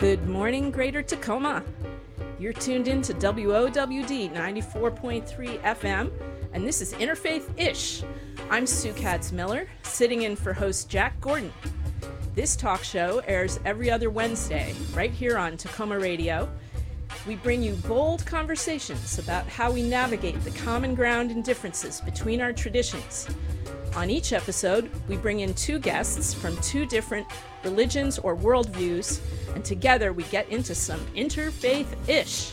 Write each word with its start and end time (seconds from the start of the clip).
Good 0.00 0.26
morning, 0.26 0.70
Greater 0.70 1.02
Takoma. 1.02 1.62
You're 2.38 2.54
tuned 2.54 2.88
in 2.88 3.02
to 3.02 3.12
WOWD 3.12 4.32
94.3 4.32 5.60
FM, 5.60 6.10
and 6.54 6.66
this 6.66 6.80
is 6.80 6.94
Interfaith 6.94 7.50
Ish. 7.58 8.02
I'm 8.48 8.66
Sue 8.66 8.94
Katz 8.94 9.30
Miller, 9.30 9.68
sitting 9.82 10.22
in 10.22 10.36
for 10.36 10.54
host 10.54 10.88
Jack 10.88 11.20
Gordon. 11.20 11.52
This 12.34 12.56
talk 12.56 12.82
show 12.82 13.18
airs 13.26 13.60
every 13.66 13.90
other 13.90 14.08
Wednesday, 14.08 14.74
right 14.94 15.10
here 15.10 15.36
on 15.36 15.58
Takoma 15.58 16.00
Radio. 16.00 16.48
We 17.26 17.36
bring 17.36 17.62
you 17.62 17.74
bold 17.86 18.24
conversations 18.24 19.18
about 19.18 19.46
how 19.48 19.70
we 19.70 19.82
navigate 19.82 20.42
the 20.44 20.50
common 20.52 20.94
ground 20.94 21.30
and 21.30 21.44
differences 21.44 22.00
between 22.00 22.40
our 22.40 22.54
traditions. 22.54 23.28
On 23.96 24.08
each 24.08 24.32
episode, 24.32 24.88
we 25.08 25.16
bring 25.16 25.40
in 25.40 25.52
two 25.54 25.80
guests 25.80 26.32
from 26.32 26.56
two 26.58 26.86
different 26.86 27.26
religions 27.64 28.20
or 28.20 28.36
worldviews, 28.36 29.20
and 29.54 29.64
together 29.64 30.12
we 30.12 30.22
get 30.24 30.48
into 30.48 30.76
some 30.76 31.00
interfaith 31.16 31.88
ish. 32.08 32.52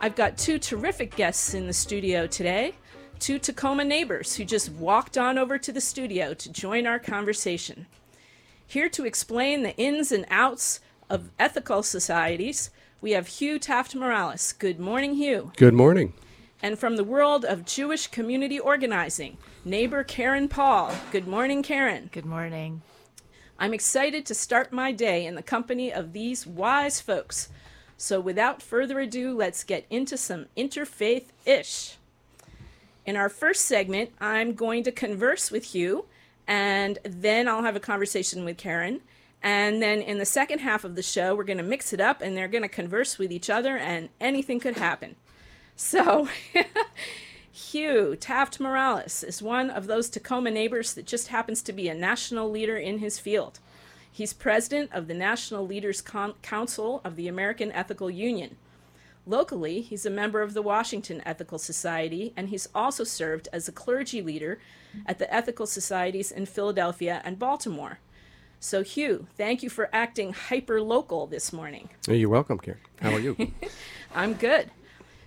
I've 0.00 0.14
got 0.14 0.38
two 0.38 0.58
terrific 0.60 1.16
guests 1.16 1.54
in 1.54 1.66
the 1.66 1.72
studio 1.72 2.28
today, 2.28 2.74
two 3.18 3.40
Takoma 3.40 3.84
neighbors 3.84 4.36
who 4.36 4.44
just 4.44 4.70
walked 4.72 5.18
on 5.18 5.36
over 5.36 5.58
to 5.58 5.72
the 5.72 5.80
studio 5.80 6.32
to 6.34 6.52
join 6.52 6.86
our 6.86 7.00
conversation. 7.00 7.86
Here 8.68 8.88
to 8.90 9.04
explain 9.04 9.62
the 9.62 9.76
ins 9.76 10.12
and 10.12 10.26
outs 10.30 10.78
of 11.10 11.30
ethical 11.40 11.82
societies, 11.82 12.70
we 13.00 13.12
have 13.12 13.26
Hugh 13.26 13.58
Taft 13.58 13.96
Morales. 13.96 14.52
Good 14.52 14.78
morning, 14.78 15.14
Hugh. 15.14 15.50
Good 15.56 15.74
morning. 15.74 16.12
And 16.62 16.78
from 16.78 16.96
the 16.96 17.04
world 17.04 17.44
of 17.44 17.64
Jewish 17.64 18.06
community 18.06 18.58
organizing, 18.58 19.38
neighbor 19.66 20.04
Karen 20.04 20.46
Paul. 20.46 20.94
Good 21.10 21.26
morning, 21.26 21.60
Karen. 21.60 22.08
Good 22.12 22.24
morning. 22.24 22.82
I'm 23.58 23.74
excited 23.74 24.24
to 24.26 24.34
start 24.34 24.72
my 24.72 24.92
day 24.92 25.26
in 25.26 25.34
the 25.34 25.42
company 25.42 25.92
of 25.92 26.12
these 26.12 26.46
wise 26.46 27.00
folks. 27.00 27.48
So, 27.96 28.20
without 28.20 28.62
further 28.62 29.00
ado, 29.00 29.34
let's 29.36 29.64
get 29.64 29.84
into 29.90 30.16
some 30.16 30.46
interfaith 30.56 31.24
ish. 31.44 31.96
In 33.04 33.16
our 33.16 33.28
first 33.28 33.66
segment, 33.66 34.12
I'm 34.20 34.54
going 34.54 34.84
to 34.84 34.92
converse 34.92 35.50
with 35.50 35.64
Hugh, 35.64 36.04
and 36.46 37.00
then 37.02 37.48
I'll 37.48 37.64
have 37.64 37.76
a 37.76 37.80
conversation 37.80 38.44
with 38.44 38.58
Karen. 38.58 39.00
And 39.42 39.82
then 39.82 40.00
in 40.00 40.18
the 40.18 40.24
second 40.24 40.60
half 40.60 40.84
of 40.84 40.94
the 40.94 41.02
show, 41.02 41.34
we're 41.34 41.44
going 41.44 41.58
to 41.58 41.64
mix 41.64 41.92
it 41.92 42.00
up 42.00 42.20
and 42.20 42.36
they're 42.36 42.48
going 42.48 42.62
to 42.62 42.68
converse 42.68 43.18
with 43.18 43.32
each 43.32 43.50
other, 43.50 43.76
and 43.76 44.10
anything 44.20 44.60
could 44.60 44.76
happen. 44.76 45.16
So, 45.74 46.28
Hugh 47.56 48.16
Taft 48.16 48.60
Morales 48.60 49.24
is 49.24 49.40
one 49.40 49.70
of 49.70 49.86
those 49.86 50.10
Takoma 50.10 50.52
neighbors 50.52 50.92
that 50.92 51.06
just 51.06 51.28
happens 51.28 51.62
to 51.62 51.72
be 51.72 51.88
a 51.88 51.94
national 51.94 52.50
leader 52.50 52.76
in 52.76 52.98
his 52.98 53.18
field. 53.18 53.60
He's 54.12 54.34
president 54.34 54.90
of 54.92 55.08
the 55.08 55.14
National 55.14 55.66
Leaders 55.66 56.02
Con- 56.02 56.34
Council 56.42 57.00
of 57.02 57.16
the 57.16 57.28
American 57.28 57.72
Ethical 57.72 58.10
Union. 58.10 58.56
Locally, 59.26 59.80
he's 59.80 60.04
a 60.04 60.10
member 60.10 60.42
of 60.42 60.52
the 60.52 60.60
Washington 60.60 61.22
Ethical 61.24 61.58
Society, 61.58 62.34
and 62.36 62.50
he's 62.50 62.68
also 62.74 63.04
served 63.04 63.48
as 63.54 63.66
a 63.66 63.72
clergy 63.72 64.20
leader 64.20 64.58
at 65.06 65.18
the 65.18 65.32
ethical 65.34 65.66
societies 65.66 66.30
in 66.30 66.44
Philadelphia 66.44 67.22
and 67.24 67.38
Baltimore. 67.38 68.00
So, 68.60 68.82
Hugh, 68.82 69.28
thank 69.38 69.62
you 69.62 69.70
for 69.70 69.88
acting 69.94 70.34
hyper 70.34 70.82
local 70.82 71.26
this 71.26 71.54
morning. 71.54 71.88
You're 72.06 72.28
welcome, 72.28 72.58
Karen. 72.58 72.80
How 73.00 73.12
are 73.12 73.20
you? 73.20 73.34
I'm 74.14 74.34
good. 74.34 74.70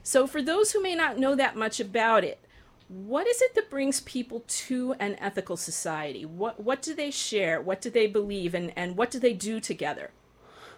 So, 0.10 0.26
for 0.26 0.42
those 0.42 0.72
who 0.72 0.82
may 0.82 0.96
not 0.96 1.20
know 1.20 1.36
that 1.36 1.56
much 1.56 1.80
about 1.80 2.24
it, 2.24 2.40
what 2.88 3.28
is 3.28 3.44
it 3.44 3.54
that 3.54 3.70
brings 3.70 4.02
people 4.02 4.44
to 4.48 4.96
an 5.00 5.16
ethical 5.20 5.56
society? 5.56 6.26
What 6.26 6.60
what 6.60 6.82
do 6.82 6.96
they 6.96 7.12
share? 7.12 7.62
What 7.62 7.80
do 7.80 7.92
they 7.92 8.08
believe, 8.08 8.56
and 8.56 8.74
and 8.76 8.98
what 8.98 9.12
do 9.12 9.20
they 9.20 9.34
do 9.34 9.60
together? 9.60 10.10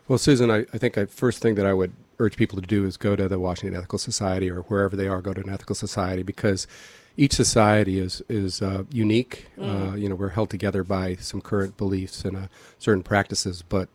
well, 0.10 0.18
Susan, 0.18 0.52
I, 0.52 0.66
I 0.74 0.78
think 0.78 0.96
the 0.96 1.08
first 1.08 1.42
thing 1.42 1.56
that 1.56 1.66
I 1.66 1.74
would 1.74 1.94
urge 2.20 2.36
people 2.36 2.60
to 2.60 2.68
do 2.68 2.86
is 2.86 2.98
go 2.98 3.16
to 3.16 3.30
the 3.30 3.40
Washington 3.40 3.78
Ethical 3.78 4.00
Society 4.00 4.50
or 4.50 4.64
wherever 4.64 4.98
they 4.98 5.08
are, 5.08 5.22
go 5.22 5.34
to 5.34 5.40
an 5.40 5.50
ethical 5.50 5.76
society 5.76 6.24
because 6.24 6.68
each 7.16 7.32
society 7.32 8.00
is 8.00 8.22
is 8.28 8.62
uh, 8.62 8.84
unique. 8.92 9.46
Uh, 9.58 9.94
you 9.96 10.10
know, 10.10 10.16
we're 10.16 10.36
held 10.40 10.50
together 10.50 10.84
by 10.84 11.16
some 11.16 11.40
current 11.40 11.78
beliefs 11.78 12.26
and 12.26 12.36
uh, 12.36 12.48
certain 12.80 13.02
practices, 13.02 13.62
but 13.62 13.88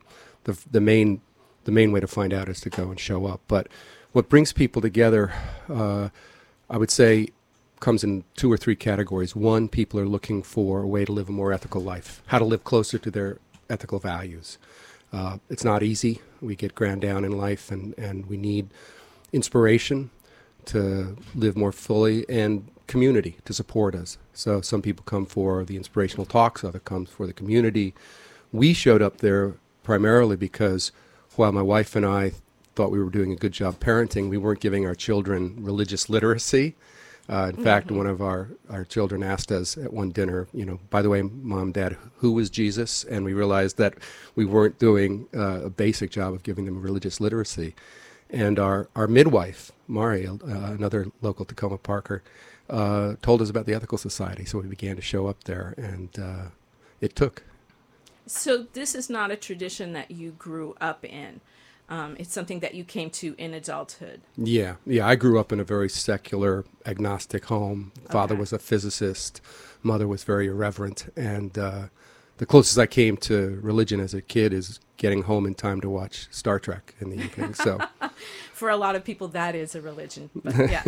the 0.45 0.59
the 0.71 0.81
main 0.81 1.21
the 1.65 1.73
main 1.73 1.93
way 1.93 2.01
to 2.01 2.07
find 2.07 2.33
out 2.33 2.49
is 2.49 2.59
to 2.63 2.71
go 2.71 2.89
and 2.89 2.99
show 2.99 3.27
up. 3.27 3.43
But 3.49 3.69
what 4.17 4.31
brings 4.31 4.51
people 4.51 4.81
together, 4.81 5.31
uh, 5.69 6.09
I 6.71 6.79
would 6.79 6.91
say, 6.91 7.29
comes 7.81 8.03
in 8.03 8.25
two 8.35 8.51
or 8.51 8.57
three 8.57 8.75
categories. 8.75 9.37
One, 9.37 9.69
people 9.69 10.01
are 10.01 10.09
looking 10.09 10.43
for 10.43 10.81
a 10.81 10.87
way 10.87 11.05
to 11.05 11.13
live 11.13 11.29
a 11.29 11.33
more 11.33 11.53
ethical 11.53 11.83
life, 11.83 12.23
how 12.29 12.39
to 12.39 12.45
live 12.47 12.65
closer 12.65 12.97
to 12.97 13.11
their 13.11 13.37
ethical 13.69 13.99
values. 13.99 14.57
Uh, 15.13 15.37
it's 15.51 15.65
not 15.65 15.83
easy. 15.83 16.23
We 16.41 16.57
get 16.57 16.75
ground 16.75 17.03
down 17.03 17.27
in 17.27 17.33
life, 17.33 17.71
and, 17.71 17.93
and 17.99 18.25
we 18.25 18.39
need 18.39 18.71
inspiration 19.35 20.09
to 20.65 21.19
live 21.35 21.55
more 21.55 21.71
fully 21.71 22.25
and 22.27 22.71
community 22.87 23.37
to 23.45 23.53
support 23.53 23.95
us. 23.95 24.17
So 24.33 24.63
some 24.63 24.81
people 24.81 25.05
come 25.05 25.27
for 25.27 25.63
the 25.63 25.77
inspirational 25.77 26.25
talks, 26.25 26.65
other 26.65 26.79
comes 26.79 27.11
for 27.11 27.27
the 27.27 27.35
community. 27.35 27.93
We 28.51 28.73
showed 28.73 29.03
up 29.03 29.19
there 29.19 29.57
primarily 29.83 30.37
because 30.37 30.91
while 31.35 31.53
my 31.53 31.61
wife 31.61 31.95
and 31.95 32.07
I 32.07 32.33
thought 32.77 32.91
we 32.91 33.03
were 33.03 33.11
doing 33.11 33.33
a 33.33 33.37
good 33.37 33.53
job 33.53 33.81
parenting, 33.81 34.29
we 34.29 34.37
weren't 34.37 34.61
giving 34.61 34.87
our 34.87 34.95
children 34.95 35.57
religious 35.59 36.09
literacy. 36.09 36.77
Uh, 37.29 37.51
in 37.57 37.65
fact, 37.65 37.91
one 37.91 38.07
of 38.07 38.23
our, 38.23 38.51
our 38.71 38.85
children 38.85 39.23
asked 39.25 39.51
us 39.51 39.77
at 39.77 39.93
one 39.93 40.11
dinner, 40.11 40.47
you 40.53 40.65
know, 40.65 40.79
by 40.91 41.03
the 41.03 41.09
way, 41.09 41.23
mom, 41.23 41.73
dad, 41.73 41.97
who 42.19 42.31
was 42.31 42.49
Jesus? 42.51 43.03
And 43.03 43.25
we 43.25 43.33
realized 43.33 43.79
that 43.79 43.95
we 44.37 44.45
weren't 44.45 44.79
doing 44.79 45.27
uh, 45.35 45.65
a 45.65 45.71
basic 45.71 46.13
job 46.13 46.35
of 46.35 46.45
giving 46.45 46.67
them 46.67 46.81
religious 46.81 47.21
literacy. 47.21 47.75
And 48.31 48.61
our, 48.61 48.89
our 48.95 49.09
midwife, 49.09 49.73
Mari, 49.89 50.29
uh, 50.29 50.37
another 50.43 51.07
local 51.21 51.45
Takoma 51.45 51.83
Parker, 51.83 52.23
uh, 52.71 53.15
told 53.23 53.43
us 53.43 53.51
about 53.51 53.67
the 53.67 53.75
Ethical 53.75 53.99
Society. 53.99 54.45
So 54.45 54.61
we 54.61 54.69
began 54.69 54.95
to 54.95 55.03
show 55.03 55.27
up 55.27 55.45
there, 55.45 55.75
and 55.77 56.17
uh, 56.19 56.45
it 57.01 57.17
took. 57.17 57.43
So 58.27 58.67
this 58.73 58.95
is 58.95 59.11
not 59.11 59.33
a 59.33 59.37
tradition 59.37 59.93
that 59.95 60.13
you 60.13 60.33
grew 60.33 60.77
up 60.81 61.05
in. 61.05 61.41
Um, 61.89 62.17
it's 62.19 62.33
something 62.33 62.61
that 62.61 62.75
you 62.75 62.83
came 62.85 63.11
to 63.11 63.35
in 63.39 63.55
adulthood. 63.55 64.21
Yeah, 64.37 64.77
yeah. 64.85 65.07
I 65.07 65.15
grew 65.15 65.39
up 65.39 65.53
in 65.53 65.61
a 65.61 65.65
very 65.65 65.89
secular, 65.89 66.65
agnostic 66.85 67.45
home. 67.45 67.93
Father 68.11 68.35
Okay. 68.35 68.41
was 68.41 68.53
a 68.53 68.59
physicist. 68.59 69.41
Mother 69.83 70.09
was 70.09 70.25
very 70.25 70.49
irreverent, 70.49 71.13
and 71.17 71.57
uh, 71.57 71.83
the 72.39 72.47
closest 72.47 72.77
I 72.79 72.87
came 72.87 73.17
to 73.19 73.61
religion 73.63 74.01
as 74.01 74.15
a 74.15 74.21
kid 74.21 74.53
is 74.53 74.81
getting 74.97 75.23
home 75.23 75.47
in 75.47 75.55
time 75.55 75.81
to 75.83 75.89
watch 75.89 76.27
Star 76.33 76.59
Trek 76.59 76.95
in 77.01 77.11
the 77.11 77.19
evening. 77.23 77.55
So, 77.55 77.79
For 78.53 78.69
a 78.69 78.77
lot 78.77 78.97
of 78.97 79.05
people, 79.05 79.29
that 79.29 79.55
is 79.55 79.75
a 79.77 79.81
religion. 79.81 80.31
But 80.35 80.57
yeah. 80.71 80.83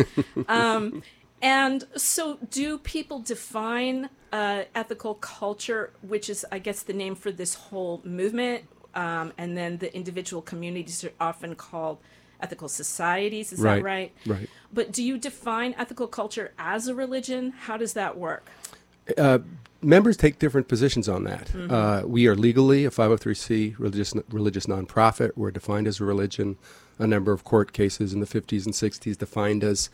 um, 0.49 1.01
and 1.41 1.85
so, 1.95 2.39
do 2.51 2.77
people 2.77 3.19
define 3.19 4.09
uh, 4.33 4.63
ethical 4.75 5.15
culture, 5.15 5.91
which 6.01 6.29
is, 6.29 6.45
I 6.51 6.59
guess, 6.59 6.83
the 6.83 6.93
name 6.93 7.15
for 7.15 7.31
this 7.31 7.53
whole 7.53 8.01
movement? 8.03 8.65
Um, 8.99 9.31
and 9.37 9.55
then 9.55 9.77
the 9.77 9.95
individual 9.95 10.41
communities 10.41 11.05
are 11.05 11.13
often 11.21 11.55
called 11.55 11.99
ethical 12.41 12.67
societies. 12.67 13.53
Is 13.53 13.59
that 13.59 13.81
right? 13.81 14.11
Right. 14.25 14.49
But 14.73 14.91
do 14.91 15.01
you 15.01 15.17
define 15.17 15.73
ethical 15.77 16.07
culture 16.07 16.51
as 16.59 16.87
a 16.89 16.93
religion? 16.93 17.51
How 17.51 17.77
does 17.77 17.93
that 17.93 18.17
work? 18.17 18.49
Uh, 19.17 19.39
members 19.81 20.17
take 20.17 20.37
different 20.37 20.67
positions 20.67 21.07
on 21.07 21.23
that. 21.23 21.49
Uh, 21.55 22.03
we 22.05 22.27
are 22.27 22.35
legally 22.35 22.83
a 22.83 22.89
503c 22.89 23.79
religious 23.79 24.13
religious 24.29 24.65
nonprofit. 24.65 25.31
We're 25.37 25.51
defined 25.51 25.87
as 25.87 26.01
a 26.01 26.03
religion. 26.03 26.57
A 26.97 27.07
number 27.07 27.31
of 27.31 27.45
court 27.45 27.71
cases 27.71 28.11
in 28.11 28.19
the 28.19 28.27
50s 28.27 28.65
and 28.65 28.73
60s 28.73 29.17
defined 29.17 29.63
us 29.63 29.89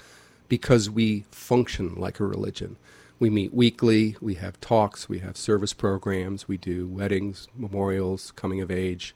because 0.47 0.89
we 0.89 1.25
function 1.29 1.94
like 1.94 2.19
a 2.19 2.25
religion. 2.25 2.77
We 3.19 3.29
meet 3.29 3.53
weekly. 3.53 4.15
We 4.19 4.35
have 4.35 4.59
talks. 4.59 5.07
We 5.07 5.19
have 5.19 5.38
service 5.38 5.73
programs. 5.73 6.47
We 6.47 6.57
do 6.57 6.88
weddings, 6.88 7.47
memorials, 7.56 8.31
coming 8.31 8.62
of 8.62 8.69
age, 8.69 9.15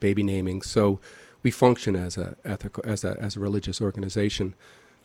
baby 0.00 0.22
naming. 0.22 0.62
So 0.62 0.98
we 1.42 1.50
function 1.50 1.94
as 1.94 2.16
a 2.16 2.36
ethical 2.44 2.82
as 2.86 3.04
a 3.04 3.16
as 3.20 3.36
a 3.36 3.40
religious 3.40 3.80
organization. 3.80 4.54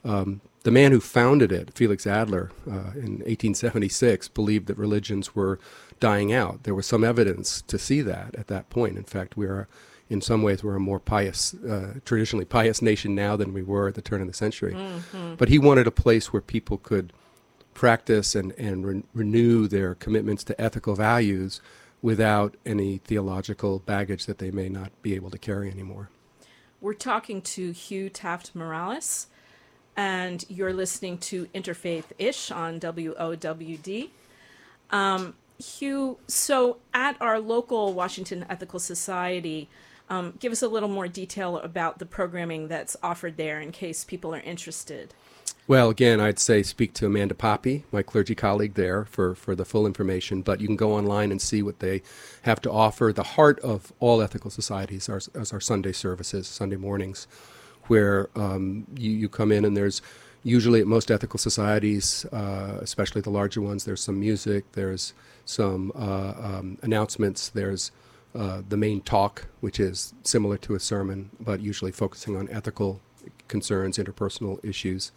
Um, 0.05 0.41
the 0.63 0.71
man 0.71 0.91
who 0.91 0.99
founded 0.99 1.51
it, 1.51 1.73
Felix 1.75 2.05
Adler, 2.05 2.51
uh, 2.67 2.91
in 2.95 3.19
1876, 3.23 4.27
believed 4.29 4.67
that 4.67 4.77
religions 4.77 5.33
were 5.35 5.59
dying 5.99 6.33
out. 6.33 6.63
There 6.63 6.75
was 6.75 6.85
some 6.85 7.03
evidence 7.03 7.61
to 7.63 7.77
see 7.77 8.01
that 8.01 8.35
at 8.35 8.47
that 8.47 8.69
point. 8.69 8.97
In 8.97 9.03
fact, 9.05 9.37
we 9.37 9.45
are, 9.45 9.67
in 10.09 10.19
some 10.19 10.41
ways, 10.41 10.61
we're 10.63 10.75
a 10.75 10.79
more 10.79 10.99
pious, 10.99 11.53
uh, 11.53 11.95
traditionally 12.03 12.43
pious 12.43 12.81
nation 12.81 13.15
now 13.15 13.37
than 13.37 13.53
we 13.53 13.63
were 13.63 13.87
at 13.89 13.95
the 13.95 14.01
turn 14.01 14.19
of 14.21 14.27
the 14.27 14.33
century. 14.33 14.75
But 15.37 15.47
he 15.49 15.57
wanted 15.57 15.87
a 15.87 15.91
place 15.91 16.33
where 16.33 16.41
people 16.41 16.77
could 16.77 17.13
practice 17.73 18.35
and, 18.35 18.51
and 18.53 18.85
re- 18.85 19.03
renew 19.13 19.67
their 19.67 19.95
commitments 19.95 20.43
to 20.45 20.61
ethical 20.61 20.95
values 20.95 21.61
without 22.01 22.55
any 22.65 22.97
theological 22.97 23.79
baggage 23.79 24.25
that 24.25 24.37
they 24.37 24.51
may 24.51 24.69
not 24.69 24.91
be 25.01 25.15
able 25.15 25.31
to 25.31 25.37
carry 25.37 25.71
anymore. 25.71 26.09
We're 26.81 26.93
talking 26.93 27.41
to 27.41 27.71
Hugh 27.71 28.09
Taft 28.09 28.53
Morales, 28.53 29.27
and 29.95 30.43
you're 30.49 30.73
listening 30.73 31.17
to 31.19 31.45
Interfaith 31.55 32.05
Ish 32.19 32.51
on 32.51 32.79
WOWD. 32.79 34.09
Um, 34.91 35.35
Hugh, 35.57 36.17
so 36.27 36.77
at 36.93 37.15
our 37.21 37.39
local 37.39 37.93
Washington 37.93 38.45
Ethical 38.49 38.79
Society, 38.79 39.69
um, 40.09 40.33
give 40.39 40.51
us 40.51 40.61
a 40.61 40.67
little 40.67 40.89
more 40.89 41.07
detail 41.07 41.57
about 41.57 41.99
the 41.99 42.05
programming 42.05 42.67
that's 42.67 42.97
offered 43.01 43.37
there 43.37 43.61
in 43.61 43.71
case 43.71 44.03
people 44.03 44.35
are 44.35 44.41
interested. 44.41 45.13
Well, 45.65 45.89
again, 45.89 46.19
I'd 46.19 46.39
say 46.39 46.61
speak 46.61 46.93
to 46.95 47.05
Amanda 47.05 47.33
Poppei, 47.33 47.83
my 47.89 48.03
clergy 48.03 48.35
colleague 48.35 48.73
there, 48.73 49.05
for, 49.05 49.33
for 49.33 49.55
the 49.55 49.63
full 49.63 49.87
information. 49.87 50.41
But 50.41 50.59
you 50.59 50.67
can 50.67 50.75
go 50.75 50.93
online 50.93 51.31
and 51.31 51.41
see 51.41 51.63
what 51.63 51.79
they 51.79 52.01
have 52.41 52.59
to 52.63 52.71
offer. 52.71 53.13
The 53.13 53.23
heart 53.23 53.59
of 53.61 53.93
all 54.01 54.21
ethical 54.21 54.51
societies 54.51 55.07
are, 55.07 55.21
are 55.35 55.45
our 55.53 55.61
Sunday 55.61 55.93
services, 55.93 56.47
Sunday 56.47 56.75
mornings, 56.75 57.27
where 57.87 58.29
um, 58.35 58.87
you, 58.97 59.11
you 59.11 59.29
come 59.29 59.53
in 59.53 59.63
and 59.63 59.75
there's 59.75 60.01
usually 60.43 60.81
at 60.81 60.87
most 60.87 61.09
ethical 61.09 61.37
societies, 61.39 62.25
uh, 62.33 62.79
especially 62.81 63.21
the 63.21 63.29
larger 63.29 63.61
ones, 63.61 63.85
there's 63.85 64.03
some 64.03 64.19
music, 64.19 64.69
there's 64.73 65.13
some 65.45 65.91
uh, 65.95 66.33
um, 66.37 66.77
announcements, 66.81 67.47
there's 67.49 67.91
uh, 68.35 68.61
the 68.67 68.77
main 68.77 68.99
talk, 69.01 69.47
which 69.61 69.79
is 69.79 70.13
similar 70.23 70.57
to 70.57 70.75
a 70.75 70.79
sermon, 70.79 71.29
but 71.39 71.61
usually 71.61 71.91
focusing 71.91 72.35
on 72.35 72.49
ethical 72.49 72.99
concerns, 73.47 73.97
interpersonal 73.97 74.63
issues. 74.63 75.11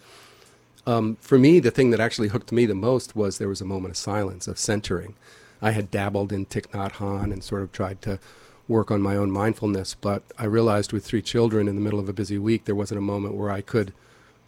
Um, 0.86 1.16
for 1.20 1.38
me, 1.38 1.58
the 1.58 1.70
thing 1.70 1.90
that 1.90 2.00
actually 2.00 2.28
hooked 2.28 2.52
me 2.52 2.64
the 2.64 2.74
most 2.74 3.16
was 3.16 3.38
there 3.38 3.48
was 3.48 3.60
a 3.60 3.64
moment 3.64 3.92
of 3.92 3.96
silence, 3.96 4.46
of 4.46 4.58
centering. 4.58 5.14
I 5.60 5.72
had 5.72 5.90
dabbled 5.90 6.32
in 6.32 6.46
Thich 6.46 6.68
Nhat 6.68 6.92
Hanh 6.94 7.32
and 7.32 7.42
sort 7.42 7.62
of 7.62 7.72
tried 7.72 8.02
to 8.02 8.20
work 8.68 8.90
on 8.90 9.00
my 9.00 9.16
own 9.16 9.30
mindfulness, 9.30 9.94
but 9.94 10.22
I 10.38 10.44
realized 10.44 10.92
with 10.92 11.04
three 11.04 11.22
children 11.22 11.68
in 11.68 11.76
the 11.76 11.80
middle 11.80 12.00
of 12.00 12.08
a 12.08 12.12
busy 12.12 12.38
week, 12.38 12.64
there 12.64 12.74
wasn't 12.74 12.98
a 12.98 13.02
moment 13.02 13.34
where 13.34 13.50
I 13.50 13.60
could 13.60 13.92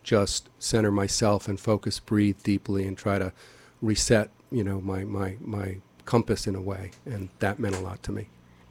just 0.03 0.49
center 0.59 0.91
myself 0.91 1.49
and 1.49 1.59
focus, 1.59 2.01
breathe 2.01 2.43
deeply, 2.43 2.87
and 2.87 2.97
try 2.97 3.19
to 3.19 3.33
reset, 3.81 4.31
you 4.51 4.65
know, 4.65 4.81
my, 4.81 5.05
my, 5.05 5.37
my 5.41 5.77
compass 6.05 6.47
in 6.47 6.55
a 6.55 6.61
way. 6.61 6.93
And 7.05 7.29
that 7.39 7.59
meant 7.59 7.77
a 7.77 7.81
lot 7.81 8.03
to 8.05 8.13
me. 8.13 8.29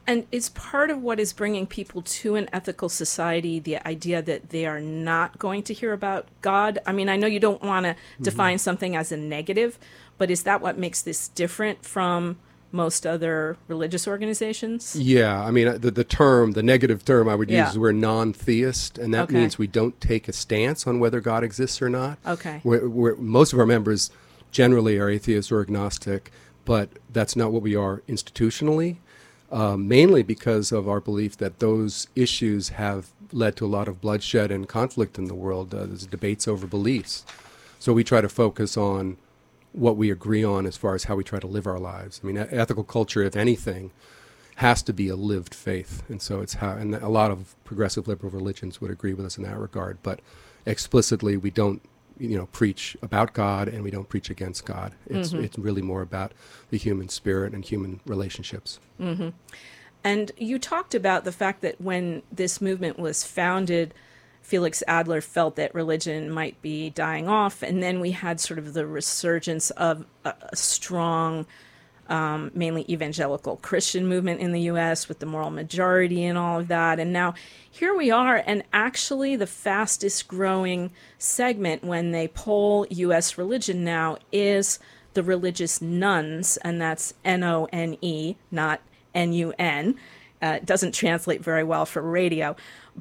And 0.07 0.25
is 0.31 0.48
part 0.50 0.89
of 0.89 1.01
what 1.01 1.19
is 1.19 1.33
bringing 1.33 1.68
people 1.68 2.01
to 2.01 2.36
an 2.36 2.48
ethical 2.54 2.88
society 2.88 3.59
the 3.59 3.86
idea 3.86 4.21
that 4.21 4.51
they 4.51 4.65
are 4.65 4.80
not 4.80 5.38
going 5.38 5.63
to 5.63 5.74
hear 5.74 5.92
about 5.92 6.27
God? 6.42 6.80
I 6.86 6.94
mean, 6.94 7.09
I 7.09 7.18
know 7.18 7.27
you 7.27 7.42
don't 7.42 7.62
want 7.62 7.86
to 7.86 7.92
mm-hmm. 7.92 8.24
define 8.24 8.57
something 8.57 8.95
as 8.95 9.12
a 9.12 9.18
negative, 9.18 9.77
but 10.18 10.31
is 10.31 10.44
that 10.44 10.62
what 10.62 10.77
makes 10.77 11.01
this 11.01 11.27
different 11.27 11.83
from 11.83 12.38
most 12.71 13.06
other 13.06 13.57
religious 13.68 14.07
organizations? 14.07 14.95
Yeah, 14.95 15.44
I 15.44 15.51
mean, 15.51 15.80
the, 15.81 15.92
the 15.92 16.06
term, 16.06 16.54
the 16.54 16.63
negative 16.63 17.04
term 17.04 17.27
I 17.27 17.36
would 17.36 17.51
use 17.51 17.71
is 17.71 17.77
we're 17.77 17.92
non 17.92 18.31
theist, 18.31 18.98
and 18.98 19.13
that 19.13 19.24
okay. 19.24 19.36
means 19.36 19.57
we 19.57 19.68
don't 19.68 20.00
take 20.00 20.30
a 20.30 20.33
stance 20.33 20.88
on 20.88 21.00
whether 21.00 21.19
God 21.19 21.44
exists 21.44 21.81
or 21.81 21.89
not. 21.89 22.18
Okay. 22.25 22.62
We're, 22.63 22.88
we're, 22.88 23.15
most 23.15 23.51
of 23.51 23.59
our 23.59 23.65
members 23.65 24.09
generally 24.51 24.98
are 25.00 25.09
atheists 25.09 25.51
or 25.51 25.59
agnostic, 25.59 26.31
but 26.63 26.89
that's 27.12 27.36
not 27.36 27.51
what 27.51 27.62
we 27.62 27.75
are 27.75 28.04
institutionally 28.07 28.98
uh, 29.51 29.77
mainly 29.77 30.23
because 30.23 30.71
of 30.71 30.88
our 30.89 30.99
belief 30.99 31.38
that 31.38 31.59
those 31.59 32.07
issues 32.15 32.69
have 32.69 33.09
led 33.31 33.55
to 33.57 33.65
a 33.65 33.67
lot 33.67 33.88
of 33.88 34.01
bloodshed 34.01 34.51
and 34.51 34.67
conflict 34.67 35.17
in 35.17 35.25
the 35.25 35.35
world. 35.35 35.73
Uh, 35.73 35.85
there's 35.85 36.05
debates 36.05 36.47
over 36.47 36.67
beliefs. 36.67 37.25
So 37.79 37.94
we 37.94 38.03
try 38.03 38.21
to 38.21 38.29
focus 38.29 38.77
on 38.77 39.17
what 39.71 39.97
we 39.97 40.09
agree 40.09 40.44
on 40.44 40.65
as 40.65 40.75
far 40.75 40.95
as 40.95 41.05
how 41.05 41.15
we 41.15 41.23
try 41.23 41.39
to 41.39 41.47
live 41.47 41.67
our 41.67 41.79
lives. 41.79 42.19
I 42.23 42.27
mean, 42.27 42.38
ethical 42.38 42.83
culture, 42.83 43.21
if 43.21 43.35
anything, 43.35 43.91
has 44.55 44.81
to 44.83 44.94
be 44.94 45.07
a 45.07 45.15
lived 45.15 45.53
faith. 45.53 46.03
And 46.09 46.21
so 46.21 46.41
it's 46.41 46.55
how, 46.55 46.71
and 46.71 46.95
a 46.95 47.09
lot 47.09 47.29
of 47.29 47.55
progressive 47.63 48.07
liberal 48.07 48.31
religions 48.31 48.81
would 48.81 48.89
agree 48.89 49.13
with 49.13 49.25
us 49.25 49.38
in 49.38 49.44
that 49.44 49.57
regard. 49.57 49.99
But 50.01 50.19
explicitly, 50.65 51.38
we 51.38 51.51
don't 51.51 51.81
you 52.19 52.37
know 52.37 52.47
preach 52.47 52.97
about 53.01 53.33
God 53.33 53.67
and 53.67 53.83
we 53.83 53.91
don't 53.91 54.09
preach 54.09 54.29
against 54.29 54.65
God. 54.65 54.93
It's 55.07 55.29
mm-hmm. 55.29 55.43
it's 55.43 55.57
really 55.57 55.81
more 55.81 56.01
about 56.01 56.33
the 56.69 56.77
human 56.77 57.09
spirit 57.09 57.53
and 57.53 57.63
human 57.63 57.99
relationships. 58.05 58.79
Mm-hmm. 58.99 59.29
And 60.03 60.31
you 60.37 60.59
talked 60.59 60.95
about 60.95 61.25
the 61.25 61.31
fact 61.31 61.61
that 61.61 61.81
when 61.81 62.21
this 62.31 62.61
movement 62.61 62.97
was 62.97 63.23
founded, 63.23 63.93
Felix 64.41 64.81
Adler 64.87 65.21
felt 65.21 65.55
that 65.57 65.75
religion 65.75 66.31
might 66.31 66.61
be 66.61 66.89
dying 66.89 67.27
off, 67.27 67.61
and 67.61 67.83
then 67.83 67.99
we 67.99 68.11
had 68.11 68.39
sort 68.39 68.59
of 68.59 68.73
the 68.73 68.87
resurgence 68.87 69.71
of 69.71 70.05
a, 70.23 70.33
a 70.51 70.55
strong 70.55 71.45
um, 72.09 72.51
mainly 72.54 72.86
evangelical 72.89 73.57
Christian 73.57 74.07
movement 74.07 74.39
in 74.39 74.51
the 74.51 74.62
US 74.62 75.07
with 75.07 75.19
the 75.19 75.25
moral 75.25 75.50
majority 75.50 76.24
and 76.25 76.38
all 76.38 76.59
of 76.59 76.68
that. 76.68 77.00
And 77.00 77.13
now 77.13 77.33
here 77.69 77.95
we 77.95 78.12
are, 78.12 78.44
and 78.45 78.63
actually 78.74 79.36
the 79.36 79.48
fastest 79.48 80.27
growing 80.27 80.92
segment 81.18 81.83
when 81.83 82.12
they 82.12 82.27
poll 82.27 82.86
US 82.89 83.38
religion 83.38 83.83
now 83.83 84.18
is 84.31 84.80
the 85.13 85.24
religious 85.24 85.81
nuns, 85.81 86.57
and 86.57 86.80
that's 86.80 87.13
N 87.25 87.44
O 87.44 87.68
N 87.74 87.98
E, 88.01 88.36
not 88.51 88.81
N 89.15 89.33
U 89.33 89.54
N. 89.57 89.95
Uh, 90.42 90.59
it 90.62 90.65
doesn't 90.65 90.94
translate 90.94 91.44
very 91.44 91.63
well 91.63 91.86
for 91.86 92.01
radio. 92.01 92.56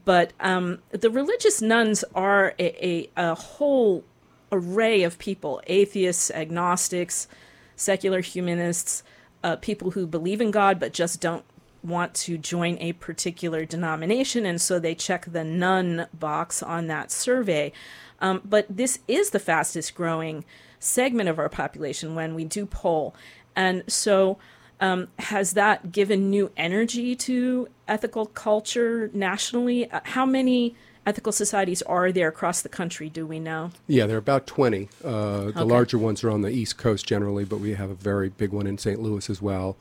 But 0.04 0.32
um, 0.40 0.78
the 0.90 1.10
religious 1.10 1.60
nuns 1.60 2.04
are 2.14 2.54
a, 2.58 2.86
a, 2.86 3.10
a 3.16 3.34
whole 3.34 4.04
array 4.52 5.02
of 5.02 5.18
people 5.18 5.60
atheists, 5.66 6.30
agnostics, 6.30 7.28
secular 7.76 8.20
humanists, 8.20 9.02
uh, 9.44 9.56
people 9.56 9.92
who 9.92 10.06
believe 10.06 10.40
in 10.40 10.50
God 10.50 10.80
but 10.80 10.92
just 10.92 11.20
don't 11.20 11.44
want 11.82 12.14
to 12.14 12.36
join 12.36 12.76
a 12.80 12.92
particular 12.94 13.64
denomination, 13.64 14.44
and 14.44 14.60
so 14.60 14.78
they 14.78 14.94
check 14.94 15.26
the 15.26 15.44
none 15.44 16.08
box 16.12 16.62
on 16.62 16.88
that 16.88 17.12
survey. 17.12 17.72
Um, 18.20 18.40
but 18.44 18.66
this 18.68 18.98
is 19.06 19.30
the 19.30 19.38
fastest 19.38 19.94
growing 19.94 20.44
segment 20.80 21.28
of 21.28 21.38
our 21.38 21.48
population 21.48 22.14
when 22.14 22.34
we 22.34 22.44
do 22.44 22.66
poll. 22.66 23.14
And 23.54 23.84
so, 23.86 24.38
um, 24.80 25.08
has 25.18 25.52
that 25.52 25.92
given 25.92 26.28
new 26.28 26.50
energy 26.56 27.16
to 27.16 27.68
ethical 27.88 28.26
culture 28.26 29.10
nationally? 29.14 29.90
Uh, 29.90 30.00
how 30.04 30.26
many 30.26 30.74
ethical 31.06 31.32
societies 31.32 31.82
are 31.82 32.12
there 32.12 32.28
across 32.28 32.60
the 32.62 32.68
country? 32.68 33.08
Do 33.08 33.26
we 33.26 33.38
know? 33.38 33.70
Yeah, 33.86 34.06
there 34.06 34.16
are 34.16 34.18
about 34.18 34.46
20. 34.46 34.88
Uh, 35.02 35.08
the 35.08 35.48
okay. 35.48 35.62
larger 35.62 35.98
ones 35.98 36.22
are 36.24 36.30
on 36.30 36.42
the 36.42 36.50
East 36.50 36.76
Coast 36.76 37.06
generally, 37.06 37.44
but 37.44 37.60
we 37.60 37.74
have 37.74 37.90
a 37.90 37.94
very 37.94 38.28
big 38.28 38.52
one 38.52 38.66
in 38.66 38.76
St. 38.76 39.00
Louis 39.00 39.30
as 39.30 39.40
well. 39.40 39.76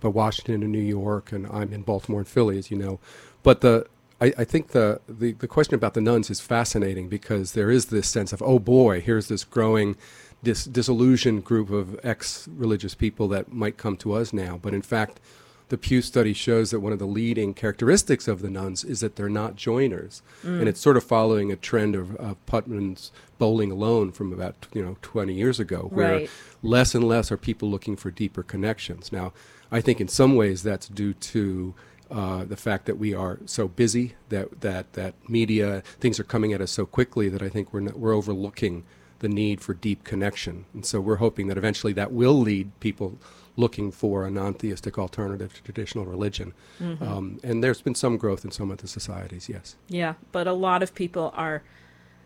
But 0.00 0.10
Washington 0.10 0.62
and 0.62 0.70
New 0.70 0.78
York, 0.78 1.32
and 1.32 1.46
I'm 1.48 1.72
in 1.72 1.82
Baltimore 1.82 2.20
and 2.20 2.28
Philly, 2.28 2.56
as 2.56 2.70
you 2.70 2.78
know. 2.78 3.00
But 3.42 3.60
the 3.60 3.86
I, 4.20 4.32
I 4.38 4.44
think 4.44 4.68
the, 4.68 5.00
the, 5.08 5.32
the 5.32 5.48
question 5.48 5.74
about 5.74 5.94
the 5.94 6.00
nuns 6.00 6.30
is 6.30 6.40
fascinating 6.40 7.08
because 7.08 7.52
there 7.52 7.70
is 7.70 7.86
this 7.86 8.08
sense 8.08 8.32
of, 8.32 8.42
oh 8.42 8.58
boy, 8.58 9.00
here's 9.00 9.28
this 9.28 9.44
growing 9.44 9.96
dis- 10.42 10.64
disillusioned 10.64 11.44
group 11.44 11.70
of 11.70 11.98
ex 12.02 12.48
religious 12.48 12.94
people 12.94 13.28
that 13.28 13.52
might 13.52 13.76
come 13.76 13.96
to 13.98 14.12
us 14.12 14.32
now. 14.32 14.58
But 14.60 14.74
in 14.74 14.82
fact, 14.82 15.20
the 15.68 15.78
Pew 15.78 16.00
study 16.00 16.32
shows 16.32 16.70
that 16.70 16.80
one 16.80 16.92
of 16.92 16.98
the 16.98 17.06
leading 17.06 17.54
characteristics 17.54 18.26
of 18.26 18.40
the 18.40 18.50
nuns 18.50 18.84
is 18.84 19.00
that 19.00 19.16
they're 19.16 19.28
not 19.28 19.56
joiners, 19.56 20.22
mm. 20.42 20.58
and 20.58 20.68
it's 20.68 20.80
sort 20.80 20.96
of 20.96 21.04
following 21.04 21.52
a 21.52 21.56
trend 21.56 21.94
of, 21.94 22.16
of 22.16 22.44
Putnam's 22.46 23.12
bowling 23.38 23.70
alone 23.70 24.10
from 24.12 24.32
about 24.32 24.66
you 24.72 24.82
know 24.82 24.96
20 25.02 25.34
years 25.34 25.60
ago, 25.60 25.88
where 25.92 26.12
right. 26.12 26.30
less 26.62 26.94
and 26.94 27.04
less 27.04 27.30
are 27.30 27.36
people 27.36 27.70
looking 27.70 27.96
for 27.96 28.10
deeper 28.10 28.42
connections. 28.42 29.12
Now, 29.12 29.32
I 29.70 29.80
think 29.80 30.00
in 30.00 30.08
some 30.08 30.36
ways 30.36 30.62
that's 30.62 30.88
due 30.88 31.12
to 31.14 31.74
uh, 32.10 32.44
the 32.44 32.56
fact 32.56 32.86
that 32.86 32.96
we 32.96 33.12
are 33.12 33.38
so 33.44 33.68
busy 33.68 34.14
that 34.30 34.62
that 34.62 34.94
that 34.94 35.14
media 35.28 35.82
things 36.00 36.18
are 36.18 36.24
coming 36.24 36.52
at 36.52 36.60
us 36.60 36.70
so 36.70 36.86
quickly 36.86 37.28
that 37.28 37.42
I 37.42 37.50
think 37.50 37.72
we're 37.72 37.80
not, 37.80 37.98
we're 37.98 38.14
overlooking 38.14 38.84
the 39.18 39.28
need 39.28 39.60
for 39.60 39.74
deep 39.74 40.04
connection, 40.04 40.64
and 40.72 40.86
so 40.86 41.00
we're 41.00 41.16
hoping 41.16 41.48
that 41.48 41.58
eventually 41.58 41.92
that 41.92 42.12
will 42.12 42.38
lead 42.38 42.70
people 42.80 43.18
looking 43.58 43.90
for 43.90 44.24
a 44.24 44.30
non-theistic 44.30 44.96
alternative 44.98 45.52
to 45.52 45.62
traditional 45.62 46.06
religion. 46.06 46.54
Mm-hmm. 46.80 47.02
Um, 47.02 47.40
and 47.42 47.62
there's 47.62 47.82
been 47.82 47.96
some 47.96 48.16
growth 48.16 48.44
in 48.44 48.52
some 48.52 48.70
of 48.70 48.78
the 48.78 48.86
societies, 48.86 49.48
yes. 49.48 49.74
Yeah, 49.88 50.14
but 50.30 50.46
a 50.46 50.52
lot 50.52 50.82
of 50.82 50.94
people 50.94 51.32
are 51.34 51.62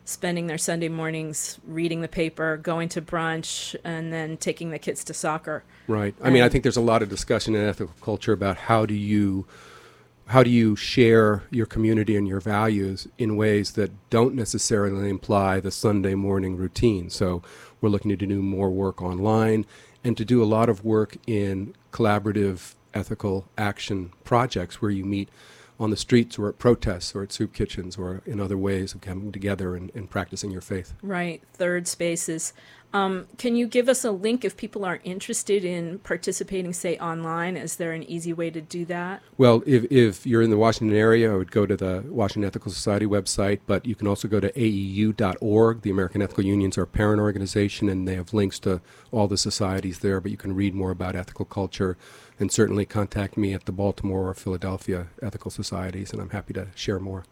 spending 0.04 0.46
their 0.46 0.58
Sunday 0.58 0.88
mornings 0.88 1.58
reading 1.66 2.02
the 2.02 2.08
paper, 2.08 2.58
going 2.58 2.88
to 2.90 3.00
brunch, 3.00 3.74
and 3.82 4.12
then 4.12 4.36
taking 4.36 4.70
the 4.70 4.78
kids 4.78 5.04
to 5.04 5.14
soccer. 5.14 5.64
Right. 5.88 6.14
I 6.20 6.26
and 6.26 6.34
mean, 6.34 6.42
I 6.42 6.50
think 6.50 6.64
there's 6.64 6.76
a 6.76 6.82
lot 6.82 7.02
of 7.02 7.08
discussion 7.08 7.54
in 7.54 7.66
ethical 7.66 7.94
culture 8.02 8.32
about 8.32 8.56
how 8.56 8.84
do 8.84 8.94
you 8.94 9.46
how 10.26 10.42
do 10.42 10.50
you 10.50 10.76
share 10.76 11.42
your 11.50 11.66
community 11.66 12.16
and 12.16 12.26
your 12.28 12.40
values 12.40 13.08
in 13.18 13.36
ways 13.36 13.72
that 13.72 13.90
don't 14.08 14.34
necessarily 14.34 15.10
imply 15.10 15.60
the 15.60 15.70
Sunday 15.70 16.14
morning 16.14 16.56
routine. 16.56 17.10
So 17.10 17.42
we're 17.80 17.90
looking 17.90 18.16
to 18.16 18.26
do 18.26 18.40
more 18.40 18.70
work 18.70 19.02
online 19.02 19.66
and 20.04 20.16
to 20.16 20.24
do 20.24 20.42
a 20.42 20.46
lot 20.46 20.68
of 20.68 20.84
work 20.84 21.16
in 21.26 21.74
collaborative 21.92 22.74
ethical 22.94 23.46
action 23.56 24.12
projects 24.24 24.82
where 24.82 24.90
you 24.90 25.04
meet 25.04 25.28
on 25.80 25.90
the 25.90 25.96
streets 25.96 26.38
or 26.38 26.48
at 26.48 26.58
protests 26.58 27.14
or 27.14 27.22
at 27.22 27.32
soup 27.32 27.52
kitchens 27.52 27.96
or 27.96 28.22
in 28.26 28.40
other 28.40 28.56
ways 28.56 28.94
of 28.94 29.00
coming 29.00 29.32
together 29.32 29.74
and, 29.74 29.90
and 29.94 30.10
practicing 30.10 30.50
your 30.50 30.60
faith. 30.60 30.94
Right. 31.02 31.42
Third 31.54 31.88
spaces. 31.88 32.52
Um, 32.94 33.26
can 33.38 33.56
you 33.56 33.66
give 33.66 33.88
us 33.88 34.04
a 34.04 34.10
link 34.10 34.44
if 34.44 34.56
people 34.56 34.84
are 34.84 35.00
interested 35.02 35.64
in 35.64 35.98
participating, 36.00 36.72
say 36.74 36.98
online? 36.98 37.56
Is 37.56 37.76
there 37.76 37.92
an 37.92 38.02
easy 38.02 38.32
way 38.32 38.50
to 38.50 38.60
do 38.60 38.84
that? 38.86 39.22
Well, 39.38 39.62
if, 39.66 39.84
if 39.90 40.26
you're 40.26 40.42
in 40.42 40.50
the 40.50 40.58
Washington 40.58 40.96
area, 40.96 41.32
I 41.32 41.36
would 41.36 41.50
go 41.50 41.64
to 41.64 41.76
the 41.76 42.04
Washington 42.06 42.46
Ethical 42.46 42.70
Society 42.70 43.06
website, 43.06 43.60
but 43.66 43.86
you 43.86 43.94
can 43.94 44.06
also 44.06 44.28
go 44.28 44.40
to 44.40 44.52
AEU.org. 44.52 45.82
The 45.82 45.90
American 45.90 46.20
Ethical 46.20 46.44
Unions 46.44 46.76
are 46.76 46.84
parent 46.84 47.20
organization, 47.20 47.88
and 47.88 48.06
they 48.06 48.14
have 48.14 48.34
links 48.34 48.58
to 48.60 48.82
all 49.10 49.26
the 49.26 49.38
societies 49.38 50.00
there, 50.00 50.20
but 50.20 50.30
you 50.30 50.36
can 50.36 50.54
read 50.54 50.74
more 50.74 50.90
about 50.90 51.16
ethical 51.16 51.46
culture 51.46 51.96
and 52.38 52.52
certainly 52.52 52.84
contact 52.84 53.36
me 53.36 53.54
at 53.54 53.64
the 53.64 53.72
Baltimore 53.72 54.28
or 54.28 54.34
Philadelphia 54.34 55.06
Ethical 55.22 55.50
Societies, 55.50 56.12
and 56.12 56.20
I'm 56.20 56.30
happy 56.30 56.52
to 56.54 56.68
share 56.74 56.98
more. 56.98 57.24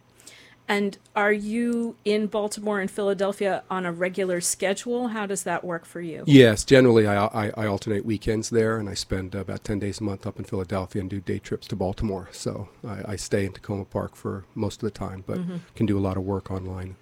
And 0.68 0.98
are 1.16 1.32
you 1.32 1.96
in 2.04 2.28
Baltimore 2.28 2.78
and 2.80 2.88
Philadelphia 2.88 3.64
on 3.68 3.84
a 3.84 3.92
regular 3.92 4.40
schedule? 4.40 5.08
How 5.08 5.26
does 5.26 5.42
that 5.42 5.64
work 5.64 5.84
for 5.84 6.00
you? 6.00 6.22
Yes, 6.26 6.62
generally 6.64 7.08
I, 7.08 7.26
I, 7.26 7.52
I, 7.56 7.66
alternate 7.66 8.04
weekends 8.04 8.50
there, 8.50 8.78
and 8.78 8.88
I 8.88 8.94
spend 8.94 9.34
about 9.34 9.64
10 9.64 9.80
days 9.80 10.00
a 10.00 10.04
month 10.04 10.28
up 10.28 10.38
in 10.38 10.44
Philadelphia 10.44 11.00
and 11.00 11.10
do 11.10 11.20
day 11.20 11.40
trips 11.40 11.66
to 11.68 11.76
Baltimore. 11.76 12.28
So 12.30 12.68
I, 12.86 13.12
I 13.12 13.16
stay 13.16 13.44
in 13.44 13.52
Takoma 13.52 13.90
Park 13.90 14.14
for 14.14 14.44
most 14.54 14.76
of 14.82 14.86
the 14.86 14.96
time, 14.96 15.24
but 15.26 15.38
mm-hmm. 15.38 15.56
can 15.74 15.86
do 15.86 15.98
a 15.98 16.00
lot 16.00 16.16
of 16.16 16.22
work 16.22 16.52
online. 16.52 16.94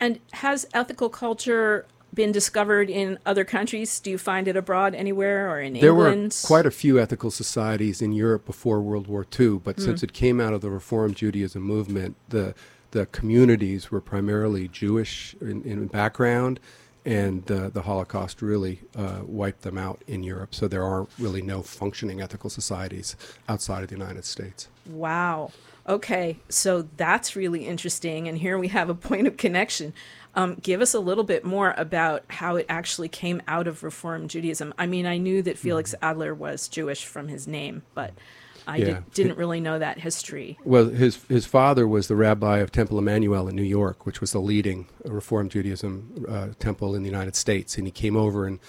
And 0.00 0.18
has 0.32 0.66
ethical 0.72 1.10
culture 1.10 1.84
been 2.14 2.32
discovered 2.32 2.90
in 2.90 3.18
other 3.24 3.44
countries? 3.44 4.00
Do 4.00 4.10
you 4.10 4.18
find 4.18 4.46
it 4.46 4.56
abroad 4.56 4.94
anywhere 4.94 5.50
or 5.50 5.60
in 5.60 5.74
there 5.74 5.90
England? 5.90 6.32
There 6.32 6.42
were 6.42 6.46
quite 6.46 6.66
a 6.66 6.70
few 6.70 7.00
ethical 7.00 7.30
societies 7.30 8.02
in 8.02 8.12
Europe 8.12 8.44
before 8.44 8.80
World 8.80 9.06
War 9.06 9.26
II, 9.38 9.60
but 9.64 9.76
mm. 9.76 9.84
since 9.84 10.02
it 10.02 10.12
came 10.12 10.40
out 10.40 10.52
of 10.52 10.60
the 10.60 10.70
Reform 10.70 11.14
Judaism 11.14 11.62
movement, 11.62 12.16
the 12.28 12.54
the 12.92 13.06
communities 13.06 13.90
were 13.90 14.00
primarily 14.00 14.68
Jewish 14.68 15.34
in, 15.40 15.62
in 15.64 15.86
background, 15.88 16.60
and 17.04 17.50
uh, 17.50 17.68
the 17.70 17.82
Holocaust 17.82 18.40
really 18.40 18.80
uh, 18.96 19.20
wiped 19.24 19.62
them 19.62 19.76
out 19.76 20.02
in 20.06 20.22
Europe. 20.22 20.54
So 20.54 20.68
there 20.68 20.84
are 20.84 21.06
really 21.18 21.42
no 21.42 21.62
functioning 21.62 22.20
ethical 22.20 22.48
societies 22.48 23.16
outside 23.48 23.82
of 23.82 23.88
the 23.88 23.96
United 23.96 24.24
States. 24.24 24.68
Wow. 24.86 25.50
Okay, 25.88 26.38
so 26.48 26.88
that's 26.96 27.34
really 27.34 27.66
interesting. 27.66 28.28
And 28.28 28.38
here 28.38 28.56
we 28.56 28.68
have 28.68 28.88
a 28.88 28.94
point 29.10 29.26
of 29.26 29.36
connection. 29.36 29.92
Um, 30.34 30.56
give 30.62 30.80
us 30.80 30.94
a 30.94 31.00
little 31.00 31.24
bit 31.24 31.44
more 31.44 31.74
about 31.76 32.24
how 32.28 32.56
it 32.56 32.66
actually 32.68 33.08
came 33.08 33.42
out 33.48 33.66
of 33.66 33.82
Reform 33.82 34.28
Judaism. 34.28 34.72
I 34.78 34.86
mean, 34.86 35.06
I 35.06 35.18
knew 35.18 35.42
that 35.42 35.58
Felix 35.58 35.94
mm-hmm. 35.94 36.04
Adler 36.04 36.34
was 36.34 36.68
Jewish 36.68 37.04
from 37.04 37.28
his 37.28 37.46
name, 37.46 37.82
but 37.94 38.14
I 38.66 38.76
yeah. 38.76 39.00
did, 39.12 39.28
not 39.28 39.36
really 39.36 39.60
know 39.60 39.78
that 39.78 39.98
history. 39.98 40.58
Well, 40.64 40.88
his 40.88 41.24
his 41.28 41.46
father 41.46 41.86
was 41.86 42.08
the 42.08 42.16
rabbi 42.16 42.58
of 42.58 42.70
Temple 42.70 43.00
Emanu-El 43.00 43.48
in 43.48 43.56
New 43.56 43.62
York, 43.62 44.06
which 44.06 44.20
was 44.20 44.32
the 44.32 44.40
leading 44.40 44.86
Reform 45.04 45.48
Judaism 45.48 46.26
uh, 46.28 46.48
temple 46.58 46.94
in 46.94 47.02
the 47.02 47.10
United 47.10 47.36
States, 47.36 47.76
and 47.76 47.86
he 47.86 47.90
came 47.90 48.16
over 48.16 48.46
in 48.46 48.60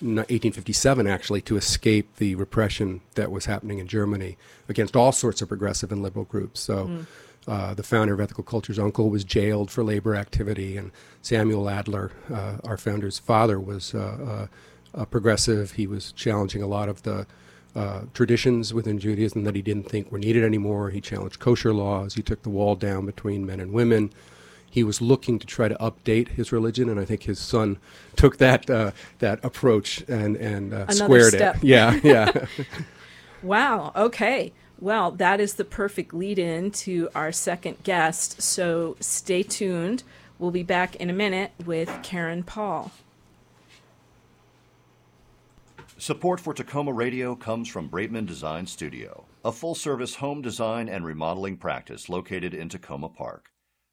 1857 0.00 1.06
actually 1.06 1.40
to 1.42 1.56
escape 1.56 2.16
the 2.16 2.34
repression 2.34 3.00
that 3.14 3.30
was 3.30 3.46
happening 3.46 3.78
in 3.78 3.86
Germany 3.86 4.38
against 4.68 4.96
all 4.96 5.12
sorts 5.12 5.42
of 5.42 5.48
progressive 5.48 5.92
and 5.92 6.02
liberal 6.02 6.24
groups. 6.24 6.60
So. 6.60 6.86
Mm. 6.86 7.06
Uh, 7.48 7.72
the 7.72 7.82
founder 7.82 8.12
of 8.12 8.20
Ethical 8.20 8.44
Culture's 8.44 8.78
uncle 8.78 9.08
was 9.08 9.24
jailed 9.24 9.70
for 9.70 9.82
labor 9.82 10.14
activity, 10.14 10.76
and 10.76 10.92
Samuel 11.22 11.70
Adler, 11.70 12.12
uh, 12.30 12.58
our 12.64 12.76
founder's 12.76 13.18
father, 13.18 13.58
was 13.58 13.94
uh, 13.94 14.46
uh, 14.94 15.04
progressive. 15.06 15.72
He 15.72 15.86
was 15.86 16.12
challenging 16.12 16.62
a 16.62 16.66
lot 16.66 16.90
of 16.90 17.02
the 17.02 17.26
uh, 17.74 18.02
traditions 18.14 18.74
within 18.74 18.98
Judaism 18.98 19.44
that 19.44 19.54
he 19.54 19.62
didn't 19.62 19.88
think 19.88 20.10
were 20.10 20.18
needed 20.18 20.44
anymore. 20.44 20.90
He 20.90 21.00
challenged 21.00 21.38
kosher 21.38 21.72
laws. 21.72 22.14
He 22.14 22.22
took 22.22 22.42
the 22.42 22.50
wall 22.50 22.74
down 22.74 23.06
between 23.06 23.46
men 23.46 23.60
and 23.60 23.72
women. 23.72 24.12
He 24.68 24.84
was 24.84 25.00
looking 25.00 25.38
to 25.38 25.46
try 25.46 25.68
to 25.68 25.74
update 25.76 26.28
his 26.28 26.52
religion, 26.52 26.88
and 26.88 27.00
I 27.00 27.04
think 27.04 27.24
his 27.24 27.40
son 27.40 27.78
took 28.14 28.36
that 28.38 28.70
uh, 28.70 28.92
that 29.18 29.44
approach 29.44 30.04
and 30.08 30.36
and 30.36 30.72
uh, 30.72 30.88
squared 30.88 31.32
step. 31.32 31.56
it. 31.56 31.64
Yeah, 31.64 31.98
yeah. 32.04 32.46
wow. 33.42 33.92
Okay. 33.96 34.52
Well, 34.78 35.10
that 35.10 35.40
is 35.40 35.54
the 35.54 35.64
perfect 35.64 36.14
lead 36.14 36.38
in 36.38 36.70
to 36.70 37.10
our 37.14 37.32
second 37.32 37.82
guest. 37.82 38.40
So 38.40 38.96
stay 39.00 39.42
tuned. 39.42 40.04
We'll 40.38 40.52
be 40.52 40.62
back 40.62 40.96
in 40.96 41.10
a 41.10 41.12
minute 41.12 41.50
with 41.66 41.90
Karen 42.02 42.42
Paul. 42.42 42.92
Support 46.00 46.40
for 46.40 46.54
Takoma 46.54 46.96
Radio 46.96 47.36
comes 47.36 47.68
from 47.68 47.90
Braitman 47.90 48.24
Design 48.24 48.66
Studio, 48.66 49.26
a 49.44 49.52
full 49.52 49.74
service 49.74 50.14
home 50.14 50.40
design 50.40 50.88
and 50.88 51.04
remodeling 51.04 51.58
practice 51.58 52.08
located 52.08 52.54
in 52.54 52.70
Takoma 52.70 53.14
Park. 53.14 53.50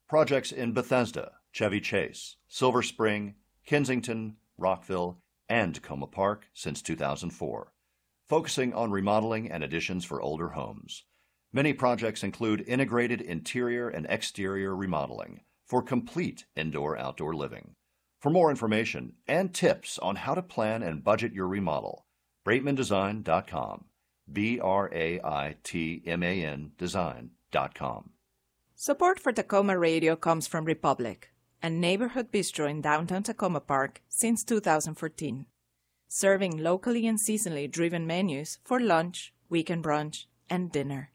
Projects 0.08 0.54
in 0.54 0.72
Bethesda, 0.72 1.34
Chevy 1.52 1.82
Chase, 1.82 2.38
Silver 2.48 2.82
Spring, 2.82 3.36
Kensington, 3.66 4.38
Rockville, 4.58 5.20
and 5.50 5.74
Takoma 5.74 6.10
Park 6.10 6.46
since 6.54 6.82
2004, 6.82 7.74
focusing 8.30 8.74
on 8.74 8.90
remodeling 8.90 9.52
and 9.52 9.62
additions 9.62 10.06
for 10.06 10.22
older 10.22 10.52
homes. 10.52 11.04
Many 11.52 11.74
projects 11.74 12.24
include 12.24 12.64
integrated 12.70 13.20
interior 13.20 13.90
and 13.90 14.08
exterior 14.10 14.74
remodeling 14.74 15.42
for 15.66 15.82
complete 15.82 16.46
indoor 16.56 16.98
outdoor 16.98 17.36
living. 17.36 17.76
For 18.20 18.30
more 18.30 18.50
information 18.50 19.14
and 19.28 19.54
tips 19.54 20.00
on 20.00 20.16
how 20.16 20.34
to 20.34 20.42
plan 20.42 20.82
and 20.84 21.04
budget 21.04 21.34
your 21.34 21.48
remodel, 21.48 22.06
BraitmanDesign.com. 22.46 23.86
B 24.32 24.60
R 24.60 24.90
A 24.94 25.20
I 25.24 25.56
T 25.64 26.04
M 26.06 26.24
A 26.24 26.44
N 26.44 26.72
Design.com. 26.78 28.10
Support 28.76 29.20
for 29.20 29.32
Takoma 29.32 29.80
Radio 29.80 30.16
comes 30.16 30.48
from 30.48 30.66
Republic, 30.66 31.32
a 31.64 31.70
neighborhood 31.70 32.32
bistro 32.32 32.70
in 32.70 32.82
downtown 32.82 33.24
Takoma 33.24 33.66
Park 33.66 34.02
since 34.10 34.44
2014, 34.44 35.46
serving 36.08 36.58
locally 36.58 37.08
and 37.08 37.20
seasonally 37.20 37.72
driven 37.72 38.06
menus 38.06 38.60
for 38.64 38.80
lunch, 38.80 39.34
weekend 39.50 39.84
brunch, 39.84 40.26
and 40.50 40.72
dinner. 40.72 41.12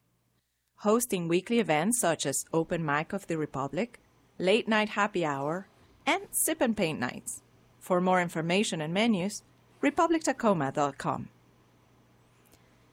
Hosting 0.77 1.29
weekly 1.29 1.61
events 1.61 2.01
such 2.01 2.27
as 2.27 2.47
Open 2.53 2.85
Mic 2.85 3.13
of 3.13 3.27
the 3.29 3.39
Republic, 3.39 4.01
Late 4.39 4.67
Night 4.67 4.89
Happy 4.89 5.25
Hour, 5.25 5.69
and 6.07 6.25
sip 6.31 6.61
and 6.61 6.77
paint 6.77 6.99
nights. 7.01 7.43
For 7.79 8.01
more 8.01 8.21
information 8.21 8.81
and 8.81 8.95
menus, 8.95 9.43
republictacoma.com. 9.83 11.29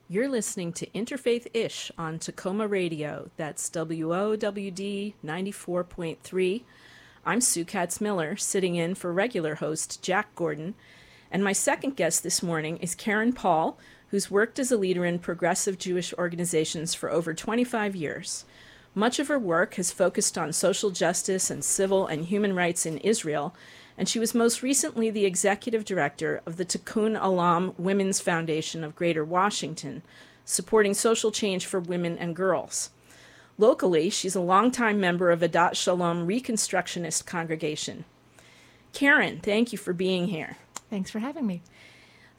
You're 0.08 0.28
listening 0.28 0.72
to 0.72 0.86
Interfaith 0.88 1.46
Ish 1.54 1.92
on 1.96 2.18
Takoma 2.18 2.68
Radio. 2.68 3.30
That's 3.36 3.70
WOWD 3.70 5.14
94.3. 5.24 6.62
I'm 7.24 7.40
Sue 7.40 7.64
Katz 7.64 8.00
Miller, 8.00 8.36
sitting 8.36 8.74
in 8.74 8.96
for 8.96 9.12
regular 9.12 9.54
host 9.56 10.02
Jack 10.02 10.34
Gordon. 10.34 10.74
And 11.30 11.44
my 11.44 11.52
second 11.52 11.94
guest 11.94 12.24
this 12.24 12.42
morning 12.42 12.78
is 12.78 12.96
Karen 12.96 13.32
Paul, 13.32 13.78
who's 14.08 14.32
worked 14.32 14.58
as 14.58 14.72
a 14.72 14.76
leader 14.76 15.04
in 15.04 15.20
progressive 15.20 15.78
Jewish 15.78 16.12
organizations 16.14 16.92
for 16.92 17.08
over 17.08 17.32
25 17.32 17.94
years. 17.94 18.44
Much 18.94 19.18
of 19.18 19.28
her 19.28 19.38
work 19.38 19.74
has 19.74 19.92
focused 19.92 20.36
on 20.36 20.52
social 20.52 20.90
justice 20.90 21.50
and 21.50 21.64
civil 21.64 22.06
and 22.06 22.24
human 22.24 22.54
rights 22.54 22.84
in 22.84 22.98
Israel, 22.98 23.54
and 23.96 24.08
she 24.08 24.18
was 24.18 24.34
most 24.34 24.62
recently 24.62 25.10
the 25.10 25.24
executive 25.24 25.84
director 25.84 26.42
of 26.44 26.56
the 26.56 26.64
Tikkun 26.64 27.20
Olam 27.20 27.78
Women's 27.78 28.20
Foundation 28.20 28.82
of 28.82 28.96
Greater 28.96 29.24
Washington, 29.24 30.02
supporting 30.44 30.94
social 30.94 31.30
change 31.30 31.66
for 31.66 31.78
women 31.78 32.18
and 32.18 32.34
girls. 32.34 32.90
Locally, 33.58 34.10
she's 34.10 34.34
a 34.34 34.40
longtime 34.40 34.98
member 34.98 35.30
of 35.30 35.40
Adat 35.40 35.74
Shalom 35.74 36.26
Reconstructionist 36.26 37.26
Congregation. 37.26 38.04
Karen, 38.92 39.38
thank 39.40 39.70
you 39.70 39.78
for 39.78 39.92
being 39.92 40.28
here. 40.28 40.56
Thanks 40.88 41.10
for 41.10 41.20
having 41.20 41.46
me. 41.46 41.62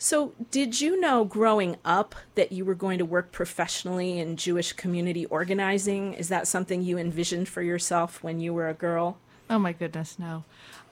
So, 0.03 0.33
did 0.49 0.81
you 0.81 0.99
know 0.99 1.23
growing 1.23 1.77
up 1.85 2.15
that 2.33 2.51
you 2.51 2.65
were 2.65 2.73
going 2.73 2.97
to 2.97 3.05
work 3.05 3.31
professionally 3.31 4.17
in 4.17 4.35
Jewish 4.35 4.73
community 4.73 5.27
organizing? 5.27 6.15
Is 6.15 6.27
that 6.29 6.47
something 6.47 6.81
you 6.81 6.97
envisioned 6.97 7.47
for 7.47 7.61
yourself 7.61 8.23
when 8.23 8.39
you 8.39 8.51
were 8.51 8.67
a 8.67 8.73
girl? 8.73 9.19
Oh, 9.47 9.59
my 9.59 9.73
goodness, 9.73 10.17
no. 10.17 10.43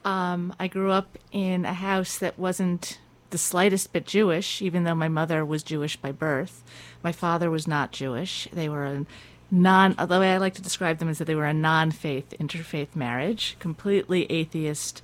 Um, 0.04 0.54
I 0.60 0.68
grew 0.68 0.92
up 0.92 1.18
in 1.32 1.64
a 1.64 1.74
house 1.74 2.18
that 2.18 2.38
wasn't 2.38 3.00
the 3.30 3.36
slightest 3.36 3.92
bit 3.92 4.06
Jewish, 4.06 4.62
even 4.62 4.84
though 4.84 4.94
my 4.94 5.08
mother 5.08 5.44
was 5.44 5.64
Jewish 5.64 5.96
by 5.96 6.12
birth. 6.12 6.62
My 7.02 7.10
father 7.10 7.50
was 7.50 7.66
not 7.66 7.90
Jewish. 7.90 8.46
They 8.52 8.68
were 8.68 8.84
a 8.84 9.06
non, 9.50 9.96
the 9.98 10.20
way 10.20 10.34
I 10.34 10.38
like 10.38 10.54
to 10.54 10.62
describe 10.62 10.98
them 10.98 11.08
is 11.08 11.18
that 11.18 11.24
they 11.24 11.34
were 11.34 11.46
a 11.46 11.52
non 11.52 11.90
faith 11.90 12.32
interfaith 12.38 12.94
marriage, 12.94 13.56
completely 13.58 14.30
atheist 14.30 15.02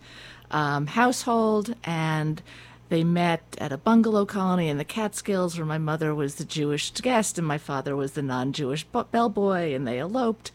um, 0.52 0.86
household, 0.86 1.75
and 1.82 2.40
they 2.88 3.04
met 3.04 3.42
at 3.58 3.72
a 3.72 3.78
bungalow 3.78 4.24
colony 4.24 4.68
in 4.68 4.78
the 4.78 4.84
Catskills 4.84 5.56
where 5.56 5.66
my 5.66 5.78
mother 5.78 6.14
was 6.14 6.36
the 6.36 6.44
Jewish 6.44 6.90
guest 6.92 7.38
and 7.38 7.46
my 7.46 7.58
father 7.58 7.96
was 7.96 8.12
the 8.12 8.22
non 8.22 8.52
Jewish 8.52 8.84
bellboy, 8.84 9.74
and 9.74 9.86
they 9.86 9.98
eloped. 9.98 10.52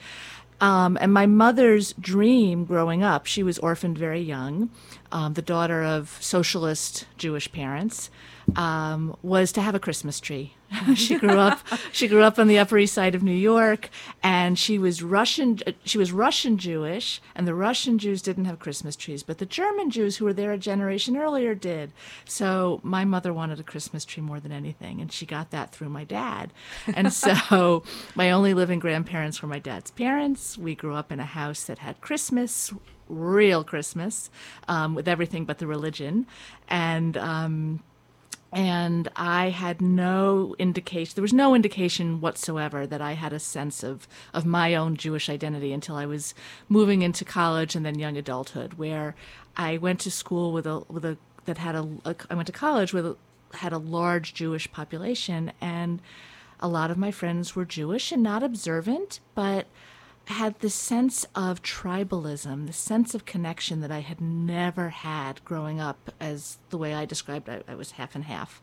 Um, 0.61 0.95
and 1.01 1.11
my 1.11 1.25
mother's 1.25 1.93
dream 1.93 2.65
growing 2.65 3.01
up, 3.01 3.25
she 3.25 3.41
was 3.41 3.57
orphaned 3.59 3.97
very 3.97 4.21
young, 4.21 4.69
um, 5.11 5.33
the 5.33 5.41
daughter 5.41 5.83
of 5.83 6.17
socialist 6.21 7.07
Jewish 7.17 7.51
parents, 7.51 8.11
um, 8.55 9.17
was 9.23 9.51
to 9.53 9.61
have 9.61 9.73
a 9.73 9.79
Christmas 9.79 10.19
tree. 10.19 10.53
she 10.96 11.18
grew 11.18 11.38
up 11.38 11.60
she 11.92 12.08
grew 12.08 12.24
up 12.24 12.40
on 12.40 12.48
the 12.48 12.60
Upper 12.60 12.78
East 12.78 12.94
Side 12.94 13.16
of 13.16 13.24
New 13.24 13.32
York, 13.32 13.90
and 14.24 14.58
she 14.58 14.78
was 14.78 15.04
Russian. 15.04 15.60
She 15.84 15.98
was 15.98 16.12
Russian 16.12 16.58
Jewish, 16.58 17.22
and 17.36 17.48
the 17.48 17.56
Russian 17.56 17.98
Jews 17.98 18.22
didn't 18.22 18.46
have 18.46 18.60
Christmas 18.60 18.96
trees, 18.96 19.24
but 19.24 19.38
the 19.38 19.46
German 19.46 19.90
Jews 19.90 20.18
who 20.18 20.25
were 20.25 20.34
there 20.34 20.51
a 20.51 20.58
generation 20.58 21.18
earlier 21.18 21.56
did. 21.56 21.92
So 22.25 22.80
my 22.84 23.06
mother 23.06 23.34
wanted 23.34 23.60
a 23.60 23.63
Christmas 23.63 24.06
tree 24.06 24.24
more 24.24 24.40
than 24.40 24.51
anything, 24.51 25.01
and 25.01 25.12
she 25.12 25.25
got 25.25 25.51
that 25.51 25.72
through 25.72 25.90
my 25.90 26.04
dad. 26.04 26.51
And 26.96 27.12
so 27.13 27.84
my 28.16 28.32
only 28.32 28.54
living 28.54 28.80
grandparents 28.80 29.42
were 29.42 29.48
my 29.48 29.60
dad's 29.60 29.92
parents. 29.92 30.58
We 30.58 30.75
grew 30.75 30.96
up 30.96 31.12
in 31.12 31.20
a 31.20 31.25
house 31.25 31.63
that 31.63 31.80
had 31.80 32.01
Christmas 32.01 32.74
real 33.10 33.63
Christmas 33.63 34.30
um, 34.70 34.96
with 34.96 35.08
everything 35.08 35.44
but 35.44 35.58
the 35.58 35.68
religion. 35.68 36.25
And 36.70 37.18
um, 37.18 37.82
and 38.51 39.08
I 39.15 39.50
had 39.50 39.81
no 39.81 40.55
indication. 40.60 41.13
There 41.15 41.22
was 41.22 41.34
no 41.34 41.55
indication 41.55 42.20
whatsoever 42.20 42.86
that 42.86 43.01
I 43.01 43.13
had 43.13 43.31
a 43.34 43.39
sense 43.39 43.84
of 43.84 44.08
of 44.34 44.46
my 44.46 44.75
own 44.75 44.98
Jewish 44.98 45.29
identity 45.29 45.72
until 45.72 45.96
I 45.96 46.05
was 46.05 46.34
moving 46.67 47.01
into 47.01 47.24
college 47.24 47.75
and 47.75 47.86
then 47.86 47.98
young 47.98 48.17
adulthood, 48.17 48.74
where 48.74 49.15
I 49.55 49.77
went 49.77 50.00
to 50.01 50.12
school 50.12 50.51
with 50.51 50.67
a 50.67 50.84
with 50.89 51.05
a 51.05 51.17
that 51.46 51.58
had 51.58 51.75
a, 51.75 51.88
a 52.05 52.15
I 52.29 52.36
went 52.36 52.48
to 52.48 52.53
college 52.53 52.93
with 52.93 53.05
a, 53.05 53.17
had 53.53 53.74
a 53.74 53.77
large 53.77 54.34
Jewish 54.34 54.72
population, 54.72 55.53
and 55.62 56.01
a 56.60 56.67
lot 56.67 56.91
of 56.91 56.98
my 56.98 57.12
friends 57.12 57.55
were 57.55 57.65
Jewish 57.65 58.12
and 58.12 58.22
not 58.22 58.43
observant, 58.43 59.20
but 59.34 59.67
had 60.25 60.60
this 60.60 60.75
sense 60.75 61.25
of 61.36 61.62
tribalism, 61.62 62.68
the 62.68 62.74
sense 62.74 63.13
of 63.13 63.25
connection 63.25 63.82
that 63.82 63.92
I 63.92 64.00
had 64.00 64.22
never 64.22 64.90
had 64.90 65.44
growing 65.44 65.80
up, 65.80 66.12
as 66.20 66.58
the 66.70 66.78
way 66.78 66.94
I 66.94 67.06
described 67.06 67.50
it, 67.50 67.66
I 67.68 67.75
was 67.75 67.92
half 67.92 68.16
and 68.16 68.24
half. 68.24 68.62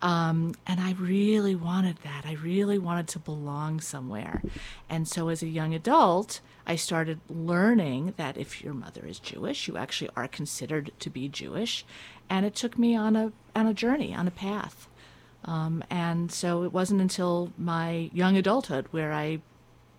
Um, 0.00 0.54
and 0.66 0.80
I 0.80 0.92
really 0.92 1.54
wanted 1.54 1.98
that. 2.02 2.26
I 2.26 2.32
really 2.34 2.78
wanted 2.78 3.06
to 3.08 3.20
belong 3.20 3.80
somewhere. 3.80 4.42
And 4.90 5.06
so 5.06 5.28
as 5.28 5.42
a 5.42 5.48
young 5.48 5.74
adult, 5.74 6.40
I 6.66 6.74
started 6.74 7.20
learning 7.28 8.14
that 8.16 8.36
if 8.36 8.64
your 8.64 8.74
mother 8.74 9.06
is 9.06 9.20
Jewish, 9.20 9.68
you 9.68 9.76
actually 9.76 10.10
are 10.16 10.26
considered 10.26 10.90
to 10.98 11.08
be 11.08 11.28
Jewish. 11.28 11.84
And 12.28 12.44
it 12.44 12.56
took 12.56 12.76
me 12.76 12.96
on 12.96 13.14
a, 13.14 13.32
on 13.54 13.68
a 13.68 13.74
journey, 13.74 14.12
on 14.12 14.26
a 14.26 14.32
path. 14.32 14.88
Um, 15.44 15.84
and 15.88 16.32
so 16.32 16.64
it 16.64 16.72
wasn't 16.72 17.00
until 17.00 17.52
my 17.56 18.10
young 18.12 18.36
adulthood 18.36 18.86
where 18.90 19.12
I 19.12 19.40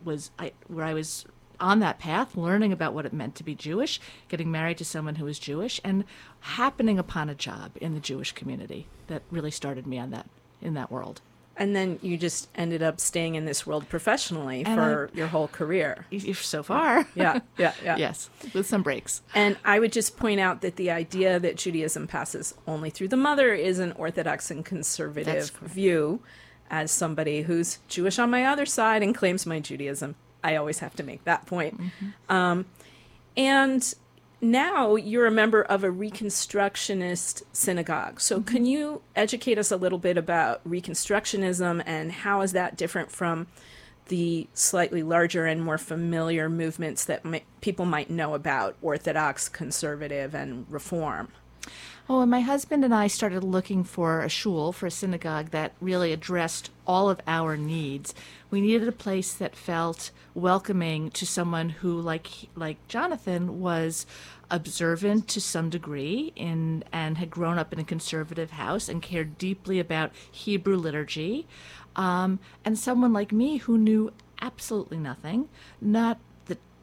was 0.04 0.32
I, 0.40 0.54
where 0.68 0.86
I 0.86 0.94
was 0.94 1.26
on 1.60 1.80
that 1.80 2.00
path, 2.00 2.36
learning 2.36 2.72
about 2.74 2.94
what 2.94 3.06
it 3.06 3.14
meant 3.14 3.36
to 3.36 3.44
be 3.44 3.56
Jewish, 3.56 4.00
getting 4.28 4.52
married 4.52 4.78
to 4.80 4.86
someone 4.86 5.16
who 5.16 5.26
was 5.26 5.40
Jewish, 5.40 5.80
and 5.84 6.04
happening 6.42 7.00
upon 7.00 7.30
a 7.30 7.36
job 7.36 7.72
in 7.80 7.94
the 7.94 8.00
Jewish 8.00 8.32
community 8.34 8.88
that 9.08 9.22
really 9.32 9.52
started 9.52 9.88
me 9.88 9.98
on 10.00 10.12
that 10.12 10.28
in 10.62 10.74
that 10.74 10.92
world. 10.92 11.22
And 11.56 11.76
then 11.76 12.00
you 12.02 12.18
just 12.18 12.50
ended 12.56 12.82
up 12.82 13.00
staying 13.00 13.36
in 13.36 13.46
this 13.46 13.68
world 13.68 13.88
professionally 13.88 14.64
and 14.66 14.76
for 14.76 15.12
I, 15.14 15.18
your 15.18 15.28
whole 15.28 15.48
career. 15.48 16.08
So 16.34 16.64
far. 16.64 17.08
Yeah, 17.14 17.42
yeah, 17.58 17.74
yeah. 17.84 17.96
yes, 17.98 18.30
with 18.54 18.66
some 18.66 18.82
breaks. 18.82 19.22
And 19.36 19.58
I 19.64 19.80
would 19.80 19.92
just 19.92 20.18
point 20.18 20.40
out 20.40 20.62
that 20.62 20.78
the 20.78 20.90
idea 20.90 21.40
that 21.40 21.58
Judaism 21.58 22.08
passes 22.08 22.56
only 22.68 22.90
through 22.90 23.10
the 23.10 23.18
mother 23.18 23.54
is 23.54 23.78
an 23.78 23.92
orthodox 23.94 24.50
and 24.50 24.66
conservative 24.66 25.52
view 25.62 26.22
as 26.74 26.90
somebody 26.90 27.44
who's 27.44 27.78
Jewish 27.88 28.18
on 28.18 28.32
my 28.32 28.46
other 28.46 28.66
side 28.66 29.04
and 29.04 29.14
claims 29.14 29.46
my 29.46 29.60
Judaism. 29.60 30.16
I 30.44 30.56
always 30.56 30.80
have 30.80 30.96
to 30.96 31.04
make 31.04 31.24
that 31.24 31.46
point. 31.46 31.80
Mm-hmm. 31.80 32.36
Um, 32.36 32.66
and 33.38 33.94
now 34.42 34.96
you're 34.96 35.28
a 35.28 35.32
member 35.32 35.62
of 35.62 35.84
a 35.84 35.90
Reconstructionist 35.90 37.44
synagogue. 37.54 38.20
So 38.20 38.40
mm-hmm. 38.40 38.48
can 38.48 38.66
you 38.66 39.04
educate 39.16 39.60
us 39.60 39.72
a 39.72 39.78
little 39.78 40.00
bit 40.00 40.18
about 40.18 40.68
Reconstructionism 40.68 41.84
and 41.86 42.12
how 42.12 42.42
is 42.42 42.54
that 42.54 42.76
different 42.76 43.12
from 43.12 43.46
the 44.08 44.48
slightly 44.56 45.04
larger 45.04 45.46
and 45.46 45.64
more 45.64 45.78
familiar 45.78 46.50
movements 46.50 47.06
that 47.06 47.24
people 47.62 47.86
might 47.86 48.10
know 48.10 48.34
about 48.34 48.76
Orthodox, 48.82 49.48
conservative, 49.48 50.34
and 50.34 50.66
Reform? 50.72 51.30
Oh, 52.10 52.20
and 52.20 52.30
my 52.30 52.42
husband 52.42 52.84
and 52.84 52.94
I 52.94 53.08
started 53.08 53.46
looking 53.46 53.86
for 53.86 54.22
a 54.22 54.30
shul, 54.30 54.74
for 54.74 54.88
a 54.88 54.92
synagogue 54.92 55.52
that 55.52 55.72
really 55.80 56.12
addressed 56.12 56.70
all 56.86 57.10
of 57.10 57.22
our 57.26 57.56
needs. 57.56 58.14
We 58.52 58.60
needed 58.60 58.90
a 58.90 58.92
place 58.92 59.34
that 59.34 59.56
felt 59.56 60.12
welcoming 60.36 61.12
to 61.12 61.26
someone 61.26 61.70
who, 61.70 62.00
like 62.02 62.28
like 62.56 62.86
Jonathan, 62.90 63.62
was 63.62 64.06
observant 64.52 65.30
to 65.30 65.40
some 65.40 65.70
degree 65.70 66.34
in 66.36 66.84
and 66.92 67.18
had 67.18 67.30
grown 67.30 67.58
up 67.58 67.72
in 67.72 67.80
a 67.80 67.86
conservative 67.86 68.52
house 68.52 68.90
and 68.90 69.02
cared 69.02 69.38
deeply 69.38 69.80
about 69.80 70.12
Hebrew 70.30 70.76
liturgy, 70.76 71.48
um, 71.96 72.40
and 72.66 72.78
someone 72.78 73.14
like 73.14 73.32
me 73.32 73.58
who 73.58 73.78
knew 73.78 74.12
absolutely 74.42 74.98
nothing, 74.98 75.48
not 75.80 76.20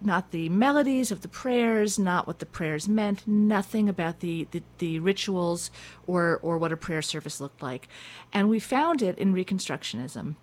not 0.02 0.30
the 0.30 0.48
melodies 0.48 1.10
of 1.10 1.20
the 1.20 1.28
prayers, 1.28 1.98
not 1.98 2.26
what 2.26 2.38
the 2.38 2.46
prayers 2.46 2.88
meant, 2.88 3.26
nothing 3.26 3.88
about 3.88 4.20
the, 4.20 4.46
the, 4.50 4.62
the, 4.78 4.98
rituals 4.98 5.70
or, 6.06 6.38
or 6.42 6.58
what 6.58 6.72
a 6.72 6.76
prayer 6.76 7.02
service 7.02 7.40
looked 7.40 7.62
like. 7.62 7.88
And 8.32 8.48
we 8.48 8.58
found 8.58 9.02
it 9.02 9.18
in 9.18 9.34
Reconstructionism. 9.34 10.36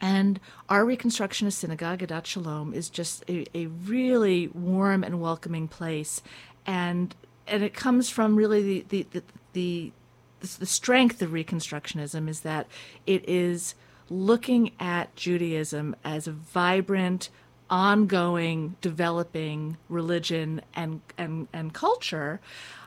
And 0.00 0.38
our 0.68 0.84
Reconstructionist 0.84 1.54
synagogue, 1.54 2.00
Adat 2.00 2.26
Shalom, 2.26 2.72
is 2.72 2.88
just 2.88 3.24
a, 3.28 3.46
a 3.54 3.66
really 3.66 4.48
warm 4.48 5.02
and 5.02 5.20
welcoming 5.20 5.68
place. 5.68 6.22
And 6.66 7.14
and 7.48 7.62
it 7.62 7.74
comes 7.74 8.10
from 8.10 8.36
really 8.36 8.62
the, 8.62 8.84
the, 8.88 9.06
the, 9.52 9.92
the, 10.40 10.48
the 10.58 10.66
strength 10.66 11.22
of 11.22 11.30
Reconstructionism 11.30 12.28
is 12.28 12.40
that 12.40 12.66
it 13.06 13.28
is 13.28 13.74
looking 14.10 14.72
at 14.78 15.14
Judaism 15.16 15.96
as 16.04 16.26
a 16.26 16.32
vibrant, 16.32 17.30
ongoing 17.70 18.76
developing 18.80 19.76
religion 19.88 20.60
and 20.74 21.00
and 21.16 21.48
and 21.52 21.72
culture, 21.72 22.40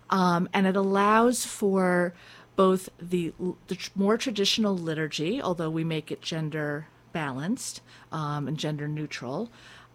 um, 0.09 0.49
and 0.53 0.67
it 0.67 0.75
allows 0.75 1.45
for 1.45 2.13
both 2.55 2.89
the, 2.99 3.33
the 3.67 3.77
more 3.95 4.17
traditional 4.17 4.77
liturgy, 4.77 5.41
although 5.41 5.69
we 5.69 5.83
make 5.83 6.11
it 6.11 6.21
gender 6.21 6.87
balanced 7.13 7.81
um, 8.11 8.47
and 8.47 8.57
gender 8.57 8.87
neutral, 8.87 9.49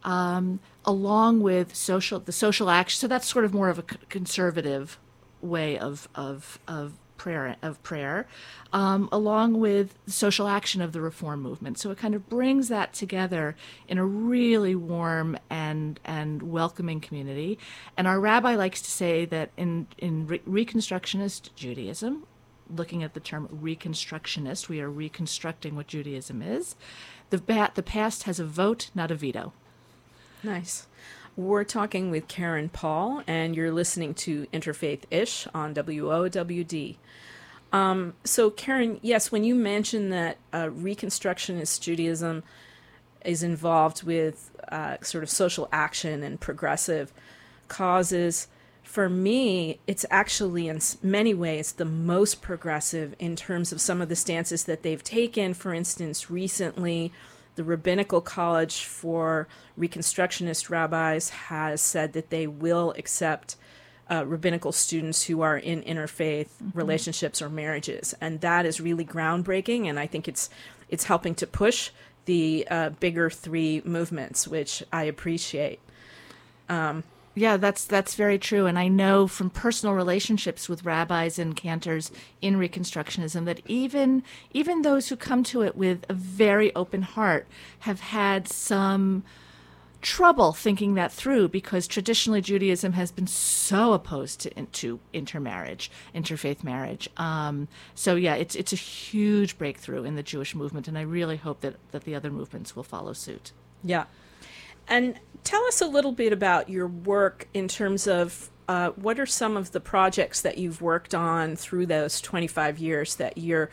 um, 0.05 0.59
along 0.85 1.41
with 1.41 1.75
social 1.75 2.19
the 2.19 2.33
social 2.33 2.71
action. 2.71 2.99
So 2.99 3.09
that's 3.09 3.27
sort 3.27 3.45
of 3.45 3.55
more 3.55 3.69
of 3.69 3.79
a 3.79 3.83
conservative 3.83 4.99
way 5.41 5.79
of 5.79 6.09
of 6.15 6.59
of 6.67 6.95
prayer 7.17 7.57
of 7.63 7.83
prayer, 7.83 8.27
um, 8.73 9.09
along 9.13 9.59
with 9.59 9.97
social 10.07 10.49
action 10.49 10.81
of 10.81 10.93
the 10.93 11.01
reform 11.01 11.43
movement. 11.43 11.79
So 11.79 11.91
it 11.91 11.99
kind 11.99 12.15
of 12.15 12.29
brings 12.29 12.69
that 12.69 12.93
together 12.93 13.57
in 13.89 13.99
a 13.99 14.05
really 14.05 14.75
warm 14.75 15.39
and 15.51 15.99
and 16.05 16.43
welcoming 16.43 17.01
community. 17.01 17.59
And 17.97 18.07
our 18.07 18.21
rabbi 18.21 18.55
likes 18.55 18.81
to 18.83 18.91
say 18.91 19.25
that 19.27 19.51
in 19.57 19.87
in 19.99 20.27
re- 20.27 20.41
Reconstructionist 20.41 21.55
Judaism, 21.55 22.27
looking 22.75 23.03
at 23.03 23.15
the 23.15 23.21
term 23.21 23.49
Reconstructionist, 23.49 24.69
we 24.69 24.81
are 24.81 24.91
reconstructing 24.91 25.77
what 25.77 25.87
Judaism 25.87 26.43
is. 26.43 26.77
The 27.31 27.39
ba- 27.39 27.73
the 27.75 27.83
past 27.83 28.25
has 28.25 28.39
a 28.39 28.45
vote, 28.45 28.91
not 28.95 29.11
a 29.11 29.15
veto. 29.15 29.53
Nice. 30.43 30.87
We're 31.37 31.65
talking 31.65 32.11
with 32.11 32.29
Karen 32.29 32.71
Paul, 32.71 33.23
and 33.27 33.55
you're 33.55 33.71
listening 33.71 34.15
to 34.15 34.47
Interfaith 34.55 35.03
Ish 35.11 35.47
on 35.55 35.75
WOWD. 35.75 36.97
Um, 37.75 38.15
so, 38.25 38.49
Karen, 38.49 38.99
yes, 39.03 39.31
when 39.31 39.45
you 39.45 39.55
mentioned 39.55 40.11
that 40.15 40.39
uh, 40.51 40.69
Reconstructionist 40.69 41.83
Judaism 41.83 42.43
is 43.23 43.43
involved 43.43 44.03
with 44.03 44.51
uh, 44.69 44.97
sort 45.03 45.23
of 45.23 45.29
social 45.29 45.69
action 45.73 46.23
and 46.23 46.41
progressive 46.41 47.13
causes, 47.69 48.49
for 48.83 49.11
me, 49.11 49.79
it's 49.87 50.07
actually 50.11 50.69
in 50.69 50.81
many 51.03 51.35
ways 51.35 51.73
the 51.73 51.85
most 51.85 52.41
progressive 52.41 53.15
in 53.19 53.37
terms 53.37 53.73
of 53.73 53.81
some 53.83 54.01
of 54.01 54.09
the 54.09 54.17
stances 54.17 54.65
that 54.65 54.83
they've 54.83 55.05
taken. 55.05 55.53
For 55.53 55.75
instance, 55.75 56.31
recently, 56.31 57.13
the 57.57 57.65
Rabbinical 57.65 58.21
College 58.21 58.85
for 58.85 59.49
Reconstructionist 59.79 60.71
Rabbis 60.71 61.31
has 61.31 61.81
said 61.81 62.13
that 62.13 62.31
they 62.31 62.47
will 62.47 62.95
accept 62.97 63.57
uh, 64.11 64.25
rabbinical 64.25 64.71
students 64.71 65.25
who 65.25 65.41
are 65.41 65.59
in 65.59 65.83
interfaith 65.83 66.49
mm-hmm. 66.63 66.79
relationships 66.79 67.43
or 67.43 67.49
marriages, 67.49 68.15
and 68.21 68.41
that 68.41 68.65
is 68.65 68.81
really 68.81 69.05
groundbreaking. 69.05 69.87
And 69.87 69.99
I 69.99 70.07
think 70.07 70.29
it's 70.29 70.49
it's 70.89 71.05
helping 71.05 71.35
to 71.37 71.47
push 71.47 71.91
the 72.27 72.67
uh, 72.71 72.91
bigger 72.91 73.31
three 73.31 73.83
movements, 73.85 74.47
which 74.47 74.83
I 74.93 75.05
appreciate. 75.05 75.81
Um, 76.69 77.03
yeah, 77.39 77.59
that's 77.59 77.85
that's 77.85 78.15
very 78.15 78.39
true, 78.39 78.65
and 78.65 78.79
I 78.79 78.89
know 78.89 79.27
from 79.27 79.51
personal 79.51 79.95
relationships 79.95 80.71
with 80.71 80.87
rabbis 80.87 81.39
and 81.39 81.55
cantors 81.55 82.11
in 82.41 82.57
Reconstructionism 82.57 83.45
that 83.45 83.61
even 83.67 84.23
even 84.55 84.81
those 84.81 85.09
who 85.09 85.17
come 85.17 85.45
to 85.45 85.61
it 85.61 85.77
with 85.77 86.07
a 86.09 86.15
very 86.15 86.75
open 86.75 87.03
heart 87.03 87.47
have 87.81 88.01
had 88.01 88.49
some 88.49 89.23
trouble 90.01 90.55
thinking 90.55 90.95
that 90.95 91.13
through 91.13 91.49
because 91.49 91.87
traditionally 91.87 92.41
Judaism 92.41 92.95
has 92.95 93.13
been 93.13 93.27
so 93.27 93.93
opposed 93.93 94.41
to, 94.41 94.51
to 94.65 95.01
intermarriage, 95.13 95.91
interfaith 96.15 96.65
marriage. 96.65 97.07
Um, 97.19 97.69
so 97.95 98.15
yeah, 98.17 98.35
it's 98.35 98.55
it's 98.55 98.73
a 98.73 98.77
huge 98.77 99.59
breakthrough 99.59 100.05
in 100.05 100.17
the 100.17 100.23
Jewish 100.23 100.55
movement, 100.55 100.89
and 100.89 100.97
I 100.97 101.03
really 101.03 101.37
hope 101.37 101.61
that 101.61 101.77
that 101.91 102.05
the 102.05 102.15
other 102.15 102.31
movements 102.31 102.75
will 102.75 102.83
follow 102.83 103.13
suit. 103.13 103.53
Yeah. 103.85 104.05
And 104.89 105.19
tell 105.47 105.65
us 105.67 105.81
a 105.81 105.87
little 105.87 106.13
bit 106.13 106.33
about 106.33 106.69
your 106.69 106.89
work 106.89 107.47
in 107.55 107.69
terms 107.69 108.09
of 108.09 108.51
uh, 108.69 108.91
what 108.91 109.21
are 109.21 109.27
some 109.27 109.57
of 109.57 109.71
the 109.71 109.79
projects 109.79 110.43
that 110.43 110.59
you've 110.59 110.83
worked 110.83 111.15
on 111.15 111.55
through 111.55 111.87
those 111.87 112.21
25 112.21 112.79
years 112.79 113.15
that 113.17 113.39
you're 113.39 113.71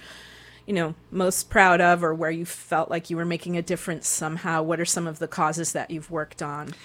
you 0.68 0.74
know 0.74 0.94
most 1.12 1.50
proud 1.50 1.82
of 1.82 2.04
or 2.04 2.14
where 2.14 2.32
you 2.32 2.46
felt 2.46 2.90
like 2.90 3.10
you 3.10 3.18
were 3.18 3.26
making 3.26 3.58
a 3.58 3.62
difference 3.62 4.08
somehow? 4.08 4.62
What 4.62 4.80
are 4.80 4.86
some 4.86 5.08
of 5.08 5.18
the 5.18 5.28
causes 5.28 5.72
that 5.74 5.90
you've 5.90 6.12
worked 6.12 6.44
on 6.44 6.76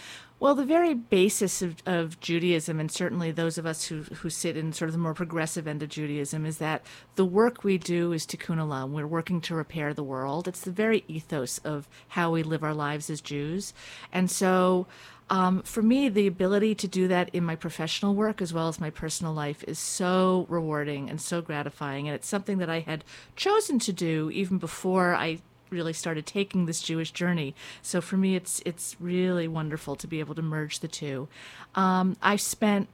well, 0.41 0.55
the 0.55 0.65
very 0.65 0.95
basis 0.95 1.63
of, 1.63 1.77
of 1.85 2.21
Judaism, 2.21 2.79
and 2.79 2.91
certainly 2.91 3.33
those 3.33 3.59
of 3.59 3.67
us 3.67 3.87
who, 3.87 4.03
who 4.03 4.31
sit 4.31 4.57
in 4.57 4.73
sort 4.73 4.89
of 4.89 4.93
the 4.93 4.99
more 4.99 5.15
progressive 5.15 5.67
end 5.67 5.83
of 5.83 5.89
Judaism, 5.89 6.47
is 6.47 6.59
that 6.59 6.83
the 7.17 7.25
work 7.25 7.65
we 7.65 7.77
do 7.77 8.13
is 8.13 8.27
tikkun 8.27 8.59
olam. 8.59 8.91
We're 8.91 9.07
working 9.07 9.41
to 9.43 9.55
repair 9.55 9.93
the 9.93 10.05
world. 10.05 10.47
It's 10.47 10.61
the 10.61 10.71
very 10.71 11.05
ethos 11.09 11.59
of 11.59 11.89
how 12.09 12.31
we 12.31 12.43
live 12.43 12.63
our 12.63 12.75
lives 12.75 13.11
as 13.11 13.21
Jews. 13.21 13.75
And 14.13 14.31
so 14.31 14.87
um, 15.31 15.63
for 15.63 15.83
me, 15.83 16.09
the 16.09 16.27
ability 16.27 16.75
to 16.77 16.89
do 16.89 17.09
that 17.09 17.29
in 17.35 17.45
my 17.45 17.55
professional 17.55 18.15
work 18.15 18.41
as 18.41 18.55
well 18.55 18.69
as 18.69 18.81
my 18.81 18.91
personal 18.91 19.33
life 19.33 19.63
is 19.65 19.79
so 19.79 20.47
rewarding 20.49 21.11
and 21.11 21.21
so 21.21 21.43
gratifying. 21.43 22.09
And 22.09 22.15
it's 22.15 22.29
something 22.29 22.59
that 22.59 22.71
I 22.71 22.81
had 22.81 23.05
chosen 23.37 23.79
to 23.81 23.93
do 23.93 24.31
even 24.31 24.59
before 24.59 25.15
I 25.15 25.41
really 25.71 25.93
started 25.93 26.27
taking 26.27 26.67
this 26.67 26.83
Jewish 26.83 27.11
journey. 27.11 27.55
So 27.83 28.01
for 28.01 28.17
me, 28.17 28.37
it's 28.37 28.63
it's 28.65 28.97
really 29.01 29.49
wonderful 29.49 29.97
to 29.97 30.07
be 30.07 30.21
able 30.21 30.35
to 30.35 30.43
merge 30.43 30.81
the 30.81 30.89
two. 30.89 31.29
Um, 31.75 32.17
I've 32.23 32.41
spent 32.41 32.89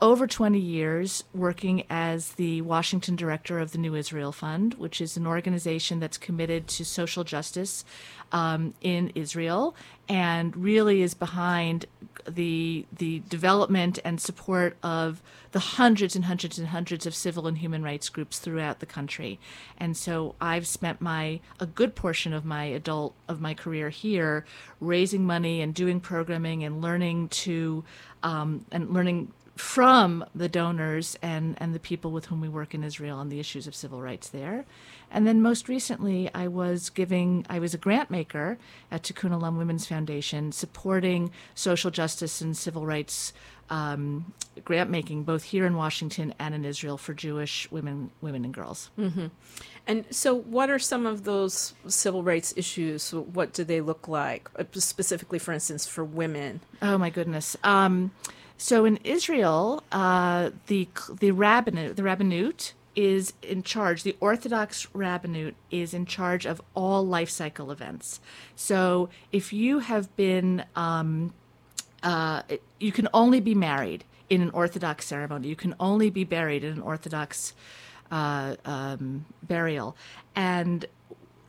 over 0.00 0.26
20 0.26 0.58
years 0.58 1.24
working 1.32 1.82
as 1.88 2.32
the 2.32 2.60
Washington 2.60 3.16
director 3.16 3.58
of 3.58 3.72
the 3.72 3.78
New 3.78 3.94
Israel 3.94 4.30
Fund, 4.30 4.74
which 4.74 5.00
is 5.00 5.16
an 5.16 5.26
organization 5.26 6.00
that's 6.00 6.18
committed 6.18 6.66
to 6.68 6.84
social 6.84 7.24
justice 7.24 7.84
um, 8.30 8.74
in 8.82 9.10
Israel 9.14 9.74
and 10.08 10.54
really 10.56 11.02
is 11.02 11.14
behind 11.14 11.86
the 12.28 12.86
the 12.96 13.20
development 13.28 13.98
and 14.04 14.20
support 14.20 14.76
of 14.82 15.22
the 15.52 15.58
hundreds 15.58 16.14
and 16.16 16.26
hundreds 16.26 16.58
and 16.58 16.68
hundreds 16.68 17.06
of 17.06 17.14
civil 17.14 17.46
and 17.46 17.58
human 17.58 17.82
rights 17.82 18.08
groups 18.08 18.38
throughout 18.38 18.80
the 18.80 18.86
country. 18.86 19.38
And 19.78 19.96
so 19.96 20.34
I've 20.40 20.66
spent 20.66 21.00
my 21.00 21.40
a 21.60 21.66
good 21.66 21.94
portion 21.94 22.32
of 22.32 22.44
my 22.44 22.64
adult 22.64 23.14
of 23.28 23.40
my 23.40 23.54
career 23.54 23.88
here 23.90 24.44
raising 24.80 25.24
money 25.24 25.60
and 25.60 25.74
doing 25.74 26.00
programming 26.00 26.64
and 26.64 26.82
learning 26.82 27.28
to 27.28 27.84
um, 28.22 28.66
and 28.70 28.92
learning 28.92 29.32
from 29.56 30.24
the 30.34 30.48
donors 30.48 31.18
and, 31.22 31.56
and 31.58 31.74
the 31.74 31.80
people 31.80 32.10
with 32.10 32.26
whom 32.26 32.40
we 32.40 32.48
work 32.48 32.74
in 32.74 32.84
Israel 32.84 33.18
on 33.18 33.30
the 33.30 33.40
issues 33.40 33.66
of 33.66 33.74
civil 33.74 34.02
rights 34.02 34.28
there. 34.28 34.66
And 35.10 35.26
then 35.26 35.40
most 35.40 35.68
recently, 35.68 36.28
I 36.34 36.48
was 36.48 36.90
giving, 36.90 37.46
I 37.48 37.58
was 37.58 37.72
a 37.72 37.78
grant 37.78 38.10
maker 38.10 38.58
at 38.90 39.02
Tikkun 39.02 39.30
Olam 39.30 39.56
Women's 39.56 39.86
Foundation, 39.86 40.52
supporting 40.52 41.30
social 41.54 41.90
justice 41.90 42.40
and 42.40 42.56
civil 42.56 42.84
rights 42.84 43.32
um, 43.70 44.32
grant 44.64 44.90
making, 44.90 45.24
both 45.24 45.44
here 45.44 45.66
in 45.66 45.76
Washington 45.76 46.34
and 46.38 46.54
in 46.54 46.64
Israel 46.64 46.98
for 46.98 47.14
Jewish 47.14 47.70
women, 47.70 48.10
women 48.20 48.44
and 48.44 48.54
girls. 48.54 48.90
Mm-hmm. 48.98 49.26
And 49.86 50.04
so, 50.10 50.34
what 50.34 50.70
are 50.70 50.78
some 50.78 51.06
of 51.06 51.24
those 51.24 51.74
civil 51.86 52.22
rights 52.22 52.52
issues? 52.56 53.12
What 53.12 53.52
do 53.52 53.64
they 53.64 53.80
look 53.80 54.08
like, 54.08 54.48
uh, 54.56 54.64
specifically, 54.74 55.38
for 55.38 55.52
instance, 55.52 55.86
for 55.86 56.04
women? 56.04 56.60
Oh 56.82 56.98
my 56.98 57.10
goodness. 57.10 57.56
Um, 57.64 58.12
so 58.58 58.84
in 58.84 58.96
Israel, 59.04 59.82
uh, 59.92 60.50
the 60.66 60.88
the 61.20 61.30
rabbinate, 61.30 61.96
the 61.96 62.02
rabbinute 62.02 62.72
is 62.94 63.34
in 63.42 63.62
charge. 63.62 64.02
The 64.02 64.16
Orthodox 64.20 64.86
rabbinute 64.94 65.54
is 65.70 65.92
in 65.92 66.06
charge 66.06 66.46
of 66.46 66.62
all 66.74 67.06
life 67.06 67.28
cycle 67.28 67.70
events. 67.70 68.20
So 68.56 69.10
if 69.30 69.52
you 69.52 69.80
have 69.80 70.14
been, 70.16 70.64
um, 70.74 71.34
uh, 72.02 72.42
you 72.80 72.92
can 72.92 73.08
only 73.12 73.40
be 73.40 73.54
married 73.54 74.04
in 74.30 74.40
an 74.40 74.50
Orthodox 74.50 75.06
ceremony. 75.06 75.48
You 75.48 75.56
can 75.56 75.74
only 75.78 76.08
be 76.08 76.24
buried 76.24 76.64
in 76.64 76.72
an 76.72 76.80
Orthodox 76.80 77.52
uh, 78.10 78.56
um, 78.64 79.26
burial, 79.42 79.96
and 80.34 80.86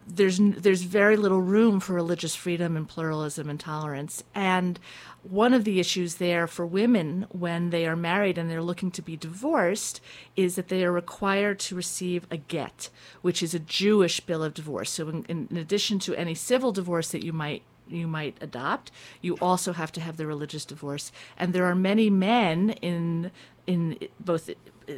there's 0.07 0.39
there's 0.39 0.83
very 0.83 1.17
little 1.17 1.41
room 1.41 1.79
for 1.79 1.93
religious 1.93 2.35
freedom 2.35 2.77
and 2.77 2.87
pluralism 2.87 3.49
and 3.49 3.59
tolerance. 3.59 4.23
And 4.33 4.79
one 5.23 5.53
of 5.53 5.65
the 5.65 5.79
issues 5.79 6.15
there 6.15 6.47
for 6.47 6.65
women 6.65 7.25
when 7.29 7.69
they 7.71 7.85
are 7.85 7.95
married 7.95 8.37
and 8.37 8.49
they're 8.49 8.61
looking 8.61 8.91
to 8.91 9.01
be 9.01 9.17
divorced 9.17 9.99
is 10.35 10.55
that 10.55 10.69
they 10.69 10.83
are 10.85 10.91
required 10.91 11.59
to 11.59 11.75
receive 11.75 12.25
a 12.31 12.37
get, 12.37 12.89
which 13.21 13.43
is 13.43 13.53
a 13.53 13.59
Jewish 13.59 14.21
bill 14.21 14.43
of 14.43 14.53
divorce. 14.53 14.91
So 14.91 15.09
in, 15.09 15.25
in 15.27 15.57
addition 15.57 15.99
to 15.99 16.15
any 16.15 16.35
civil 16.35 16.71
divorce 16.71 17.11
that 17.11 17.23
you 17.23 17.33
might 17.33 17.63
you 17.89 18.07
might 18.07 18.37
adopt, 18.41 18.91
you 19.21 19.35
also 19.41 19.73
have 19.73 19.91
to 19.93 20.01
have 20.01 20.17
the 20.17 20.27
religious 20.27 20.65
divorce. 20.65 21.11
And 21.37 21.53
there 21.53 21.65
are 21.65 21.75
many 21.75 22.09
men 22.09 22.71
in 22.81 23.31
in 23.65 23.97
both 24.19 24.49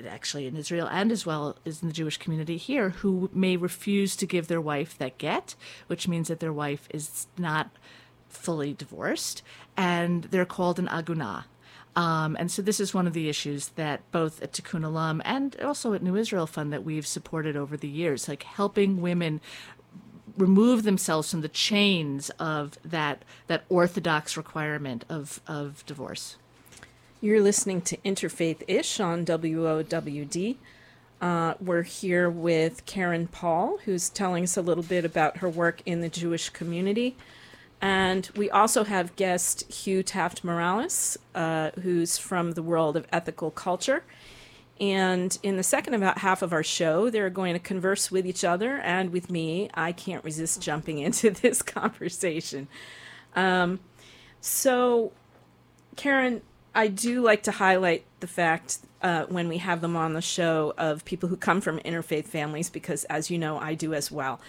actually 0.08 0.48
in 0.48 0.56
Israel 0.56 0.88
and 0.92 1.12
as 1.12 1.26
well 1.26 1.58
as 1.66 1.82
in 1.82 1.88
the 1.88 1.94
Jewish 1.94 2.18
community 2.18 2.58
here 2.58 2.90
who 2.90 3.30
may 3.34 3.58
refuse 3.58 4.16
to 4.18 4.26
give 4.26 4.48
their 4.48 4.62
wife 4.62 4.98
that 4.98 5.18
get, 5.18 5.56
which 5.88 6.08
means 6.08 6.28
that 6.28 6.40
their 6.40 6.54
wife 6.54 6.88
is 6.92 7.28
not 7.38 7.70
fully 8.28 8.74
divorced, 8.74 9.42
and 9.76 10.26
they're 10.26 10.46
called 10.46 10.80
an 10.80 10.88
aguna. 10.88 11.46
Um, 11.96 12.38
and 12.40 12.52
so 12.52 12.62
this 12.62 12.80
is 12.80 12.94
one 12.94 13.08
of 13.08 13.14
the 13.14 13.28
issues 13.28 13.70
that 13.70 14.10
both 14.12 14.42
at 14.42 14.54
Tikkun 14.54 14.86
Olam 14.86 15.22
and 15.26 15.60
also 15.62 15.94
at 15.94 16.04
New 16.04 16.16
Israel 16.16 16.48
Fund 16.48 16.72
that 16.72 16.84
we've 16.84 17.08
supported 17.08 17.58
over 17.58 17.76
the 17.76 17.88
years, 17.88 18.30
like 18.30 18.44
helping 18.44 19.02
women 19.02 19.42
remove 20.38 20.84
themselves 20.84 21.32
from 21.32 21.42
the 21.42 21.50
chains 21.50 22.30
of 22.40 22.78
that 22.86 23.26
that 23.48 23.66
orthodox 23.68 24.38
requirement 24.38 25.04
of, 25.10 25.42
of 25.48 25.86
divorce. 25.86 26.38
You're 27.22 27.42
listening 27.42 27.82
to 27.82 27.98
Interfaith 27.98 28.64
Ish 28.66 29.02
on 29.02 29.26
WOWD. 29.26 30.56
Uh, 31.20 31.54
we're 31.60 31.84
here 31.84 32.30
with 32.30 32.86
Karen 32.86 33.28
Paul, 33.28 33.78
who's 33.84 34.08
telling 34.08 34.46
us 34.46 34.56
a 34.56 34.62
little 34.62 34.86
bit 34.86 35.04
about 35.04 35.38
her 35.38 35.50
work 35.50 35.82
in 35.86 36.00
the 36.00 36.08
Jewish 36.08 36.48
community. 36.48 37.18
And 37.82 38.30
we 38.38 38.50
also 38.50 38.86
have 38.86 39.18
guest 39.18 39.70
Hugh 39.70 40.02
Taft 40.02 40.46
Morales, 40.46 41.18
uh, 41.36 41.72
who's 41.82 42.18
from 42.18 42.54
the 42.54 42.64
world 42.64 42.96
of 42.96 43.06
ethical 43.12 43.52
culture. 43.52 44.06
And 44.80 45.38
in 45.44 45.58
the 45.58 45.64
second 45.64 45.96
about 45.96 46.20
half 46.20 46.42
of 46.42 46.54
our 46.54 46.64
show, 46.64 47.10
they're 47.10 47.30
going 47.30 47.52
to 47.52 47.60
converse 47.60 48.10
with 48.10 48.26
each 48.26 48.46
other 48.46 48.78
and 48.78 49.12
with 49.12 49.30
me. 49.30 49.70
I 49.74 49.92
can't 49.92 50.24
resist 50.24 50.62
jumping 50.62 51.00
into 51.00 51.32
this 51.32 51.62
conversation. 51.62 52.70
Um, 53.36 53.82
so, 54.40 55.12
Karen, 55.98 56.44
I 56.80 56.88
do 56.88 57.22
like 57.22 57.44
to 57.44 57.52
highlight 57.52 58.06
the 58.22 58.28
fact 58.28 58.78
uh, 59.02 59.26
when 59.26 59.50
we 59.50 59.58
have 59.58 59.82
them 59.82 59.98
on 59.98 60.14
the 60.14 60.22
show 60.22 60.74
of 60.78 61.04
people 61.04 61.28
who 61.28 61.36
come 61.36 61.60
from 61.60 61.80
interfaith 61.80 62.24
families, 62.24 62.70
because 62.70 63.04
as 63.06 63.30
you 63.30 63.38
know, 63.38 63.60
I 63.60 63.74
do 63.74 63.94
as 63.94 64.10
well. 64.10 64.40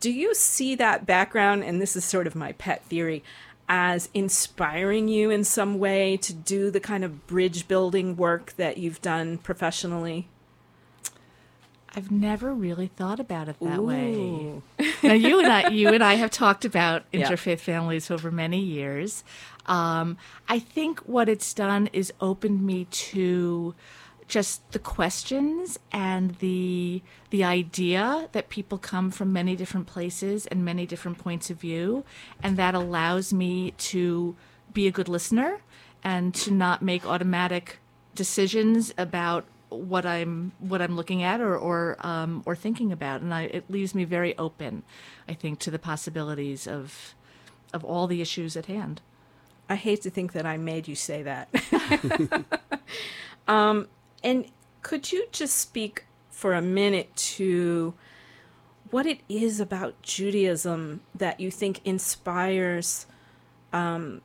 Do 0.00 0.10
you 0.10 0.34
see 0.34 0.74
that 0.74 1.06
background, 1.06 1.62
and 1.62 1.80
this 1.80 1.94
is 1.94 2.04
sort 2.04 2.26
of 2.26 2.34
my 2.34 2.52
pet 2.54 2.84
theory, 2.86 3.22
as 3.68 4.08
inspiring 4.14 5.06
you 5.06 5.30
in 5.30 5.44
some 5.44 5.78
way 5.78 6.16
to 6.16 6.32
do 6.32 6.72
the 6.72 6.80
kind 6.80 7.04
of 7.04 7.24
bridge 7.28 7.68
building 7.68 8.16
work 8.16 8.54
that 8.56 8.78
you've 8.78 9.00
done 9.00 9.38
professionally? 9.38 10.26
I've 11.96 12.10
never 12.10 12.52
really 12.52 12.88
thought 12.88 13.20
about 13.20 13.48
it 13.48 13.60
that 13.60 13.78
Ooh. 13.78 13.82
way. 13.82 14.62
now 15.04 15.12
you 15.12 15.38
and 15.38 15.46
I, 15.46 15.68
you 15.68 15.90
and 15.90 16.02
I 16.02 16.14
have 16.14 16.32
talked 16.32 16.64
about 16.64 17.08
interfaith 17.12 17.46
yeah. 17.46 17.76
families 17.76 18.10
over 18.10 18.32
many 18.32 18.58
years. 18.58 19.22
Um, 19.66 20.16
I 20.48 20.58
think 20.58 21.00
what 21.00 21.28
it's 21.28 21.54
done 21.54 21.88
is 21.92 22.12
opened 22.20 22.62
me 22.62 22.86
to 22.86 23.74
just 24.26 24.72
the 24.72 24.78
questions 24.78 25.78
and 25.92 26.36
the 26.36 27.02
the 27.30 27.44
idea 27.44 28.28
that 28.32 28.48
people 28.48 28.78
come 28.78 29.10
from 29.10 29.32
many 29.32 29.54
different 29.54 29.86
places 29.86 30.46
and 30.46 30.64
many 30.64 30.86
different 30.86 31.18
points 31.18 31.50
of 31.50 31.60
view, 31.60 32.04
and 32.42 32.56
that 32.56 32.74
allows 32.74 33.32
me 33.32 33.72
to 33.72 34.36
be 34.72 34.86
a 34.86 34.90
good 34.90 35.08
listener 35.08 35.60
and 36.02 36.34
to 36.34 36.50
not 36.50 36.82
make 36.82 37.06
automatic 37.06 37.78
decisions 38.14 38.94
about 38.96 39.44
what 39.68 40.06
I'm 40.06 40.52
what 40.58 40.80
I'm 40.80 40.96
looking 40.96 41.22
at 41.22 41.40
or 41.40 41.56
or 41.56 41.96
um, 42.00 42.42
or 42.46 42.54
thinking 42.54 42.92
about, 42.92 43.20
and 43.20 43.34
I, 43.34 43.42
it 43.42 43.70
leaves 43.70 43.94
me 43.94 44.04
very 44.04 44.36
open, 44.38 44.84
I 45.28 45.34
think, 45.34 45.58
to 45.60 45.70
the 45.70 45.78
possibilities 45.78 46.66
of 46.66 47.14
of 47.72 47.84
all 47.84 48.06
the 48.06 48.20
issues 48.20 48.56
at 48.56 48.66
hand. 48.66 49.00
I 49.68 49.76
hate 49.76 50.02
to 50.02 50.10
think 50.10 50.32
that 50.32 50.46
I 50.46 50.56
made 50.56 50.88
you 50.88 50.94
say 50.94 51.22
that. 51.22 51.48
um, 53.48 53.88
and 54.22 54.46
could 54.82 55.12
you 55.12 55.26
just 55.32 55.56
speak 55.56 56.04
for 56.30 56.54
a 56.54 56.62
minute 56.62 57.14
to 57.16 57.94
what 58.90 59.06
it 59.06 59.20
is 59.28 59.60
about 59.60 60.00
Judaism 60.02 61.00
that 61.14 61.40
you 61.40 61.50
think 61.50 61.80
inspires 61.84 63.06
um, 63.72 64.20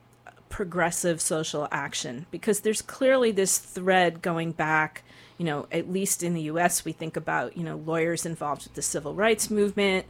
progressive 0.50 1.22
social 1.22 1.68
action 1.72 2.26
because 2.32 2.62
there's 2.62 2.82
clearly 2.82 3.32
this 3.32 3.58
thread 3.58 4.22
going 4.22 4.52
back 4.52 5.04
you 5.38 5.46
know 5.46 5.68
at 5.72 5.90
least 5.90 6.24
in 6.24 6.34
the 6.34 6.42
us 6.42 6.84
we 6.84 6.92
think 6.92 7.16
about 7.16 7.56
you 7.56 7.64
know 7.64 7.78
lawyers 7.78 8.26
involved 8.26 8.64
with 8.64 8.74
the 8.74 8.82
civil 8.82 9.14
rights 9.14 9.50
movement 9.50 10.06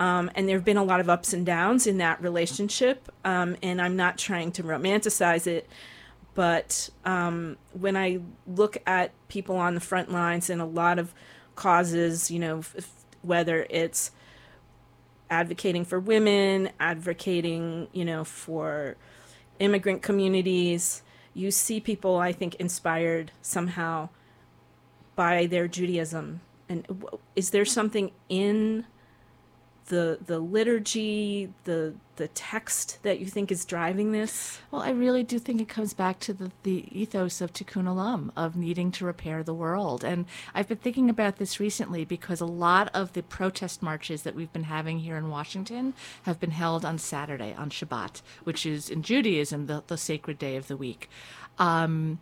um, 0.00 0.30
and 0.34 0.48
there 0.48 0.56
have 0.56 0.64
been 0.64 0.76
a 0.76 0.84
lot 0.84 1.00
of 1.00 1.08
ups 1.08 1.32
and 1.32 1.46
downs 1.46 1.86
in 1.86 1.98
that 1.98 2.20
relationship 2.22 3.10
um, 3.24 3.56
and 3.62 3.80
i'm 3.80 3.96
not 3.96 4.18
trying 4.18 4.52
to 4.52 4.62
romanticize 4.62 5.46
it 5.46 5.68
but 6.34 6.90
um, 7.04 7.56
when 7.72 7.96
i 7.96 8.18
look 8.46 8.76
at 8.86 9.12
people 9.28 9.56
on 9.56 9.74
the 9.74 9.80
front 9.80 10.10
lines 10.10 10.50
and 10.50 10.60
a 10.60 10.66
lot 10.66 10.98
of 10.98 11.14
causes 11.54 12.30
you 12.30 12.38
know 12.38 12.62
whether 13.22 13.66
it's 13.70 14.10
advocating 15.30 15.84
for 15.84 16.00
women 16.00 16.70
advocating 16.80 17.88
you 17.92 18.04
know 18.04 18.24
for 18.24 18.96
immigrant 19.62 20.02
communities. 20.02 21.02
You 21.34 21.50
see 21.50 21.80
people, 21.80 22.16
I 22.16 22.32
think, 22.32 22.56
inspired 22.56 23.32
somehow 23.40 24.10
by 25.14 25.46
their 25.46 25.68
Judaism. 25.68 26.40
And 26.68 27.06
is 27.36 27.50
there 27.50 27.64
something 27.64 28.10
in 28.28 28.86
the 29.86 30.18
the 30.24 30.38
liturgy, 30.38 31.52
the 31.64 31.94
the 32.16 32.28
text 32.28 32.98
that 33.02 33.20
you 33.20 33.26
think 33.26 33.50
is 33.50 33.64
driving 33.64 34.12
this? 34.12 34.60
Well, 34.70 34.82
I 34.82 34.90
really 34.90 35.22
do 35.22 35.38
think 35.38 35.60
it 35.60 35.68
comes 35.68 35.94
back 35.94 36.20
to 36.20 36.32
the, 36.32 36.52
the 36.62 36.86
ethos 36.90 37.40
of 37.40 37.52
Tikkun 37.52 37.84
Olam, 37.84 38.30
of 38.36 38.54
needing 38.54 38.92
to 38.92 39.04
repair 39.04 39.42
the 39.42 39.54
world. 39.54 40.04
And 40.04 40.26
I've 40.54 40.68
been 40.68 40.78
thinking 40.78 41.08
about 41.08 41.36
this 41.36 41.58
recently 41.58 42.04
because 42.04 42.40
a 42.40 42.46
lot 42.46 42.90
of 42.94 43.14
the 43.14 43.22
protest 43.22 43.82
marches 43.82 44.22
that 44.22 44.34
we've 44.34 44.52
been 44.52 44.64
having 44.64 45.00
here 45.00 45.16
in 45.16 45.30
Washington 45.30 45.94
have 46.24 46.38
been 46.38 46.50
held 46.50 46.84
on 46.84 46.98
Saturday, 46.98 47.54
on 47.54 47.70
Shabbat, 47.70 48.22
which 48.44 48.66
is 48.66 48.90
in 48.90 49.02
Judaism 49.02 49.66
the, 49.66 49.82
the 49.86 49.96
sacred 49.96 50.38
day 50.38 50.56
of 50.56 50.68
the 50.68 50.76
week. 50.76 51.08
Um, 51.58 52.20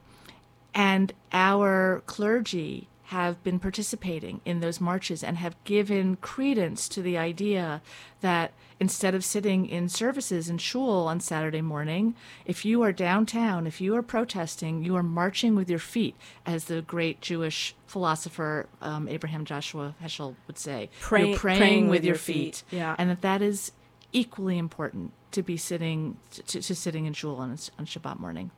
and 0.74 1.12
our 1.32 2.02
clergy 2.06 2.88
have 3.10 3.42
been 3.42 3.58
participating 3.58 4.40
in 4.44 4.60
those 4.60 4.80
marches 4.80 5.24
and 5.24 5.36
have 5.36 5.56
given 5.64 6.14
credence 6.14 6.88
to 6.88 7.02
the 7.02 7.18
idea 7.18 7.82
that 8.20 8.52
instead 8.78 9.16
of 9.16 9.24
sitting 9.24 9.66
in 9.66 9.88
services 9.88 10.48
in 10.48 10.56
shul 10.58 11.08
on 11.08 11.18
Saturday 11.18 11.60
morning, 11.60 12.14
if 12.46 12.64
you 12.64 12.82
are 12.82 12.92
downtown, 12.92 13.66
if 13.66 13.80
you 13.80 13.96
are 13.96 14.02
protesting, 14.02 14.84
you 14.84 14.94
are 14.94 15.02
marching 15.02 15.56
with 15.56 15.68
your 15.68 15.80
feet, 15.80 16.14
as 16.46 16.66
the 16.66 16.82
great 16.82 17.20
Jewish 17.20 17.74
philosopher 17.84 18.68
um, 18.80 19.08
Abraham 19.08 19.44
Joshua 19.44 19.96
Heschel 20.00 20.36
would 20.46 20.56
say. 20.56 20.88
Pray, 21.00 21.30
You're 21.30 21.36
praying, 21.36 21.58
praying 21.58 21.88
with, 21.88 22.04
your 22.04 22.14
feet. 22.14 22.62
feet. 22.70 22.78
Yeah. 22.78 22.94
And 22.96 23.10
that 23.10 23.22
that 23.22 23.42
is 23.42 23.72
equally 24.12 24.56
important 24.56 25.12
to 25.32 25.42
be 25.42 25.56
sitting 25.56 26.16
to, 26.46 26.62
to 26.62 26.74
sitting 26.76 27.06
in 27.06 27.12
shul 27.12 27.36
on, 27.38 27.50
on 27.50 27.86
Shabbat 27.86 28.20
morning. 28.20 28.52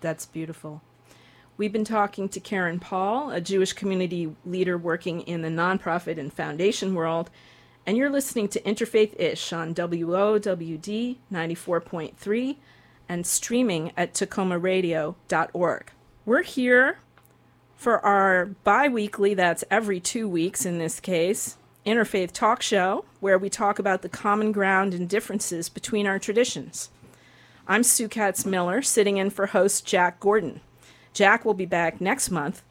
That's 0.00 0.24
beautiful. 0.24 0.82
We've 1.58 1.72
been 1.72 1.84
talking 1.84 2.28
to 2.28 2.38
Karen 2.38 2.78
Paul, 2.78 3.32
a 3.32 3.40
Jewish 3.40 3.72
community 3.72 4.32
leader 4.46 4.78
working 4.78 5.22
in 5.22 5.42
the 5.42 5.48
nonprofit 5.48 6.16
and 6.16 6.32
foundation 6.32 6.94
world, 6.94 7.30
and 7.84 7.96
you're 7.96 8.10
listening 8.10 8.46
to 8.50 8.60
Interfaith 8.60 9.18
Ish 9.18 9.52
on 9.52 9.74
WOWD 9.74 11.16
94.3 11.32 12.56
and 13.08 13.26
streaming 13.26 13.90
at 13.96 14.14
takomaradio.org. 14.14 15.90
We're 16.24 16.42
here 16.42 16.98
for 17.74 18.06
our 18.06 18.46
bi 18.62 18.86
weekly, 18.86 19.34
that's 19.34 19.64
every 19.68 19.98
two 19.98 20.28
weeks 20.28 20.64
in 20.64 20.78
this 20.78 21.00
case, 21.00 21.56
Interfaith 21.84 22.30
Talk 22.30 22.62
Show, 22.62 23.04
where 23.18 23.36
we 23.36 23.50
talk 23.50 23.80
about 23.80 24.02
the 24.02 24.08
common 24.08 24.52
ground 24.52 24.94
and 24.94 25.08
differences 25.08 25.68
between 25.68 26.06
our 26.06 26.20
traditions. 26.20 26.90
I'm 27.66 27.82
Sue 27.82 28.06
Katz 28.06 28.46
Miller, 28.46 28.80
sitting 28.80 29.16
in 29.16 29.30
for 29.30 29.46
host 29.46 29.84
Jack 29.84 30.20
Gordon. 30.20 30.60
Jack 31.18 31.44
will 31.44 31.52
be 31.52 31.66
back 31.66 32.00
next 32.00 32.30
month, 32.30 32.62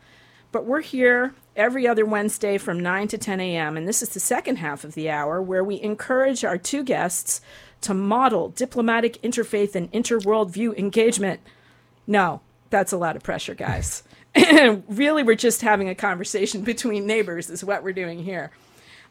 but 0.53 0.63
we're 0.63 0.79
here 0.79 1.35
every 1.57 1.85
other 1.85 2.05
Wednesday 2.05 2.57
from 2.57 2.79
9 2.79 3.09
to 3.09 3.17
10 3.17 3.41
a.m., 3.41 3.75
and 3.75 3.85
this 3.85 4.01
is 4.01 4.07
the 4.07 4.21
second 4.21 4.55
half 4.55 4.85
of 4.85 4.93
the 4.93 5.09
hour 5.09 5.41
where 5.41 5.65
we 5.65 5.81
encourage 5.81 6.45
our 6.45 6.57
two 6.57 6.81
guests 6.81 7.41
to 7.81 7.93
model 7.93 8.47
diplomatic 8.47 9.21
interfaith 9.21 9.75
and 9.75 9.91
interworldview 9.91 10.77
engagement. 10.77 11.41
No, 12.07 12.39
that's 12.69 12.93
a 12.93 12.97
lot 12.97 13.17
of 13.17 13.23
pressure, 13.23 13.53
guys. 13.53 14.03
really, 14.87 15.23
we're 15.23 15.35
just 15.35 15.59
having 15.59 15.89
a 15.89 15.95
conversation 15.95 16.61
between 16.61 17.05
neighbors, 17.05 17.49
is 17.49 17.65
what 17.65 17.83
we're 17.83 17.91
doing 17.91 18.23
here. 18.23 18.51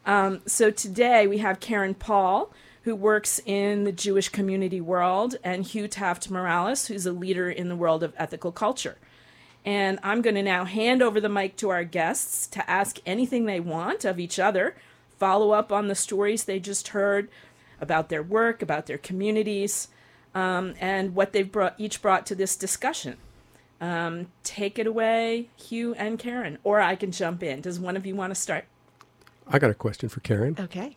Um, 0.07 0.41
so 0.47 0.71
today 0.71 1.27
we 1.27 1.39
have 1.39 1.61
Karen 1.61 1.93
Paul, 1.93 2.55
who 2.85 2.97
works 2.97 3.39
in 3.45 3.85
the 3.85 3.93
Jewish 3.93 4.31
community 4.31 4.81
world, 4.81 5.37
and 5.45 5.63
Hugh 5.63 5.89
Taft 5.89 6.31
Morales, 6.31 6.87
who's 6.87 7.05
a 7.05 7.13
leader 7.13 7.51
in 7.51 7.69
the 7.69 7.77
world 7.77 8.03
of 8.03 8.15
ethical 8.17 8.51
culture. 8.51 8.97
And 9.67 9.99
I'm 10.05 10.23
going 10.23 10.37
to 10.37 10.45
now 10.45 10.65
hand 10.65 11.03
over 11.03 11.21
the 11.21 11.29
mic 11.29 11.57
to 11.57 11.71
our 11.71 11.83
guests 11.83 12.47
to 12.49 12.71
ask 12.71 13.01
anything 13.05 13.45
they 13.45 13.59
want 13.59 14.05
of 14.05 14.21
each 14.21 14.39
other, 14.39 14.77
follow 15.19 15.51
up 15.51 15.73
on 15.73 15.89
the 15.89 15.97
stories 15.97 16.45
they 16.45 16.61
just 16.61 16.89
heard 16.89 17.29
about 17.81 18.09
their 18.09 18.23
work, 18.23 18.63
about 18.63 18.87
their 18.87 18.97
communities, 18.97 19.89
um, 20.37 20.75
and 20.81 21.17
what 21.17 21.33
they've 21.33 21.51
brought, 21.51 21.75
each 21.79 22.01
brought 22.01 22.25
to 22.27 22.37
this 22.37 22.55
discussion. 22.55 23.17
Um, 23.81 24.29
take 24.45 24.79
it 24.79 24.87
away, 24.87 25.49
Hugh 25.57 25.95
and 25.95 26.19
Karen, 26.19 26.59
or 26.63 26.81
I 26.81 26.95
can 26.95 27.11
jump 27.11 27.43
in. 27.43 27.61
Does 27.61 27.81
one 27.81 27.97
of 27.97 28.07
you 28.07 28.15
want 28.15 28.31
to 28.31 28.41
start? 28.41 28.67
I 29.49 29.59
got 29.59 29.71
a 29.71 29.75
question 29.75 30.09
for 30.09 30.21
Karen. 30.21 30.57
Okay. 30.59 30.97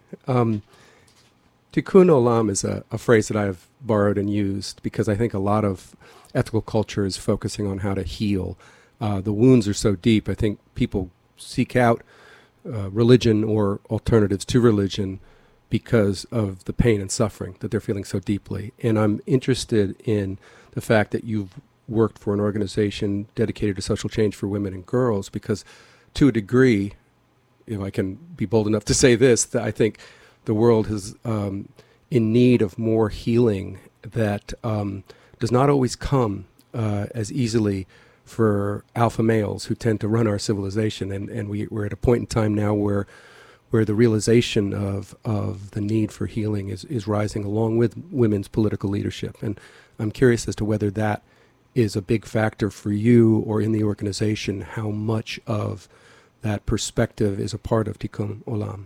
Tikkun 1.74 2.08
olam 2.08 2.50
is 2.50 2.64
a, 2.64 2.84
a 2.92 2.98
phrase 2.98 3.28
that 3.28 3.38
I've 3.38 3.68
borrowed 3.82 4.18
and 4.18 4.30
used 4.30 4.82
because 4.82 5.10
I 5.10 5.16
think 5.16 5.34
a 5.34 5.40
lot 5.40 5.66
of 5.66 5.96
ethical 6.34 6.62
culture 6.62 7.06
is 7.06 7.18
focusing 7.18 7.68
on 7.68 7.80
how 7.80 7.94
to 7.94 8.04
heal. 8.04 8.58
Uh, 9.02 9.22
the 9.22 9.34
wounds 9.34 9.68
are 9.68 9.74
so 9.74 9.96
deep. 9.96 10.28
I 10.28 10.34
think 10.34 10.60
people 10.76 11.10
seek 11.38 11.76
out 11.76 12.04
uh, 12.66 12.90
religion 12.90 13.44
or 13.44 13.80
alternatives 13.90 14.46
to 14.46 14.60
religion 14.60 15.20
because 15.70 16.26
of 16.26 16.66
the 16.66 16.74
pain 16.74 17.00
and 17.00 17.12
suffering 17.12 17.56
that 17.60 17.72
they're 17.72 17.80
feeling 17.80 18.04
so 18.04 18.20
deeply. 18.20 18.74
And 18.82 18.98
I'm 18.98 19.22
interested 19.26 19.96
in 20.04 20.38
the 20.72 20.82
fact 20.82 21.12
that 21.12 21.24
you've 21.24 21.60
worked 21.88 22.20
for 22.20 22.34
an 22.34 22.40
organization 22.40 23.28
dedicated 23.36 23.76
to 23.76 23.82
social 23.82 24.10
change 24.10 24.36
for 24.36 24.48
women 24.48 24.74
and 24.74 24.86
girls 24.86 25.30
because, 25.30 25.64
to 26.16 26.28
a 26.28 26.32
degree, 26.32 26.94
if 27.66 27.80
I 27.80 27.90
can 27.90 28.16
be 28.36 28.46
bold 28.46 28.68
enough 28.68 28.86
to 28.86 28.94
say 28.94 29.16
this, 29.16 29.46
that 29.46 29.64
I 29.64 29.72
think 29.72 30.00
the 30.46 30.54
world 30.54 30.88
is 30.88 31.16
um, 31.24 31.70
in 32.10 32.34
need 32.34 32.62
of 32.62 32.78
more 32.78 33.10
healing 33.10 33.80
that 34.02 34.54
um, 34.64 35.04
does 35.40 35.52
not 35.52 35.70
always 35.70 35.96
come 35.96 36.46
uh, 36.74 37.08
as 37.16 37.32
easily 37.32 37.88
for 38.26 38.84
alpha 38.96 39.24
males 39.24 39.66
who 39.66 39.76
tend 39.76 40.00
to 40.02 40.08
run 40.08 40.28
our 40.28 40.40
civilization. 40.40 41.12
And, 41.12 41.30
and 41.30 41.50
we, 41.50 41.68
we're 41.68 41.86
at 41.86 41.94
a 41.94 41.98
point 41.98 42.22
in 42.22 42.28
time 42.28 42.54
now 42.54 42.74
where 42.74 43.08
where 43.70 43.86
the 43.86 43.94
realization 43.94 44.74
of, 44.74 45.16
of 45.24 45.72
the 45.72 45.82
need 45.82 46.12
for 46.12 46.26
healing 46.26 46.70
is, 46.70 46.86
is 46.86 47.08
rising 47.08 47.44
along 47.44 47.78
with 47.78 47.96
women's 48.10 48.48
political 48.48 48.90
leadership. 48.90 49.38
And 49.42 49.60
I'm 50.00 50.12
curious 50.12 50.48
as 50.48 50.56
to 50.56 50.66
whether 50.66 50.90
that 50.92 51.22
is 51.76 51.96
a 51.96 52.02
big 52.02 52.26
factor 52.26 52.70
for 52.72 52.92
you 52.92 53.40
or 53.40 53.62
in 53.62 53.72
the 53.72 53.84
organization, 53.84 54.62
how 54.62 54.90
much 54.90 55.40
of 55.46 55.88
that 56.42 56.66
perspective 56.66 57.40
is 57.40 57.54
a 57.54 57.60
part 57.60 57.88
of 57.88 58.00
Tikkun 58.00 58.44
Olam. 58.46 58.86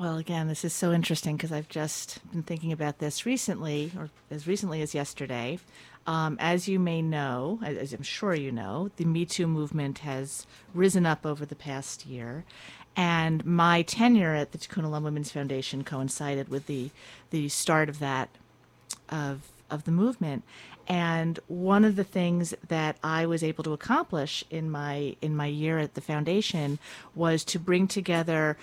Well, 0.00 0.16
again, 0.16 0.48
this 0.48 0.64
is 0.64 0.72
so 0.72 0.92
interesting 0.92 1.36
because 1.36 1.52
I've 1.52 1.68
just 1.68 2.20
been 2.32 2.42
thinking 2.42 2.72
about 2.72 3.00
this 3.00 3.26
recently, 3.26 3.92
or 3.98 4.08
as 4.30 4.46
recently 4.46 4.80
as 4.80 4.94
yesterday. 4.94 5.58
Um, 6.06 6.38
as 6.40 6.66
you 6.66 6.78
may 6.78 7.02
know, 7.02 7.60
as 7.62 7.92
I'm 7.92 8.02
sure 8.02 8.34
you 8.34 8.50
know, 8.50 8.90
the 8.96 9.04
Me 9.04 9.26
Too 9.26 9.46
movement 9.46 9.98
has 9.98 10.46
risen 10.72 11.04
up 11.04 11.26
over 11.26 11.44
the 11.44 11.54
past 11.54 12.06
year. 12.06 12.46
And 12.96 13.44
my 13.44 13.82
tenure 13.82 14.34
at 14.34 14.52
the 14.52 14.58
Tikkun 14.58 14.90
Women's 15.02 15.32
Foundation 15.32 15.84
coincided 15.84 16.48
with 16.48 16.64
the, 16.64 16.88
the 17.28 17.50
start 17.50 17.90
of 17.90 17.98
that 17.98 18.30
of 19.10 19.50
of 19.70 19.84
the 19.84 19.92
movement. 19.92 20.42
And 20.88 21.38
one 21.46 21.84
of 21.84 21.94
the 21.94 22.04
things 22.04 22.52
that 22.66 22.96
I 23.04 23.24
was 23.24 23.44
able 23.44 23.62
to 23.64 23.72
accomplish 23.72 24.44
in 24.50 24.70
my 24.70 25.14
in 25.22 25.36
my 25.36 25.46
year 25.46 25.78
at 25.78 25.94
the 25.94 26.00
foundation 26.00 26.80
was 27.14 27.44
to 27.44 27.60
bring 27.60 27.86
together 27.86 28.56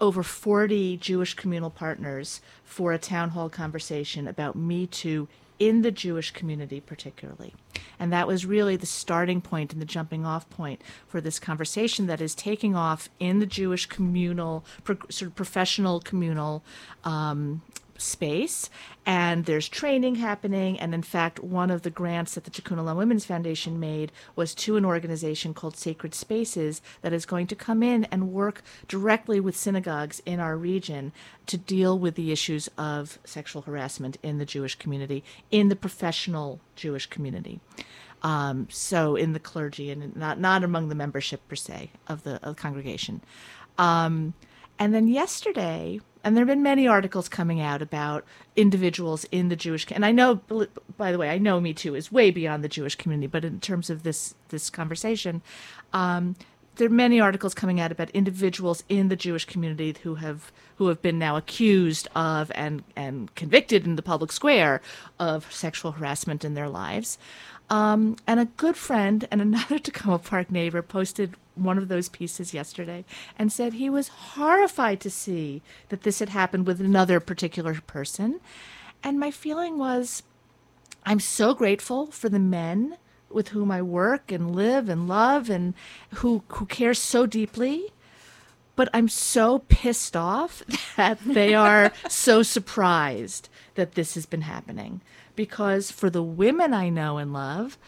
over 0.00 0.22
40 0.22 0.96
Jewish 0.96 1.34
communal 1.34 1.70
partners 1.70 2.40
for 2.64 2.92
a 2.92 2.98
town 2.98 3.30
hall 3.30 3.48
conversation 3.48 4.26
about 4.26 4.56
Me 4.56 4.86
Too 4.86 5.28
in 5.58 5.82
the 5.82 5.90
Jewish 5.90 6.30
community, 6.30 6.80
particularly. 6.80 7.54
And 7.98 8.12
that 8.12 8.28
was 8.28 8.46
really 8.46 8.76
the 8.76 8.86
starting 8.86 9.40
point 9.40 9.72
and 9.72 9.82
the 9.82 9.86
jumping 9.86 10.24
off 10.24 10.48
point 10.50 10.80
for 11.06 11.20
this 11.20 11.38
conversation 11.38 12.06
that 12.06 12.20
is 12.20 12.34
taking 12.34 12.76
off 12.76 13.08
in 13.18 13.40
the 13.40 13.46
Jewish 13.46 13.86
communal, 13.86 14.64
pro- 14.84 14.98
sort 15.08 15.30
of 15.30 15.34
professional 15.34 16.00
communal 16.00 16.62
um, 17.04 17.62
space 17.98 18.70
and 19.04 19.44
there's 19.44 19.68
training 19.68 20.14
happening. 20.16 20.78
And 20.78 20.94
in 20.94 21.02
fact 21.02 21.40
one 21.40 21.70
of 21.70 21.82
the 21.82 21.90
grants 21.90 22.34
that 22.34 22.44
the 22.44 22.50
Tikkun 22.50 22.78
Olam 22.78 22.96
Women's 22.96 23.24
Foundation 23.24 23.78
made 23.78 24.12
was 24.36 24.54
to 24.56 24.76
an 24.76 24.84
organization 24.84 25.52
called 25.52 25.76
Sacred 25.76 26.14
Spaces 26.14 26.80
that 27.02 27.12
is 27.12 27.26
going 27.26 27.46
to 27.48 27.56
come 27.56 27.82
in 27.82 28.04
and 28.04 28.32
work 28.32 28.62
directly 28.86 29.40
with 29.40 29.56
synagogues 29.56 30.22
in 30.24 30.40
our 30.40 30.56
region 30.56 31.12
to 31.46 31.58
deal 31.58 31.98
with 31.98 32.14
the 32.14 32.32
issues 32.32 32.68
of 32.78 33.18
sexual 33.24 33.62
harassment 33.62 34.16
in 34.22 34.38
the 34.38 34.46
Jewish 34.46 34.76
community 34.76 35.24
in 35.50 35.68
the 35.68 35.76
professional 35.76 36.60
Jewish 36.76 37.06
community. 37.06 37.60
Um, 38.22 38.66
so 38.70 39.16
in 39.16 39.32
the 39.32 39.40
clergy 39.40 39.90
and 39.90 40.16
not 40.16 40.40
not 40.40 40.64
among 40.64 40.88
the 40.88 40.94
membership 40.94 41.46
per 41.48 41.56
se 41.56 41.90
of 42.08 42.24
the, 42.24 42.34
of 42.36 42.56
the 42.56 42.60
congregation. 42.60 43.20
Um, 43.76 44.34
and 44.78 44.94
then 44.94 45.08
yesterday 45.08 46.00
and 46.24 46.36
there 46.36 46.42
have 46.42 46.48
been 46.48 46.62
many 46.62 46.86
articles 46.86 47.28
coming 47.28 47.60
out 47.60 47.80
about 47.80 48.24
individuals 48.56 49.24
in 49.30 49.48
the 49.48 49.56
Jewish 49.56 49.86
and 49.90 50.04
I 50.04 50.12
know 50.12 50.40
by 50.96 51.12
the 51.12 51.18
way 51.18 51.30
I 51.30 51.38
know 51.38 51.60
Me 51.60 51.72
Too 51.72 51.94
is 51.94 52.12
way 52.12 52.30
beyond 52.30 52.64
the 52.64 52.68
Jewish 52.68 52.96
community 52.96 53.26
but 53.26 53.44
in 53.44 53.60
terms 53.60 53.90
of 53.90 54.02
this 54.02 54.34
this 54.48 54.70
conversation 54.70 55.42
um, 55.92 56.36
there 56.78 56.86
are 56.86 56.90
many 56.90 57.20
articles 57.20 57.54
coming 57.54 57.80
out 57.80 57.92
about 57.92 58.08
individuals 58.10 58.84
in 58.88 59.08
the 59.08 59.16
Jewish 59.16 59.44
community 59.44 59.94
who 60.02 60.14
have 60.16 60.52
who 60.76 60.86
have 60.88 61.02
been 61.02 61.18
now 61.18 61.36
accused 61.36 62.08
of 62.14 62.50
and 62.54 62.82
and 62.96 63.34
convicted 63.34 63.84
in 63.84 63.96
the 63.96 64.02
public 64.02 64.32
square 64.32 64.80
of 65.18 65.52
sexual 65.52 65.92
harassment 65.92 66.44
in 66.44 66.54
their 66.54 66.68
lives. 66.68 67.18
Um, 67.70 68.16
and 68.26 68.40
a 68.40 68.46
good 68.46 68.76
friend 68.76 69.26
and 69.30 69.40
another 69.42 69.78
Takoma 69.78 70.22
Park 70.22 70.50
neighbor 70.50 70.82
posted 70.82 71.34
one 71.54 71.78
of 71.78 71.88
those 71.88 72.08
pieces 72.08 72.54
yesterday 72.54 73.04
and 73.38 73.52
said 73.52 73.74
he 73.74 73.90
was 73.90 74.08
horrified 74.08 75.00
to 75.00 75.10
see 75.10 75.60
that 75.88 76.02
this 76.02 76.20
had 76.20 76.28
happened 76.30 76.66
with 76.66 76.80
another 76.80 77.20
particular 77.20 77.74
person. 77.86 78.40
And 79.02 79.18
my 79.18 79.30
feeling 79.30 79.78
was, 79.78 80.22
I'm 81.04 81.20
so 81.20 81.54
grateful 81.54 82.06
for 82.06 82.28
the 82.28 82.38
men 82.38 82.96
with 83.30 83.48
whom 83.48 83.70
I 83.70 83.82
work 83.82 84.32
and 84.32 84.54
live 84.54 84.88
and 84.88 85.08
love 85.08 85.50
and 85.50 85.74
who, 86.14 86.42
who 86.48 86.66
care 86.66 86.94
so 86.94 87.26
deeply. 87.26 87.92
But 88.76 88.88
I'm 88.94 89.08
so 89.08 89.60
pissed 89.68 90.16
off 90.16 90.62
that 90.96 91.18
they 91.24 91.54
are 91.54 91.92
so 92.08 92.42
surprised 92.42 93.48
that 93.74 93.92
this 93.92 94.14
has 94.14 94.26
been 94.26 94.42
happening 94.42 95.00
because 95.38 95.92
for 95.92 96.10
the 96.10 96.22
women 96.22 96.74
I 96.74 96.88
know 96.88 97.16
and 97.16 97.32
love, 97.32 97.78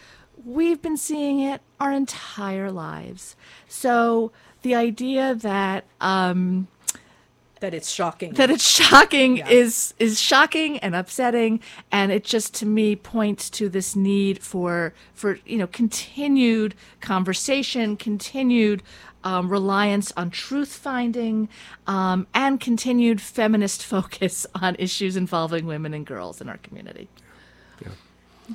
we've 0.45 0.81
been 0.81 0.95
seeing 0.95 1.41
it 1.41 1.59
our 1.81 1.91
entire 1.91 2.71
lives. 2.71 3.35
So 3.67 4.31
the 4.61 4.73
idea 4.73 5.35
that 5.35 5.83
um, 5.99 6.69
that 7.59 7.73
it's 7.73 7.91
shocking 7.91 8.31
that 8.35 8.49
it's 8.49 8.65
shocking 8.65 9.37
yeah. 9.37 9.49
is 9.49 9.93
is 9.99 10.17
shocking 10.17 10.79
and 10.79 10.95
upsetting 10.95 11.59
and 11.91 12.09
it 12.09 12.23
just 12.23 12.53
to 12.55 12.65
me 12.65 12.95
points 12.95 13.49
to 13.49 13.67
this 13.67 13.97
need 13.97 14.41
for 14.41 14.93
for 15.13 15.37
you 15.45 15.57
know 15.57 15.67
continued 15.67 16.73
conversation 17.01 17.97
continued 17.97 18.81
um, 19.25 19.49
reliance 19.49 20.13
on 20.15 20.29
truth 20.29 20.73
finding 20.73 21.49
um, 21.85 22.27
and 22.33 22.61
continued 22.61 23.19
feminist 23.19 23.83
focus 23.93 24.47
on 24.55 24.75
issues 24.79 25.17
involving 25.17 25.65
women 25.65 25.93
and 25.93 26.05
girls 26.05 26.39
in 26.39 26.47
our 26.47 26.57
community. 26.57 27.09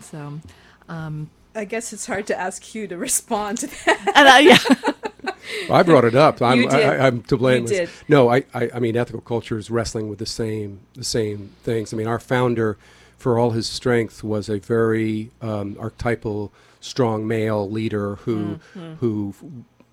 So, 0.01 0.41
um, 0.89 1.31
I 1.55 1.65
guess 1.65 1.93
it's 1.93 2.07
hard 2.07 2.27
to 2.27 2.39
ask 2.39 2.63
Hugh 2.63 2.87
to 2.89 2.97
respond 2.97 3.59
to 3.59 3.67
that. 3.67 4.13
And, 4.15 4.29
uh, 4.29 4.51
yeah. 4.51 5.33
well, 5.69 5.79
I 5.79 5.83
brought 5.83 6.05
it 6.05 6.15
up. 6.15 6.41
I'm, 6.43 6.63
you 6.63 6.69
did. 6.69 6.85
I, 6.85 7.07
am 7.07 7.23
to 7.25 7.37
blame. 7.37 7.63
You 7.63 7.69
did. 7.69 7.91
No, 8.09 8.31
I, 8.31 8.45
I, 8.55 8.71
I 8.75 8.79
mean, 8.79 8.97
ethical 8.97 9.21
culture 9.21 9.59
is 9.59 9.71
wrestling 9.71 10.09
with 10.09 10.19
the 10.19 10.27
same, 10.27 10.81
the 10.95 11.05
same 11.05 11.53
things. 11.63 11.93
I 11.93 11.97
mean, 11.97 12.07
our 12.07 12.19
founder, 12.19 12.77
for 13.17 13.39
all 13.39 13.51
his 13.51 13.67
strength, 13.67 14.23
was 14.23 14.49
a 14.49 14.59
very 14.59 15.31
um, 15.41 15.77
archetypal, 15.81 16.53
strong 16.81 17.27
male 17.27 17.69
leader 17.69 18.17
who, 18.17 18.61
mm-hmm. 18.75 18.95
who 18.95 19.35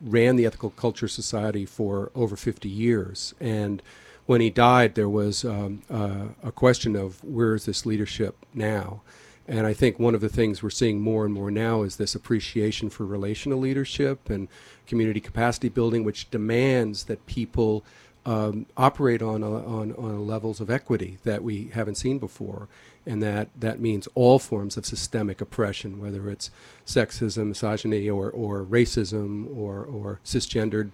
ran 0.01 0.35
the 0.35 0.45
Ethical 0.45 0.71
Culture 0.71 1.07
Society 1.07 1.65
for 1.65 2.11
over 2.13 2.35
50 2.35 2.67
years. 2.67 3.33
And 3.39 3.81
when 4.25 4.41
he 4.41 4.49
died, 4.49 4.95
there 4.95 5.09
was 5.09 5.43
um, 5.43 5.81
uh, 5.89 6.27
a 6.43 6.51
question 6.51 6.95
of 6.95 7.23
where 7.23 7.55
is 7.55 7.65
this 7.65 7.85
leadership 7.85 8.37
now? 8.53 9.01
And 9.47 9.67
I 9.67 9.73
think 9.73 9.99
one 9.99 10.15
of 10.15 10.21
the 10.21 10.29
things 10.29 10.63
we're 10.63 10.69
seeing 10.69 11.01
more 11.01 11.25
and 11.25 11.33
more 11.33 11.51
now 11.51 11.83
is 11.83 11.97
this 11.97 12.15
appreciation 12.15 12.89
for 12.89 13.05
relational 13.05 13.59
leadership 13.59 14.29
and 14.29 14.47
community 14.87 15.19
capacity 15.19 15.69
building, 15.69 16.03
which 16.03 16.29
demands 16.31 17.05
that 17.05 17.25
people 17.25 17.83
um, 18.25 18.65
operate 18.77 19.21
on, 19.21 19.43
a, 19.43 19.51
on, 19.51 19.91
on 19.93 20.25
levels 20.25 20.61
of 20.61 20.69
equity 20.69 21.17
that 21.23 21.43
we 21.43 21.69
haven't 21.73 21.95
seen 21.95 22.19
before. 22.19 22.69
And 23.05 23.21
that, 23.21 23.49
that 23.59 23.81
means 23.81 24.07
all 24.15 24.39
forms 24.39 24.77
of 24.77 24.85
systemic 24.85 25.41
oppression, 25.41 25.99
whether 25.99 26.29
it's 26.29 26.49
sexism, 26.85 27.47
misogyny, 27.47 28.09
or, 28.09 28.29
or 28.29 28.63
racism, 28.63 29.53
or, 29.55 29.83
or 29.83 30.21
cisgendered 30.23 30.91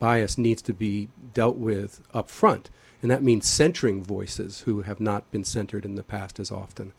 bias, 0.00 0.36
needs 0.36 0.60
to 0.62 0.72
be 0.72 1.08
dealt 1.34 1.56
with 1.56 2.00
up 2.12 2.28
front. 2.28 2.68
And 3.00 3.12
that 3.12 3.22
means 3.22 3.46
centering 3.46 4.02
voices 4.02 4.62
who 4.62 4.82
have 4.82 4.98
not 4.98 5.30
been 5.30 5.44
centered 5.44 5.84
in 5.84 5.94
the 5.94 6.02
past 6.02 6.40
as 6.40 6.50
often. 6.50 6.92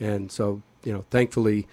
And 0.00 0.30
so, 0.30 0.62
you 0.84 0.92
know, 0.92 1.04
thankfully, 1.10 1.66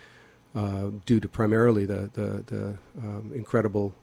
uh, 0.55 0.89
due 1.05 1.19
to 1.19 1.27
primarily 1.27 1.85
the, 1.85 2.09
the, 2.13 2.43
the 2.45 2.77
um, 2.99 3.31
incredible 3.33 3.93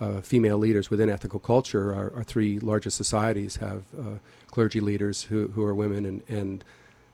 uh, 0.00 0.20
female 0.20 0.58
leaders 0.58 0.90
within 0.90 1.08
ethical 1.08 1.40
culture, 1.40 1.94
our, 1.94 2.12
our 2.16 2.24
three 2.24 2.58
largest 2.58 2.96
societies 2.96 3.56
have 3.56 3.84
uh, 3.98 4.18
clergy 4.50 4.80
leaders 4.80 5.22
who, 5.24 5.48
who 5.48 5.62
are 5.64 5.74
women, 5.74 6.04
and, 6.04 6.22
and 6.28 6.64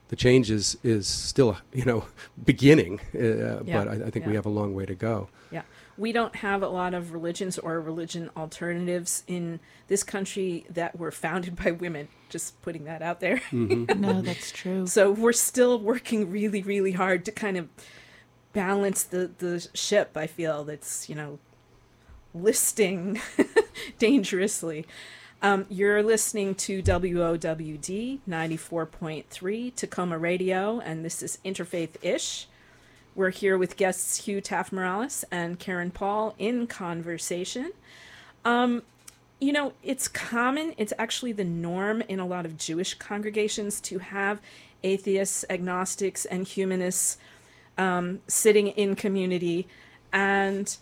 the 0.09 0.15
change 0.15 0.51
is, 0.51 0.77
is 0.83 1.07
still, 1.07 1.57
you 1.73 1.85
know, 1.85 2.05
beginning, 2.45 2.99
uh, 3.15 3.63
yeah. 3.63 3.77
but 3.77 3.87
I, 3.87 3.93
I 3.93 4.09
think 4.09 4.25
yeah. 4.25 4.29
we 4.29 4.35
have 4.35 4.45
a 4.45 4.49
long 4.49 4.73
way 4.73 4.85
to 4.85 4.95
go. 4.95 5.29
Yeah 5.51 5.61
we 6.01 6.11
don't 6.11 6.37
have 6.37 6.63
a 6.63 6.67
lot 6.67 6.95
of 6.95 7.13
religions 7.13 7.59
or 7.59 7.79
religion 7.79 8.31
alternatives 8.35 9.23
in 9.27 9.59
this 9.87 10.03
country 10.03 10.65
that 10.67 10.97
were 10.97 11.11
founded 11.11 11.55
by 11.63 11.69
women. 11.69 12.07
Just 12.27 12.59
putting 12.63 12.85
that 12.85 13.03
out 13.03 13.19
there. 13.19 13.37
Mm-hmm. 13.51 14.01
no, 14.01 14.21
that's 14.21 14.51
true. 14.51 14.87
So 14.87 15.11
we're 15.11 15.31
still 15.31 15.77
working 15.77 16.31
really, 16.31 16.63
really 16.63 16.93
hard 16.93 17.23
to 17.25 17.31
kind 17.31 17.55
of 17.55 17.69
balance 18.51 19.03
the, 19.03 19.29
the 19.37 19.67
ship. 19.75 20.17
I 20.17 20.25
feel 20.25 20.63
that's, 20.63 21.07
you 21.07 21.13
know, 21.13 21.37
listing 22.33 23.21
dangerously. 23.99 24.87
Um, 25.43 25.67
you're 25.69 26.01
listening 26.01 26.55
to 26.55 26.81
WOWD 26.81 28.19
94.3 28.27 29.73
Takoma 29.75 30.19
Radio, 30.19 30.79
and 30.79 31.05
this 31.05 31.21
is 31.21 31.37
Interfaith 31.45 32.03
Ish. 32.03 32.47
We're 33.13 33.31
here 33.31 33.57
with 33.57 33.75
guests 33.75 34.25
Hugh 34.25 34.39
Taft 34.39 34.71
Morales 34.71 35.25
and 35.29 35.59
Karen 35.59 35.91
Paul 35.91 36.33
in 36.39 36.65
conversation. 36.65 37.73
Um, 38.45 38.83
you 39.37 39.51
know, 39.51 39.73
it's 39.83 40.07
common, 40.07 40.73
it's 40.77 40.93
actually 40.97 41.33
the 41.33 41.43
norm 41.43 42.01
in 42.03 42.21
a 42.21 42.25
lot 42.25 42.45
of 42.45 42.57
Jewish 42.57 42.93
congregations 42.93 43.81
to 43.81 43.99
have 43.99 44.39
atheists, 44.81 45.43
agnostics, 45.49 46.23
and 46.23 46.47
humanists 46.47 47.17
um, 47.77 48.21
sitting 48.27 48.67
in 48.67 48.95
community. 48.95 49.67
And 50.13 50.73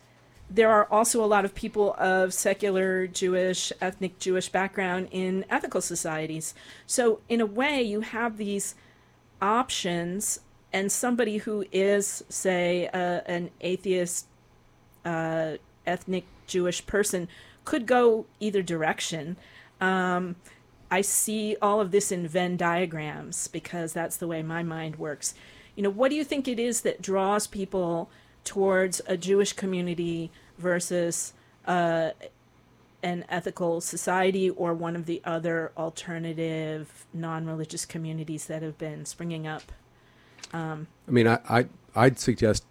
there 0.52 0.70
are 0.70 0.86
also 0.92 1.24
a 1.24 1.26
lot 1.26 1.46
of 1.46 1.56
people 1.56 1.96
of 1.98 2.32
secular 2.32 3.08
Jewish, 3.08 3.74
ethnic 3.82 4.20
Jewish 4.20 4.50
background 4.50 5.08
in 5.10 5.46
ethical 5.50 5.82
societies. 5.82 6.54
So, 6.86 7.22
in 7.28 7.42
a 7.42 7.46
way, 7.48 7.82
you 7.82 8.02
have 8.02 8.38
these 8.38 8.76
options 9.42 10.42
and 10.72 10.92
somebody 10.92 11.38
who 11.38 11.66
is, 11.72 12.24
say, 12.30 12.88
uh, 12.88 13.22
an 13.26 13.50
atheist, 13.62 14.28
uh, 15.04 15.54
ethnic 15.86 16.26
Jewish 16.46 16.86
person 16.86 17.28
could 17.66 17.86
go 17.86 18.26
either 18.40 18.62
direction. 18.62 19.38
Um, 19.82 20.36
I 20.92 21.02
see 21.02 21.56
all 21.62 21.80
of 21.82 21.92
this 21.92 22.12
in 22.12 22.28
Venn 22.28 22.58
diagrams 22.58 23.48
because 23.48 23.94
that's 23.94 24.18
the 24.18 24.28
way 24.28 24.42
my 24.42 24.64
mind 24.64 24.98
works. 24.98 25.34
You 25.76 25.84
know, 25.84 25.90
what 25.90 26.10
do 26.10 26.16
you 26.16 26.24
think 26.24 26.48
it 26.48 26.60
is 26.60 26.82
that 26.82 27.02
draws 27.02 27.48
people 27.48 28.10
towards 28.44 29.02
a 29.08 29.16
Jewish 29.16 29.54
community 29.54 30.32
versus 30.58 31.34
uh, 31.66 32.12
an 33.04 33.24
ethical 33.30 33.80
society 33.82 34.50
or 34.50 34.74
one 34.74 34.96
of 34.96 35.06
the 35.06 35.22
other 35.24 35.72
alternative 35.78 37.06
non 37.14 37.46
religious 37.46 37.86
communities 37.86 38.46
that 38.48 38.62
have 38.62 38.78
been 38.78 39.06
springing 39.06 39.48
up? 39.48 39.72
Um, 40.54 40.88
I 41.08 41.12
mean, 41.12 41.28
I, 41.28 41.40
I 41.50 41.66
I'd 41.96 42.20
suggest 42.20 42.64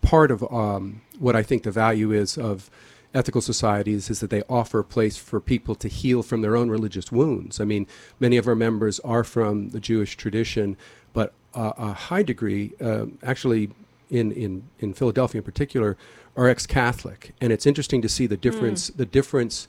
part 0.00 0.30
of 0.30 0.42
um, 0.52 1.02
what 1.18 1.36
I 1.36 1.42
think 1.42 1.62
the 1.62 1.70
value 1.70 2.12
is 2.12 2.36
of 2.36 2.70
ethical 3.14 3.40
societies 3.40 4.10
is 4.10 4.20
that 4.20 4.30
they 4.30 4.42
offer 4.48 4.80
a 4.80 4.84
place 4.84 5.16
for 5.16 5.40
people 5.40 5.74
to 5.76 5.88
heal 5.88 6.22
from 6.22 6.40
their 6.42 6.56
own 6.56 6.70
religious 6.70 7.12
wounds. 7.12 7.60
I 7.60 7.64
mean, 7.64 7.86
many 8.18 8.36
of 8.36 8.48
our 8.48 8.54
members 8.54 9.00
are 9.00 9.22
from 9.22 9.70
the 9.70 9.80
Jewish 9.80 10.16
tradition, 10.16 10.76
but 11.12 11.32
uh, 11.54 11.72
a 11.76 11.92
high 11.92 12.22
degree, 12.22 12.72
uh, 12.80 13.06
actually, 13.22 13.70
in, 14.10 14.32
in, 14.32 14.64
in 14.78 14.94
Philadelphia 14.94 15.40
in 15.40 15.44
particular, 15.44 15.96
are 16.36 16.48
ex-Catholic, 16.48 17.34
and 17.40 17.52
it's 17.52 17.66
interesting 17.66 18.00
to 18.00 18.08
see 18.08 18.26
the 18.26 18.38
difference 18.38 18.90
mm. 18.90 18.96
the 18.96 19.06
difference 19.06 19.68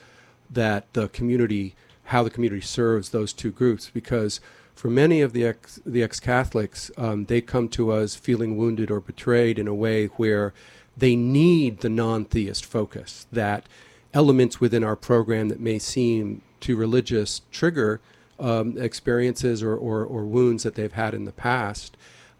that 0.49 0.91
the 0.93 1.09
community 1.09 1.75
how 2.05 2.23
the 2.23 2.29
community 2.29 2.61
serves 2.61 3.09
those 3.09 3.33
two 3.33 3.51
groups 3.51 3.89
because 3.93 4.39
for 4.75 4.89
many 4.89 5.21
of 5.21 5.33
the 5.33 5.45
ex 5.45 5.79
the 5.85 6.03
ex 6.03 6.19
Catholics, 6.19 6.91
um, 6.97 7.25
they 7.25 7.41
come 7.41 7.69
to 7.69 7.91
us 7.91 8.15
feeling 8.15 8.57
wounded 8.57 8.89
or 8.91 8.99
betrayed 8.99 9.59
in 9.59 9.67
a 9.67 9.73
way 9.73 10.07
where 10.07 10.53
they 10.95 11.15
need 11.15 11.79
the 11.79 11.89
non 11.89 12.25
theist 12.25 12.65
focus 12.65 13.27
that 13.31 13.67
elements 14.13 14.59
within 14.59 14.83
our 14.83 14.95
program 14.95 15.49
that 15.49 15.59
may 15.59 15.79
seem 15.79 16.41
to 16.61 16.75
religious 16.75 17.41
trigger 17.51 17.99
um, 18.39 18.77
experiences 18.77 19.61
or, 19.63 19.75
or, 19.75 20.03
or, 20.03 20.25
wounds 20.25 20.63
that 20.63 20.75
they've 20.75 20.93
had 20.93 21.13
in 21.13 21.25
the 21.25 21.31
past. 21.31 21.95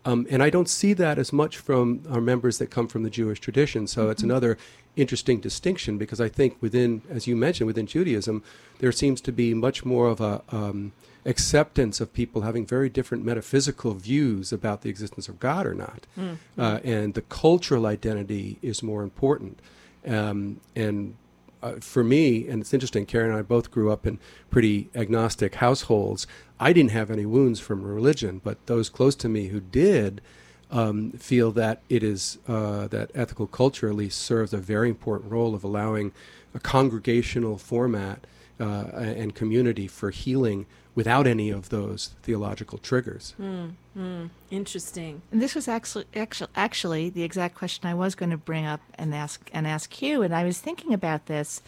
Um, 0.06 0.28
and 0.30 0.44
I 0.44 0.50
don't 0.50 0.68
see 0.68 0.94
that 0.94 1.18
as 1.18 1.32
much 1.32 1.58
from 1.58 2.04
our 2.10 2.22
members 2.22 2.58
that 2.58 2.68
come 2.68 2.88
from 2.88 3.04
the 3.04 3.10
Jewish 3.10 3.40
tradition. 3.40 3.88
So 3.88 4.02
mm-hmm. 4.02 4.12
it's 4.12 4.24
another 4.24 4.58
interesting 4.96 5.40
distinction 5.40 5.98
because 5.98 6.20
I 6.22 6.30
think 6.30 6.58
within, 6.62 7.02
as 7.10 7.26
you 7.26 7.36
mentioned, 7.36 7.68
within 7.68 7.88
Judaism, 7.88 8.44
there 8.80 8.92
seems 8.92 9.22
to 9.22 9.32
be 9.32 9.54
much 9.54 9.86
more 9.86 10.08
of 10.08 10.22
a 10.22 10.42
um, 10.50 10.92
acceptance 11.26 12.02
of 12.02 12.14
people 12.14 12.42
having 12.42 12.66
very 12.66 12.90
different 12.90 13.24
metaphysical 13.24 13.94
views 13.94 14.52
about 14.52 14.82
the 14.82 14.90
existence 14.90 15.28
of 15.30 15.40
God 15.40 15.66
or 15.66 15.74
not, 15.74 16.06
mm-hmm. 16.18 16.60
uh, 16.60 16.80
and 16.84 17.14
the 17.14 17.22
cultural 17.22 17.86
identity 17.86 18.58
is 18.62 18.84
more 18.84 19.04
important. 19.04 19.60
Um, 20.06 20.60
and 20.76 21.16
uh, 21.64 21.80
for 21.80 22.04
me, 22.04 22.48
and 22.48 22.62
it's 22.62 22.74
interesting, 22.74 23.06
Karen 23.06 23.30
and 23.30 23.40
I 23.40 23.42
both 23.42 23.72
grew 23.72 23.92
up 23.92 24.06
in 24.06 24.20
pretty 24.52 24.90
agnostic 24.94 25.56
households. 25.56 26.28
I 26.60 26.74
didn't 26.74 26.92
have 26.92 27.10
any 27.10 27.26
wounds 27.26 27.60
from 27.60 27.84
religion, 27.84 28.42
but 28.44 28.66
those 28.68 28.90
close 28.90 29.16
to 29.16 29.30
me 29.30 29.48
who 29.48 29.62
did 29.62 30.22
um, 30.70 31.12
feel 31.14 31.52
that 31.52 31.82
it 31.88 32.04
is 32.04 32.38
uh, 32.48 32.88
that 32.88 33.12
ethical 33.16 33.48
culture 33.48 33.88
at 33.88 33.96
least 33.96 34.20
serves 34.20 34.54
a 34.54 34.58
very 34.58 34.90
important 34.90 35.32
role 35.32 35.56
of 35.56 35.64
allowing 35.64 36.12
a 36.54 36.60
congregational 36.60 37.58
format 37.58 38.26
uh, 38.60 38.88
and 38.96 39.34
community 39.34 39.88
for 39.88 40.10
healing 40.10 40.66
without 40.96 41.26
any 41.26 41.50
of 41.50 41.70
those 41.70 42.12
theological 42.22 42.78
triggers. 42.78 43.34
Mm, 43.40 43.74
mm, 43.98 44.30
interesting. 44.52 45.22
And 45.32 45.42
this 45.42 45.56
was 45.56 45.68
actually, 45.68 46.06
actually 46.16 46.52
actually 46.56 47.10
the 47.10 47.24
exact 47.24 47.56
question 47.56 47.88
I 47.88 47.94
was 47.94 48.16
going 48.16 48.30
to 48.30 48.38
bring 48.38 48.66
up 48.66 48.82
and 48.96 49.14
ask 49.14 49.50
and 49.54 49.66
ask 49.66 50.02
you. 50.02 50.22
And 50.22 50.36
I 50.36 50.44
was 50.44 50.60
thinking 50.60 50.94
about 50.94 51.26
this 51.26 51.62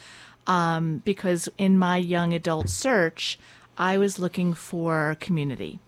um, 0.47 1.01
because 1.05 1.49
in 1.57 1.77
my 1.77 1.97
young 1.97 2.33
adult 2.33 2.69
search, 2.69 3.39
I 3.77 3.97
was 3.97 4.19
looking 4.19 4.53
for 4.53 5.17
community. 5.19 5.79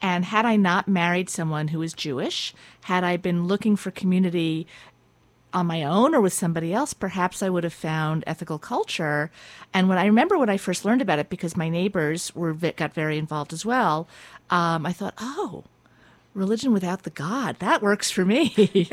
And 0.00 0.26
had 0.26 0.44
I 0.44 0.56
not 0.56 0.88
married 0.88 1.28
someone 1.28 1.68
who 1.68 1.78
was 1.78 1.92
Jewish, 1.92 2.54
had 2.82 3.02
I 3.02 3.16
been 3.16 3.46
looking 3.46 3.76
for 3.76 3.90
community 3.90 4.66
on 5.56 5.66
my 5.66 5.82
own 5.84 6.14
or 6.14 6.20
with 6.20 6.34
somebody 6.34 6.74
else, 6.74 6.92
perhaps 6.92 7.42
I 7.42 7.48
would 7.48 7.64
have 7.64 7.72
found 7.72 8.22
ethical 8.26 8.58
culture. 8.58 9.30
And 9.72 9.88
when 9.88 9.96
I 9.96 10.04
remember 10.04 10.36
when 10.36 10.50
I 10.50 10.58
first 10.58 10.84
learned 10.84 11.00
about 11.00 11.18
it, 11.18 11.30
because 11.30 11.56
my 11.56 11.70
neighbors 11.70 12.34
were 12.34 12.52
got 12.52 12.92
very 12.92 13.16
involved 13.16 13.54
as 13.54 13.64
well, 13.64 14.06
um, 14.50 14.84
I 14.84 14.92
thought, 14.92 15.14
oh, 15.18 15.64
religion 16.34 16.74
without 16.74 17.04
the 17.04 17.10
God 17.10 17.56
that 17.60 17.80
works 17.80 18.10
for 18.10 18.26
me, 18.26 18.86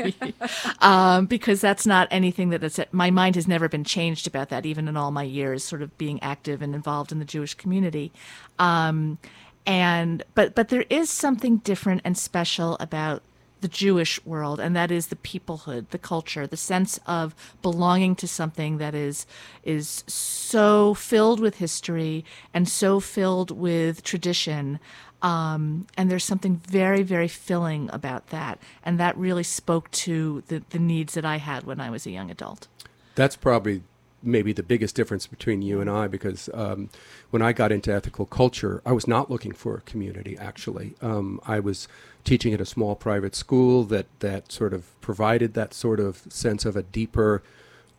um, 0.80 1.26
because 1.26 1.60
that's 1.60 1.86
not 1.86 2.08
anything 2.10 2.48
that 2.48 2.62
that's 2.62 2.80
my 2.92 3.10
mind 3.10 3.34
has 3.34 3.46
never 3.46 3.68
been 3.68 3.84
changed 3.84 4.26
about 4.26 4.48
that, 4.48 4.64
even 4.64 4.88
in 4.88 4.96
all 4.96 5.10
my 5.10 5.22
years, 5.22 5.62
sort 5.62 5.82
of 5.82 5.96
being 5.98 6.20
active 6.22 6.62
and 6.62 6.74
involved 6.74 7.12
in 7.12 7.18
the 7.18 7.26
Jewish 7.26 7.52
community. 7.52 8.10
Um, 8.58 9.18
and 9.66 10.22
but 10.34 10.54
but 10.54 10.68
there 10.68 10.86
is 10.88 11.10
something 11.10 11.58
different 11.58 12.00
and 12.06 12.16
special 12.16 12.78
about 12.80 13.22
the 13.64 13.68
Jewish 13.68 14.22
world, 14.26 14.60
and 14.60 14.76
that 14.76 14.90
is 14.90 15.06
the 15.06 15.16
peoplehood, 15.16 15.88
the 15.88 15.96
culture, 15.96 16.46
the 16.46 16.54
sense 16.54 17.00
of 17.06 17.34
belonging 17.62 18.14
to 18.16 18.28
something 18.28 18.76
that 18.76 18.94
is 18.94 19.26
is 19.62 20.04
so 20.06 20.92
filled 20.92 21.40
with 21.40 21.56
history 21.56 22.26
and 22.52 22.68
so 22.68 23.00
filled 23.00 23.50
with 23.50 24.02
tradition. 24.02 24.78
Um, 25.22 25.86
and 25.96 26.10
there's 26.10 26.24
something 26.24 26.56
very, 26.56 27.02
very 27.02 27.26
filling 27.26 27.88
about 27.90 28.26
that, 28.26 28.58
and 28.84 29.00
that 29.00 29.16
really 29.16 29.42
spoke 29.42 29.90
to 29.92 30.42
the, 30.48 30.62
the 30.68 30.78
needs 30.78 31.14
that 31.14 31.24
I 31.24 31.38
had 31.38 31.64
when 31.64 31.80
I 31.80 31.88
was 31.88 32.04
a 32.04 32.10
young 32.10 32.30
adult. 32.30 32.68
That's 33.14 33.34
probably 33.34 33.82
maybe 34.22 34.52
the 34.52 34.62
biggest 34.62 34.94
difference 34.94 35.26
between 35.26 35.62
you 35.62 35.80
and 35.80 35.88
I 35.88 36.06
because 36.08 36.50
um, 36.52 36.90
when 37.30 37.40
I 37.40 37.54
got 37.54 37.72
into 37.72 37.92
ethical 37.92 38.26
culture, 38.26 38.82
I 38.84 38.92
was 38.92 39.06
not 39.06 39.30
looking 39.30 39.52
for 39.52 39.76
a 39.76 39.80
community. 39.82 40.36
Actually, 40.36 40.96
um, 41.00 41.40
I 41.46 41.60
was 41.60 41.88
teaching 42.24 42.54
at 42.54 42.60
a 42.60 42.66
small 42.66 42.96
private 42.96 43.34
school 43.34 43.84
that 43.84 44.06
that 44.20 44.50
sort 44.50 44.72
of 44.72 44.98
provided 45.00 45.54
that 45.54 45.74
sort 45.74 46.00
of 46.00 46.22
sense 46.28 46.64
of 46.64 46.76
a 46.76 46.82
deeper, 46.82 47.42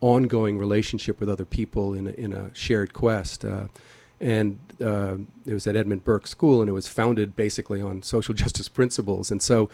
ongoing 0.00 0.58
relationship 0.58 1.20
with 1.20 1.28
other 1.28 1.44
people 1.44 1.94
in 1.94 2.08
a, 2.08 2.10
in 2.10 2.32
a 2.32 2.54
shared 2.54 2.92
quest. 2.92 3.44
Uh, 3.44 3.68
and 4.20 4.58
uh, 4.82 5.16
it 5.44 5.52
was 5.52 5.66
at 5.66 5.76
Edmund 5.76 6.04
Burke 6.04 6.26
School, 6.26 6.60
and 6.60 6.68
it 6.68 6.72
was 6.72 6.88
founded 6.88 7.36
basically 7.36 7.80
on 7.80 8.02
social 8.02 8.34
justice 8.42 8.68
principles. 8.68 9.30
And 9.30 9.40
so 9.40 9.70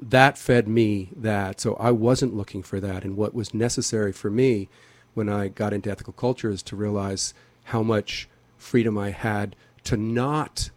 that 0.00 0.36
fed 0.36 0.66
me 0.66 1.10
that. 1.14 1.60
So 1.60 1.74
I 1.74 1.92
wasn't 1.92 2.34
looking 2.34 2.62
for 2.62 2.80
that. 2.80 3.04
And 3.04 3.16
what 3.16 3.34
was 3.34 3.54
necessary 3.54 4.12
for 4.12 4.30
me 4.30 4.68
when 5.14 5.28
I 5.28 5.48
got 5.48 5.72
into 5.72 5.90
ethical 5.90 6.14
culture 6.14 6.50
is 6.50 6.62
to 6.64 6.76
realize 6.76 7.34
how 7.64 7.82
much 7.82 8.28
freedom 8.58 8.98
I 8.98 9.10
had 9.10 9.54
to 9.84 9.96
not 9.96 10.70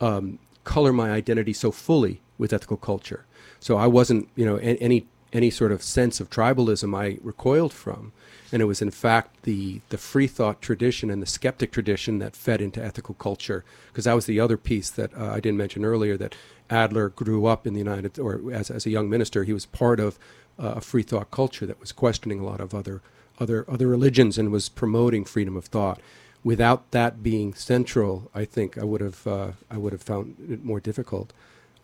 um, 0.00 0.38
color 0.64 0.92
my 0.92 1.10
identity 1.10 1.52
so 1.52 1.70
fully 1.70 2.21
with 2.42 2.52
ethical 2.52 2.76
culture. 2.76 3.24
So 3.60 3.76
I 3.76 3.86
wasn't, 3.86 4.28
you 4.34 4.44
know, 4.44 4.56
any 4.56 5.06
any 5.32 5.50
sort 5.50 5.72
of 5.72 5.82
sense 5.82 6.20
of 6.20 6.28
tribalism 6.28 6.90
I 7.04 7.18
recoiled 7.22 7.72
from, 7.72 8.12
and 8.52 8.60
it 8.60 8.66
was 8.66 8.82
in 8.82 8.90
fact 8.90 9.28
the 9.44 9.80
the 9.88 9.96
free 9.96 10.26
thought 10.26 10.60
tradition 10.60 11.10
and 11.10 11.22
the 11.22 11.32
skeptic 11.38 11.70
tradition 11.72 12.18
that 12.18 12.36
fed 12.36 12.60
into 12.60 12.84
ethical 12.84 13.14
culture. 13.14 13.64
Because 13.88 14.04
that 14.04 14.16
was 14.16 14.26
the 14.26 14.40
other 14.40 14.56
piece 14.56 14.90
that 14.90 15.10
uh, 15.14 15.36
I 15.36 15.40
didn't 15.40 15.62
mention 15.64 15.84
earlier 15.84 16.16
that 16.18 16.34
Adler 16.68 17.08
grew 17.10 17.46
up 17.46 17.66
in 17.66 17.74
the 17.74 17.84
United, 17.88 18.18
or 18.18 18.52
as 18.52 18.70
as 18.70 18.86
a 18.86 18.90
young 18.90 19.08
minister, 19.08 19.44
he 19.44 19.54
was 19.54 19.66
part 19.66 20.00
of 20.00 20.18
uh, 20.58 20.74
a 20.76 20.80
free 20.80 21.04
thought 21.04 21.30
culture 21.30 21.66
that 21.66 21.80
was 21.80 21.92
questioning 21.92 22.40
a 22.40 22.44
lot 22.50 22.60
of 22.60 22.74
other 22.74 23.00
other 23.38 23.64
other 23.74 23.86
religions 23.86 24.38
and 24.38 24.50
was 24.50 24.68
promoting 24.68 25.24
freedom 25.24 25.56
of 25.56 25.66
thought. 25.66 26.00
Without 26.44 26.90
that 26.90 27.22
being 27.22 27.54
central, 27.54 28.28
I 28.34 28.44
think 28.44 28.76
I 28.76 28.84
would 28.90 29.00
have 29.00 29.26
uh, 29.26 29.50
I 29.70 29.76
would 29.76 29.92
have 29.92 30.02
found 30.02 30.26
it 30.54 30.64
more 30.64 30.80
difficult. 30.80 31.32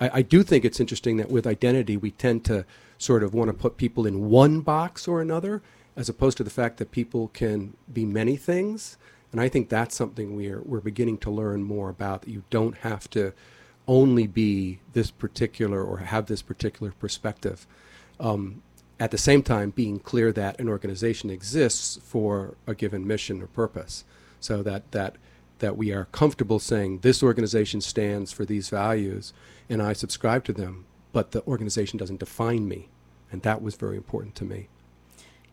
I, 0.00 0.10
I 0.14 0.22
do 0.22 0.42
think 0.42 0.64
it's 0.64 0.80
interesting 0.80 1.16
that 1.18 1.30
with 1.30 1.46
identity 1.46 1.96
we 1.96 2.10
tend 2.10 2.44
to 2.46 2.64
sort 2.98 3.22
of 3.22 3.34
want 3.34 3.48
to 3.48 3.54
put 3.54 3.76
people 3.76 4.06
in 4.06 4.28
one 4.28 4.60
box 4.60 5.06
or 5.06 5.20
another, 5.20 5.62
as 5.96 6.08
opposed 6.08 6.36
to 6.38 6.44
the 6.44 6.50
fact 6.50 6.78
that 6.78 6.90
people 6.90 7.28
can 7.28 7.76
be 7.92 8.04
many 8.04 8.36
things. 8.36 8.96
And 9.32 9.40
I 9.40 9.48
think 9.48 9.68
that's 9.68 9.94
something 9.94 10.36
we're 10.36 10.62
we're 10.62 10.80
beginning 10.80 11.18
to 11.18 11.30
learn 11.30 11.62
more 11.62 11.90
about. 11.90 12.22
That 12.22 12.30
you 12.30 12.44
don't 12.50 12.78
have 12.78 13.10
to 13.10 13.32
only 13.86 14.26
be 14.26 14.80
this 14.92 15.10
particular 15.10 15.82
or 15.82 15.98
have 15.98 16.26
this 16.26 16.42
particular 16.42 16.92
perspective. 16.92 17.66
Um, 18.20 18.62
at 19.00 19.10
the 19.10 19.18
same 19.18 19.42
time 19.42 19.70
being 19.70 20.00
clear 20.00 20.32
that 20.32 20.58
an 20.60 20.68
organization 20.68 21.30
exists 21.30 21.98
for 22.02 22.56
a 22.66 22.74
given 22.74 23.06
mission 23.06 23.40
or 23.40 23.46
purpose 23.46 24.04
so 24.40 24.62
that 24.62 24.90
that 24.92 25.16
that 25.58 25.76
we 25.76 25.92
are 25.92 26.06
comfortable 26.06 26.58
saying 26.58 26.98
this 26.98 27.22
organization 27.22 27.80
stands 27.80 28.32
for 28.32 28.44
these 28.44 28.68
values 28.68 29.32
and 29.68 29.82
I 29.82 29.92
subscribe 29.92 30.44
to 30.44 30.52
them 30.52 30.86
but 31.12 31.32
the 31.32 31.44
organization 31.46 31.98
doesn't 31.98 32.20
define 32.20 32.68
me. 32.68 32.88
And 33.32 33.42
that 33.42 33.62
was 33.62 33.74
very 33.76 33.96
important 33.96 34.34
to 34.36 34.44
me. 34.44 34.68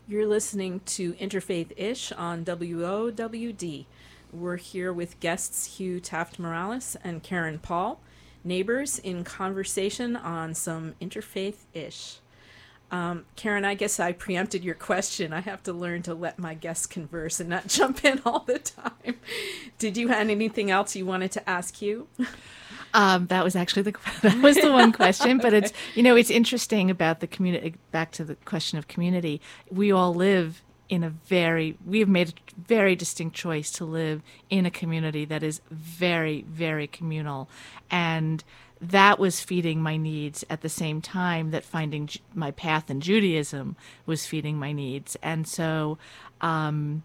You're 0.08 0.28
listening 0.28 0.82
to 0.86 1.14
Interfaith 1.14 1.72
Ish 1.78 2.12
on 2.12 2.46
WOWD 2.46 3.86
we're 4.36 4.58
here 4.58 4.92
with 4.92 5.20
guests 5.22 5.78
Hugh 5.78 6.00
Taft 6.00 6.40
Morales 6.40 6.98
and 7.04 7.24
Karen 7.24 7.58
Paul 7.58 8.02
neighbors 8.44 9.00
in 9.00 9.24
conversation 9.24 10.16
on 10.16 10.54
some 10.54 10.94
interfaith 11.02 11.66
ish 11.74 12.18
um, 12.96 13.26
Karen, 13.36 13.66
I 13.66 13.74
guess 13.74 14.00
I 14.00 14.14
preempted 14.14 14.64
your 14.64 14.74
question. 14.74 15.34
I 15.34 15.42
have 15.42 15.62
to 15.64 15.74
learn 15.74 16.02
to 16.04 16.14
let 16.14 16.40
my 16.40 16.54
guests 16.54 16.86
converse 16.86 17.42
and 17.42 17.50
not 17.50 17.68
jump 17.78 18.06
in 18.06 18.22
all 18.26 18.40
the 18.40 18.60
time. 18.60 19.20
Did 19.78 19.98
you 19.98 20.08
have 20.08 20.30
anything 20.30 20.72
else 20.72 20.96
you 20.96 21.06
wanted 21.06 21.32
to 21.34 21.50
ask 21.50 21.82
you? 21.82 22.08
Um, 22.94 23.28
that 23.28 23.44
was 23.44 23.54
actually 23.54 23.82
the 23.82 23.96
that 24.22 24.42
was 24.42 24.56
the 24.56 24.72
one 24.72 24.94
question, 24.94 25.40
but 25.40 25.54
it's 25.54 25.74
you 25.96 26.04
know 26.04 26.16
it's 26.16 26.30
interesting 26.30 26.90
about 26.90 27.20
the 27.20 27.28
community. 27.28 27.76
Back 27.92 28.12
to 28.14 28.24
the 28.24 28.36
question 28.46 28.80
of 28.80 28.88
community, 28.88 29.42
we 29.70 29.92
all 29.92 30.14
live 30.14 30.64
in 30.88 31.04
a 31.04 31.10
very 31.10 31.78
we 31.86 32.00
have 32.00 32.08
made 32.08 32.30
a 32.30 32.62
very 32.62 32.96
distinct 32.96 33.36
choice 33.36 33.72
to 33.72 33.84
live 33.84 34.22
in 34.50 34.66
a 34.66 34.72
community 34.72 35.26
that 35.26 35.44
is 35.44 35.60
very 35.70 36.44
very 36.48 36.88
communal 36.88 37.50
and 37.92 38.44
that 38.82 39.20
was 39.20 39.40
feeding 39.40 39.82
my 39.82 39.98
needs 39.98 40.44
at 40.50 40.62
the 40.62 40.70
same 40.70 41.02
time 41.02 41.52
that 41.52 41.64
finding 41.64 42.10
my 42.34 42.52
path 42.52 42.90
in 42.90 43.02
Judaism 43.02 43.76
was 44.06 44.26
feeding 44.26 44.58
my 44.58 44.72
needs. 44.72 45.16
And 45.24 45.48
so, 45.48 45.98
um, 46.42 47.04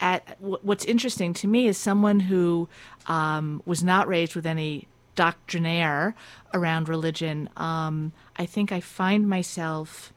at 0.00 0.36
what's 0.40 0.86
interesting 0.86 1.34
to 1.34 1.46
me 1.46 1.66
is 1.66 1.76
someone 1.76 2.20
who 2.20 2.68
um, 3.06 3.62
was 3.66 3.84
not 3.84 4.08
raised 4.08 4.34
with 4.34 4.46
any 4.46 4.88
doctrinaire 5.14 6.14
around 6.54 6.88
religion. 6.88 7.50
Um, 7.56 8.12
I 8.36 8.46
think 8.46 8.72
I 8.72 8.80
find 8.80 9.28
myself 9.28 10.12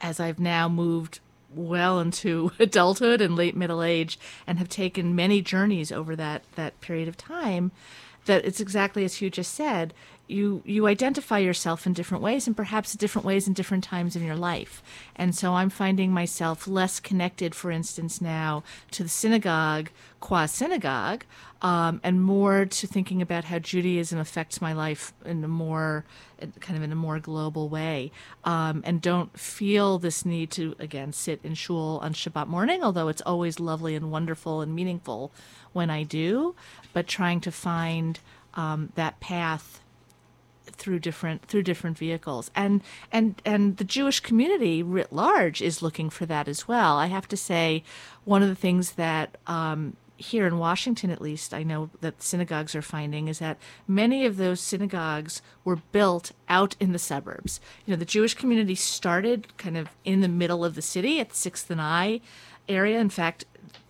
as 0.00 0.18
I've 0.18 0.40
now 0.40 0.68
moved 0.68 1.20
well 1.54 2.00
into 2.00 2.50
adulthood 2.58 3.20
and 3.20 3.36
late 3.36 3.56
middle 3.56 3.82
age 3.82 4.18
and 4.46 4.58
have 4.58 4.68
taken 4.68 5.14
many 5.14 5.40
journeys 5.40 5.92
over 5.92 6.16
that 6.16 6.42
that 6.56 6.80
period 6.80 7.06
of 7.06 7.16
time 7.16 7.70
that 8.26 8.44
it's 8.44 8.60
exactly 8.60 9.04
as 9.04 9.16
Hugh 9.16 9.30
just 9.30 9.54
said. 9.54 9.94
You 10.32 10.62
you 10.64 10.86
identify 10.86 11.38
yourself 11.38 11.86
in 11.86 11.92
different 11.92 12.22
ways, 12.22 12.46
and 12.46 12.56
perhaps 12.56 12.94
different 12.94 13.26
ways 13.26 13.46
in 13.46 13.52
different 13.52 13.84
times 13.84 14.16
in 14.16 14.24
your 14.24 14.36
life. 14.36 14.82
And 15.14 15.34
so 15.34 15.54
I'm 15.54 15.70
finding 15.70 16.12
myself 16.12 16.66
less 16.66 17.00
connected, 17.00 17.54
for 17.54 17.70
instance, 17.70 18.20
now 18.20 18.62
to 18.92 19.02
the 19.02 19.08
synagogue, 19.08 19.90
qua 20.20 20.46
synagogue, 20.46 21.24
um, 21.60 22.00
and 22.02 22.22
more 22.22 22.64
to 22.64 22.86
thinking 22.86 23.20
about 23.20 23.44
how 23.44 23.58
Judaism 23.58 24.18
affects 24.18 24.60
my 24.60 24.72
life 24.72 25.12
in 25.24 25.44
a 25.44 25.48
more 25.48 26.04
kind 26.60 26.76
of 26.76 26.82
in 26.82 26.92
a 26.92 26.96
more 26.96 27.20
global 27.20 27.68
way, 27.68 28.10
um, 28.44 28.82
and 28.84 29.02
don't 29.02 29.38
feel 29.38 29.98
this 29.98 30.24
need 30.24 30.50
to 30.52 30.74
again 30.78 31.12
sit 31.12 31.40
in 31.44 31.54
shul 31.54 32.00
on 32.02 32.14
Shabbat 32.14 32.48
morning, 32.48 32.82
although 32.82 33.08
it's 33.08 33.22
always 33.22 33.60
lovely 33.60 33.94
and 33.94 34.10
wonderful 34.10 34.62
and 34.62 34.74
meaningful 34.74 35.30
when 35.72 35.90
I 35.90 36.02
do, 36.02 36.54
but 36.92 37.06
trying 37.06 37.40
to 37.42 37.52
find 37.52 38.18
um, 38.54 38.92
that 38.94 39.20
path 39.20 39.81
through 40.74 40.98
different 40.98 41.44
through 41.46 41.62
different 41.62 41.98
vehicles 41.98 42.50
and 42.54 42.82
and 43.10 43.40
and 43.44 43.76
the 43.76 43.84
Jewish 43.84 44.20
community 44.20 44.82
writ 44.82 45.12
large 45.12 45.62
is 45.62 45.82
looking 45.82 46.10
for 46.10 46.26
that 46.26 46.48
as 46.48 46.66
well. 46.68 46.96
I 46.96 47.06
have 47.06 47.28
to 47.28 47.36
say, 47.36 47.82
one 48.24 48.42
of 48.42 48.48
the 48.48 48.54
things 48.54 48.92
that 48.92 49.36
um, 49.46 49.96
here 50.22 50.46
in 50.46 50.58
Washington, 50.58 51.10
at 51.10 51.20
least, 51.20 51.52
I 51.52 51.62
know 51.62 51.90
that 52.00 52.22
synagogues 52.22 52.74
are 52.74 52.82
finding 52.82 53.28
is 53.28 53.40
that 53.40 53.58
many 53.88 54.24
of 54.24 54.36
those 54.36 54.60
synagogues 54.60 55.42
were 55.64 55.76
built 55.76 56.32
out 56.48 56.76
in 56.80 56.92
the 56.92 56.98
suburbs. 56.98 57.60
You 57.84 57.92
know, 57.92 57.98
the 57.98 58.04
Jewish 58.04 58.34
community 58.34 58.74
started 58.74 59.56
kind 59.58 59.76
of 59.76 59.88
in 60.04 60.20
the 60.20 60.28
middle 60.28 60.64
of 60.64 60.74
the 60.74 60.82
city 60.82 61.20
at 61.20 61.34
Sixth 61.34 61.70
and 61.70 61.80
I 61.80 62.20
area. 62.68 63.00
In 63.00 63.10
fact, 63.10 63.44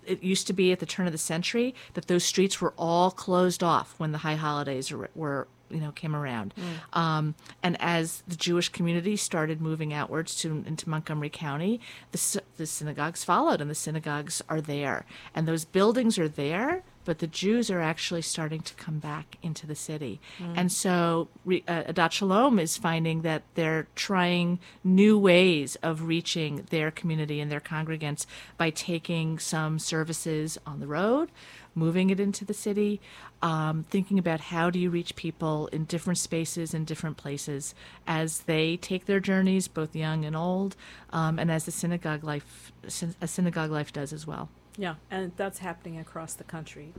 it 0.07 0.23
used 0.23 0.47
to 0.49 0.53
be 0.53 0.73
at 0.73 0.81
the 0.81 0.87
turn 0.87 1.07
of 1.07 1.13
the 1.13 1.19
century 1.19 1.75
that 1.95 2.09
those 2.09 2.25
streets 2.25 2.61
were 2.61 2.75
all 2.77 3.11
closed 3.11 3.63
off 3.63 3.95
when 3.99 4.13
the 4.13 4.19
high 4.19 4.35
holidays 4.35 4.91
were, 4.91 5.11
were 5.15 5.47
you 5.73 5.81
know 5.81 5.93
came 5.93 6.15
around. 6.15 6.55
Mm. 6.57 6.99
Um, 6.99 7.35
and 7.63 7.77
as 7.81 8.23
the 8.27 8.37
Jewish 8.37 8.69
community 8.69 9.17
started 9.17 9.61
moving 9.61 9.93
outwards 9.93 10.35
to 10.37 10.65
into 10.67 10.89
Montgomery 10.89 11.31
County, 11.31 11.81
the 12.13 12.43
the 12.57 12.67
synagogues 12.67 13.25
followed, 13.25 13.61
and 13.61 13.71
the 13.71 13.75
synagogues 13.75 14.43
are 14.49 14.61
there, 14.61 15.05
and 15.35 15.47
those 15.47 15.65
buildings 15.65 16.19
are 16.19 16.29
there. 16.29 16.83
But 17.05 17.19
the 17.19 17.27
Jews 17.27 17.69
are 17.69 17.81
actually 17.81 18.23
starting 18.23 18.61
to 18.61 18.75
come 18.75 19.01
back 19.01 19.37
into 19.43 19.67
the 19.67 19.75
city, 19.75 20.21
mm. 20.39 20.55
and 20.57 20.71
so 20.71 21.27
uh, 21.45 21.51
Adat 21.67 22.13
Shalom 22.13 22.61
is 22.61 22.77
finding 22.77 23.23
that 23.23 23.43
they're 23.57 23.89
trying 23.97 24.61
new 24.85 25.19
ways 25.19 25.77
of 25.83 26.05
reaching 26.05 26.65
their 26.71 26.93
community 26.93 27.41
and 27.41 27.51
their 27.51 27.61
congregants 27.61 28.25
by 28.57 28.71
taking 28.71 29.41
some 29.41 29.81
services 29.81 30.59
on 30.65 30.79
the 30.79 30.87
road, 30.87 31.31
moving 31.75 32.11
it 32.11 32.21
into 32.21 32.45
the 32.45 32.55
city, 32.55 33.01
um, 33.41 33.85
thinking 33.85 34.19
about 34.19 34.41
how 34.41 34.71
do 34.71 34.79
you 34.79 34.91
reach 34.91 35.17
people 35.17 35.69
in 35.69 35.85
different 35.85 36.19
spaces 36.19 36.75
and 36.75 36.87
different 36.87 37.17
places 37.17 37.75
as 38.07 38.41
they 38.41 38.77
take 38.77 39.07
their 39.07 39.21
journeys, 39.21 39.69
both 39.69 39.95
young 39.97 40.25
and 40.25 40.37
old, 40.37 40.77
um, 41.11 41.39
and 41.39 41.51
as 41.51 41.65
the 41.65 41.71
synagogue 41.71 42.25
life, 42.25 42.73
a 43.21 43.27
synagogue 43.27 43.71
life 43.71 43.93
does 43.93 44.13
as 44.13 44.27
well. 44.27 44.49
Yeah, 44.77 44.95
and 45.11 45.33
that's 45.37 45.59
happening 45.59 45.99
across 45.99 46.35
the 46.35 46.45
country. 46.45 46.93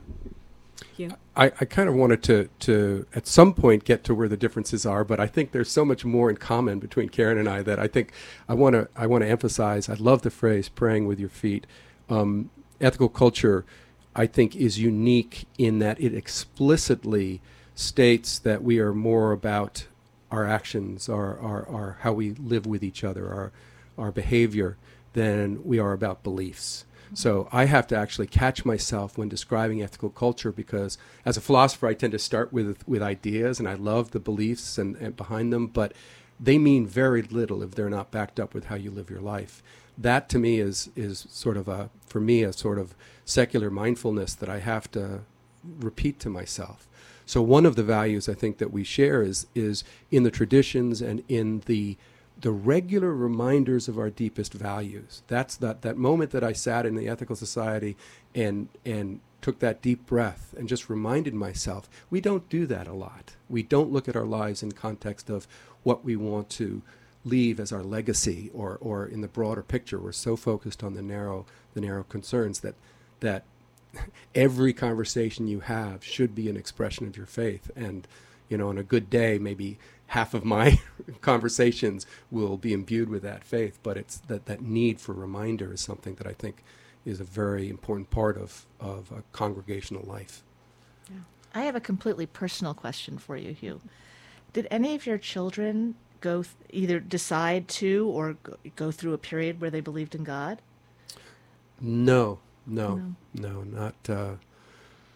Hugh? 0.96 1.10
I, 1.36 1.46
I 1.60 1.64
kind 1.64 1.88
of 1.88 1.94
wanted 1.94 2.22
to, 2.24 2.48
to, 2.60 3.06
at 3.14 3.26
some 3.26 3.54
point, 3.54 3.84
get 3.84 4.04
to 4.04 4.14
where 4.14 4.28
the 4.28 4.36
differences 4.36 4.84
are, 4.84 5.04
but 5.04 5.20
I 5.20 5.26
think 5.26 5.52
there's 5.52 5.70
so 5.70 5.84
much 5.84 6.04
more 6.04 6.30
in 6.30 6.36
common 6.36 6.78
between 6.78 7.08
Karen 7.08 7.38
and 7.38 7.48
I 7.48 7.62
that 7.62 7.78
I 7.78 7.86
think 7.86 8.12
I 8.48 8.54
want 8.54 8.74
to 8.74 8.88
I 8.96 9.06
want 9.06 9.22
to 9.22 9.28
emphasize. 9.28 9.88
I 9.88 9.94
love 9.94 10.22
the 10.22 10.30
phrase 10.30 10.68
"praying 10.68 11.06
with 11.06 11.20
your 11.20 11.28
feet." 11.28 11.66
Um, 12.10 12.50
ethical 12.80 13.08
culture 13.08 13.64
I 14.14 14.26
think 14.26 14.54
is 14.54 14.78
unique 14.78 15.46
in 15.58 15.78
that 15.80 16.00
it 16.00 16.14
explicitly 16.14 17.40
states 17.74 18.38
that 18.38 18.62
we 18.62 18.78
are 18.78 18.94
more 18.94 19.32
about 19.32 19.86
our 20.30 20.46
actions, 20.46 21.08
our, 21.08 21.38
our, 21.38 21.68
our 21.68 21.98
how 22.00 22.12
we 22.12 22.32
live 22.32 22.66
with 22.66 22.82
each 22.82 23.04
other, 23.04 23.28
our, 23.28 23.52
our 23.98 24.12
behavior, 24.12 24.76
than 25.12 25.64
we 25.64 25.78
are 25.78 25.92
about 25.92 26.22
beliefs. 26.22 26.84
Mm-hmm. 27.06 27.14
So 27.16 27.48
I 27.52 27.66
have 27.66 27.86
to 27.88 27.96
actually 27.96 28.26
catch 28.26 28.64
myself 28.64 29.18
when 29.18 29.28
describing 29.28 29.82
ethical 29.82 30.10
culture 30.10 30.52
because 30.52 30.96
as 31.24 31.36
a 31.36 31.40
philosopher, 31.40 31.88
I 31.88 31.94
tend 31.94 32.12
to 32.12 32.18
start 32.18 32.52
with 32.52 32.86
with 32.88 33.02
ideas, 33.02 33.58
and 33.58 33.68
I 33.68 33.74
love 33.74 34.12
the 34.12 34.20
beliefs 34.20 34.78
and, 34.78 34.96
and 34.96 35.16
behind 35.16 35.52
them, 35.52 35.66
but 35.66 35.92
they 36.38 36.58
mean 36.58 36.86
very 36.86 37.22
little 37.22 37.62
if 37.62 37.72
they're 37.72 37.90
not 37.90 38.10
backed 38.10 38.40
up 38.40 38.54
with 38.54 38.66
how 38.66 38.74
you 38.74 38.90
live 38.90 39.10
your 39.10 39.20
life 39.20 39.62
that 39.96 40.28
to 40.28 40.38
me 40.38 40.58
is 40.58 40.90
is 40.96 41.26
sort 41.30 41.56
of 41.56 41.68
a 41.68 41.90
for 42.06 42.20
me 42.20 42.42
a 42.42 42.52
sort 42.52 42.78
of 42.78 42.94
secular 43.24 43.70
mindfulness 43.70 44.34
that 44.34 44.48
I 44.48 44.58
have 44.58 44.90
to 44.92 45.20
repeat 45.80 46.18
to 46.20 46.30
myself. 46.30 46.88
So 47.26 47.40
one 47.40 47.64
of 47.64 47.76
the 47.76 47.82
values 47.82 48.28
I 48.28 48.34
think 48.34 48.58
that 48.58 48.72
we 48.72 48.84
share 48.84 49.22
is 49.22 49.46
is 49.54 49.82
in 50.10 50.24
the 50.24 50.30
traditions 50.30 51.00
and 51.00 51.22
in 51.28 51.62
the 51.66 51.96
the 52.40 52.50
regular 52.50 53.14
reminders 53.14 53.88
of 53.88 53.98
our 53.98 54.10
deepest 54.10 54.52
values. 54.52 55.22
That's 55.28 55.56
that 55.56 55.82
that 55.82 55.96
moment 55.96 56.32
that 56.32 56.44
I 56.44 56.52
sat 56.52 56.84
in 56.84 56.96
the 56.96 57.08
ethical 57.08 57.36
society 57.36 57.96
and 58.34 58.68
and 58.84 59.20
took 59.40 59.58
that 59.60 59.82
deep 59.82 60.06
breath 60.06 60.54
and 60.56 60.68
just 60.68 60.88
reminded 60.88 61.34
myself 61.34 61.88
we 62.10 62.20
don't 62.20 62.48
do 62.48 62.66
that 62.66 62.86
a 62.86 62.92
lot. 62.94 63.36
We 63.48 63.62
don't 63.62 63.92
look 63.92 64.08
at 64.08 64.16
our 64.16 64.24
lives 64.24 64.62
in 64.62 64.72
context 64.72 65.30
of 65.30 65.46
what 65.82 66.04
we 66.04 66.16
want 66.16 66.50
to 66.50 66.82
leave 67.24 67.58
as 67.58 67.72
our 67.72 67.82
legacy 67.82 68.50
or, 68.52 68.76
or 68.80 69.06
in 69.06 69.22
the 69.22 69.28
broader 69.28 69.62
picture. 69.62 69.98
We're 69.98 70.12
so 70.12 70.36
focused 70.36 70.82
on 70.82 70.94
the 70.94 71.02
narrow 71.02 71.46
the 71.72 71.80
narrow 71.80 72.04
concerns 72.04 72.60
that 72.60 72.74
that 73.20 73.44
every 74.34 74.72
conversation 74.72 75.46
you 75.46 75.60
have 75.60 76.04
should 76.04 76.34
be 76.34 76.48
an 76.48 76.56
expression 76.56 77.06
of 77.06 77.16
your 77.16 77.26
faith. 77.26 77.70
And 77.76 78.06
you 78.48 78.58
know, 78.58 78.68
on 78.68 78.78
a 78.78 78.82
good 78.82 79.08
day, 79.08 79.38
maybe 79.38 79.78
half 80.08 80.34
of 80.34 80.44
my 80.44 80.80
conversations 81.20 82.06
will 82.30 82.56
be 82.56 82.72
imbued 82.72 83.08
with 83.08 83.22
that 83.22 83.44
faith. 83.44 83.78
But 83.82 83.96
it's 83.96 84.18
that 84.18 84.46
that 84.46 84.62
need 84.62 85.00
for 85.00 85.12
reminder 85.12 85.72
is 85.72 85.80
something 85.80 86.14
that 86.16 86.26
I 86.26 86.32
think 86.32 86.62
is 87.04 87.20
a 87.20 87.24
very 87.24 87.68
important 87.68 88.10
part 88.10 88.36
of 88.36 88.66
of 88.80 89.10
a 89.12 89.22
congregational 89.32 90.04
life. 90.06 90.42
Yeah. 91.10 91.20
I 91.54 91.62
have 91.62 91.76
a 91.76 91.80
completely 91.80 92.26
personal 92.26 92.74
question 92.74 93.18
for 93.18 93.36
you, 93.36 93.52
Hugh. 93.52 93.80
Did 94.52 94.68
any 94.70 94.94
of 94.94 95.06
your 95.06 95.18
children 95.18 95.96
go 96.20 96.42
th- 96.42 96.54
either 96.70 97.00
decide 97.00 97.68
to 97.68 98.08
or 98.08 98.36
go, 98.42 98.56
go 98.76 98.90
through 98.90 99.12
a 99.12 99.18
period 99.18 99.60
where 99.60 99.70
they 99.70 99.80
believed 99.80 100.14
in 100.14 100.24
God? 100.24 100.62
No, 101.80 102.38
no, 102.66 102.96
no, 102.96 103.14
no 103.34 103.62
not. 103.62 103.94
Uh, 104.08 104.34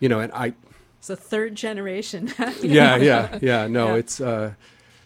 you 0.01 0.09
know, 0.09 0.21
and 0.21 0.33
I. 0.33 0.55
It's 0.99 1.11
a 1.11 1.17
third 1.17 1.55
generation. 1.55 2.33
yeah, 2.63 2.97
yeah, 2.97 3.39
yeah. 3.41 3.67
No, 3.67 3.89
yeah. 3.89 3.95
it's 3.95 4.21
uh, 4.21 4.55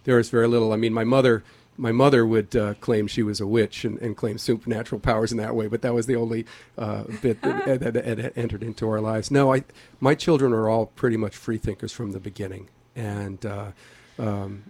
there 0.04 0.18
is 0.18 0.30
very 0.30 0.48
little. 0.48 0.72
I 0.72 0.76
mean, 0.76 0.92
my 0.92 1.04
mother. 1.04 1.42
My 1.78 1.90
mother 1.90 2.26
would 2.26 2.54
uh, 2.54 2.74
claim 2.74 3.06
she 3.06 3.22
was 3.22 3.40
a 3.40 3.46
witch 3.46 3.86
and, 3.86 3.98
and 4.02 4.14
claim 4.14 4.36
supernatural 4.36 5.00
powers 5.00 5.32
in 5.32 5.38
that 5.38 5.56
way, 5.56 5.68
but 5.68 5.80
that 5.80 5.94
was 5.94 6.04
the 6.04 6.16
only 6.16 6.44
uh, 6.76 7.04
bit 7.22 7.40
that, 7.40 7.64
that, 7.80 7.94
that, 7.94 8.36
entered 8.36 8.62
into 8.62 8.86
our 8.90 9.00
lives. 9.00 9.30
No, 9.30 9.54
I, 9.54 9.64
my 9.98 10.14
children 10.14 10.52
are 10.52 10.68
all 10.68 10.86
pretty 10.86 11.16
much 11.16 11.34
free 11.34 11.56
thinkers 11.56 11.90
from 11.90 12.12
the 12.12 12.20
beginning, 12.20 12.68
and 12.94 13.44
uh, 13.46 13.72
um, 14.18 14.64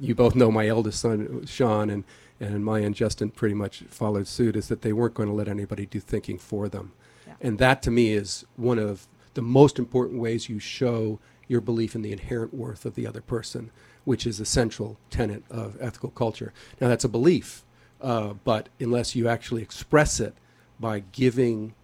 you 0.00 0.14
both 0.14 0.34
know 0.34 0.50
my 0.50 0.68
eldest 0.68 1.00
son, 1.00 1.44
Sean, 1.46 1.90
and, 1.90 2.04
and 2.40 2.64
my 2.64 2.80
and 2.80 2.94
Justin 2.94 3.30
pretty 3.30 3.54
much 3.54 3.84
followed 3.88 4.26
suit, 4.26 4.56
is 4.56 4.68
that 4.68 4.82
they 4.82 4.92
weren't 4.92 5.14
going 5.14 5.28
to 5.28 5.34
let 5.34 5.48
anybody 5.48 5.86
do 5.86 6.00
thinking 6.00 6.38
for 6.38 6.68
them. 6.68 6.92
Yeah. 7.26 7.34
And 7.40 7.58
that 7.58 7.82
to 7.82 7.90
me 7.90 8.12
is 8.12 8.44
one 8.56 8.78
of 8.78 9.06
the 9.34 9.42
most 9.42 9.78
important 9.78 10.20
ways 10.20 10.48
you 10.48 10.58
show 10.58 11.18
your 11.48 11.60
belief 11.60 11.94
in 11.94 12.02
the 12.02 12.12
inherent 12.12 12.54
worth 12.54 12.84
of 12.84 12.94
the 12.94 13.06
other 13.06 13.20
person, 13.20 13.70
which 14.04 14.26
is 14.26 14.40
a 14.40 14.44
central 14.44 14.98
tenet 15.10 15.44
of 15.50 15.76
ethical 15.80 16.10
culture. 16.10 16.52
Now, 16.80 16.88
that's 16.88 17.04
a 17.04 17.08
belief, 17.08 17.64
uh, 18.00 18.34
but 18.44 18.68
unless 18.80 19.14
you 19.14 19.28
actually 19.28 19.62
express 19.62 20.20
it 20.20 20.34
by 20.78 21.04
giving 21.12 21.74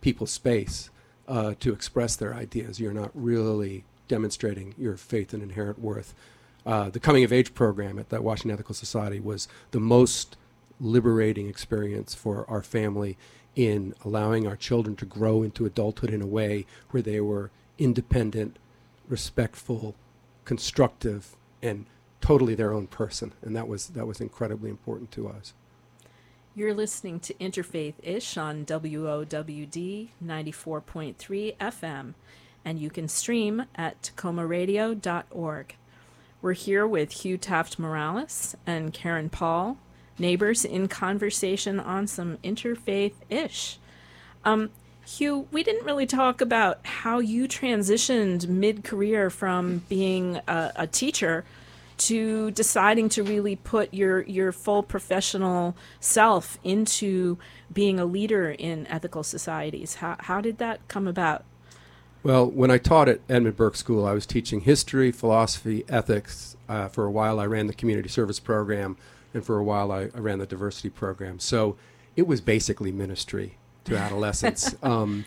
people 0.00 0.26
space 0.26 0.90
uh, 1.26 1.54
to 1.60 1.72
express 1.72 2.16
their 2.16 2.34
ideas, 2.34 2.80
you're 2.80 2.92
not 2.92 3.10
really 3.14 3.84
demonstrating 4.08 4.74
your 4.76 4.96
faith 4.96 5.32
and 5.32 5.42
inherent 5.42 5.78
worth. 5.78 6.14
Uh, 6.66 6.90
the 6.90 7.00
coming 7.00 7.24
of 7.24 7.32
age 7.32 7.54
program 7.54 7.98
at 7.98 8.08
the 8.08 8.20
Washington 8.20 8.52
Ethical 8.52 8.74
Society 8.74 9.20
was 9.20 9.48
the 9.70 9.80
most 9.80 10.36
liberating 10.80 11.48
experience 11.48 12.14
for 12.14 12.48
our 12.48 12.62
family 12.62 13.16
in 13.56 13.94
allowing 14.04 14.46
our 14.46 14.56
children 14.56 14.94
to 14.96 15.04
grow 15.04 15.42
into 15.42 15.66
adulthood 15.66 16.10
in 16.10 16.22
a 16.22 16.26
way 16.26 16.66
where 16.90 17.02
they 17.02 17.20
were 17.20 17.50
independent, 17.78 18.56
respectful, 19.08 19.94
constructive, 20.44 21.36
and 21.62 21.86
totally 22.20 22.54
their 22.54 22.72
own 22.72 22.86
person. 22.86 23.32
And 23.42 23.56
that 23.56 23.66
was 23.66 23.88
that 23.88 24.06
was 24.06 24.20
incredibly 24.20 24.70
important 24.70 25.10
to 25.12 25.28
us. 25.28 25.54
You're 26.54 26.74
listening 26.74 27.20
to 27.20 27.34
Interfaith 27.34 27.94
Ish 28.02 28.36
on 28.36 28.64
WOWD 28.64 30.08
94.3 30.24 31.56
FM 31.56 32.14
and 32.68 32.78
you 32.78 32.90
can 32.90 33.08
stream 33.08 33.64
at 33.76 34.02
takomaradio.org. 34.02 35.76
We're 36.42 36.52
here 36.52 36.86
with 36.86 37.24
Hugh 37.24 37.38
Taft 37.38 37.78
Morales 37.78 38.54
and 38.66 38.92
Karen 38.92 39.30
Paul, 39.30 39.78
neighbors 40.18 40.66
in 40.66 40.86
conversation 40.86 41.80
on 41.80 42.06
some 42.06 42.36
interfaith 42.44 43.14
ish. 43.30 43.78
Um, 44.44 44.68
Hugh, 45.06 45.48
we 45.50 45.62
didn't 45.62 45.86
really 45.86 46.04
talk 46.04 46.42
about 46.42 46.84
how 46.84 47.20
you 47.20 47.48
transitioned 47.48 48.46
mid 48.48 48.84
career 48.84 49.30
from 49.30 49.78
being 49.88 50.38
a, 50.46 50.72
a, 50.76 50.86
teacher 50.86 51.46
to 51.96 52.50
deciding 52.50 53.08
to 53.08 53.22
really 53.22 53.56
put 53.56 53.94
your, 53.94 54.20
your 54.24 54.52
full 54.52 54.82
professional 54.82 55.74
self 56.00 56.58
into 56.62 57.38
being 57.72 57.98
a 57.98 58.04
leader 58.04 58.50
in 58.50 58.86
ethical 58.88 59.22
societies. 59.22 59.94
How, 59.94 60.16
how 60.20 60.42
did 60.42 60.58
that 60.58 60.86
come 60.88 61.08
about? 61.08 61.46
Well, 62.28 62.44
when 62.44 62.70
I 62.70 62.76
taught 62.76 63.08
at 63.08 63.22
Edmund 63.30 63.56
Burke 63.56 63.74
School, 63.74 64.04
I 64.04 64.12
was 64.12 64.26
teaching 64.26 64.60
history, 64.60 65.10
philosophy, 65.10 65.86
ethics. 65.88 66.58
Uh, 66.68 66.86
for 66.86 67.06
a 67.06 67.10
while, 67.10 67.40
I 67.40 67.46
ran 67.46 67.68
the 67.68 67.72
community 67.72 68.10
service 68.10 68.38
program, 68.38 68.98
and 69.32 69.42
for 69.42 69.56
a 69.56 69.64
while, 69.64 69.90
I, 69.90 70.10
I 70.14 70.18
ran 70.18 70.38
the 70.38 70.44
diversity 70.44 70.90
program. 70.90 71.38
So 71.38 71.76
it 72.16 72.26
was 72.26 72.42
basically 72.42 72.92
ministry 72.92 73.56
to 73.84 73.96
adolescents. 73.96 74.74
um, 74.82 75.24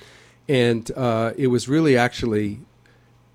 and 0.48 0.92
uh, 0.96 1.34
it 1.38 1.48
was 1.48 1.68
really 1.68 1.98
actually 1.98 2.60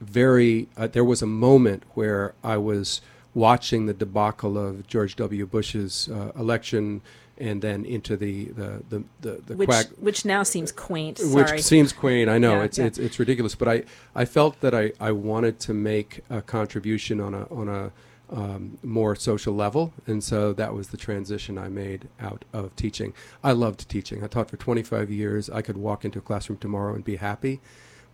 very, 0.01 0.69
uh, 0.77 0.87
there 0.87 1.05
was 1.05 1.21
a 1.21 1.27
moment 1.27 1.83
where 1.95 2.35
I 2.45 2.59
was 2.59 3.01
watching 3.35 3.87
the 3.87 3.95
debacle 3.95 4.57
of 4.57 4.87
George 4.87 5.17
W. 5.17 5.45
Bush's 5.45 6.09
uh, 6.09 6.31
election 6.39 7.01
and 7.39 7.61
then 7.63 7.85
into 7.85 8.17
the 8.17 8.47
the 8.47 8.83
the, 8.89 9.05
the, 9.21 9.43
the 9.47 9.57
which, 9.57 9.69
quack, 9.69 9.87
which 9.99 10.25
now 10.25 10.43
seems 10.43 10.73
quaint. 10.73 11.21
Which 11.23 11.49
Sorry. 11.49 11.61
seems 11.63 11.93
quaint. 11.93 12.31
I 12.31 12.39
know 12.39 12.57
Yeah, 12.57 12.65
it's, 12.65 12.79
yeah. 12.79 12.85
it's 12.87 12.99
it's 12.99 13.19
ridiculous, 13.19 13.55
but 13.55 13.69
I, 13.69 13.85
I 14.15 14.25
felt 14.25 14.61
that 14.61 14.75
I, 14.75 14.93
I 15.01 15.13
wanted 15.13 15.61
to 15.61 15.75
make 15.75 16.21
a 16.31 16.43
contribution 16.43 17.21
on 17.21 17.35
a 17.35 17.45
on 17.45 17.69
a 17.69 17.93
um, 18.29 18.79
more 18.83 19.15
social 19.15 19.55
level, 19.55 19.93
and 20.07 20.23
so 20.23 20.53
that 20.55 20.75
was 20.75 20.89
the 20.89 20.97
transition 20.97 21.59
I 21.59 21.69
made 21.69 22.09
out 22.21 22.45
of 22.53 22.75
teaching. 22.75 23.15
I 23.45 23.53
loved 23.53 23.89
teaching. 23.89 24.25
I 24.25 24.27
taught 24.27 24.51
for 24.51 24.57
25 24.57 25.11
years. 25.11 25.49
I 25.49 25.63
could 25.63 25.77
walk 25.77 26.05
into 26.05 26.19
a 26.19 26.23
classroom 26.23 26.59
tomorrow 26.59 26.95
and 26.95 27.05
be 27.05 27.17
happy, 27.17 27.61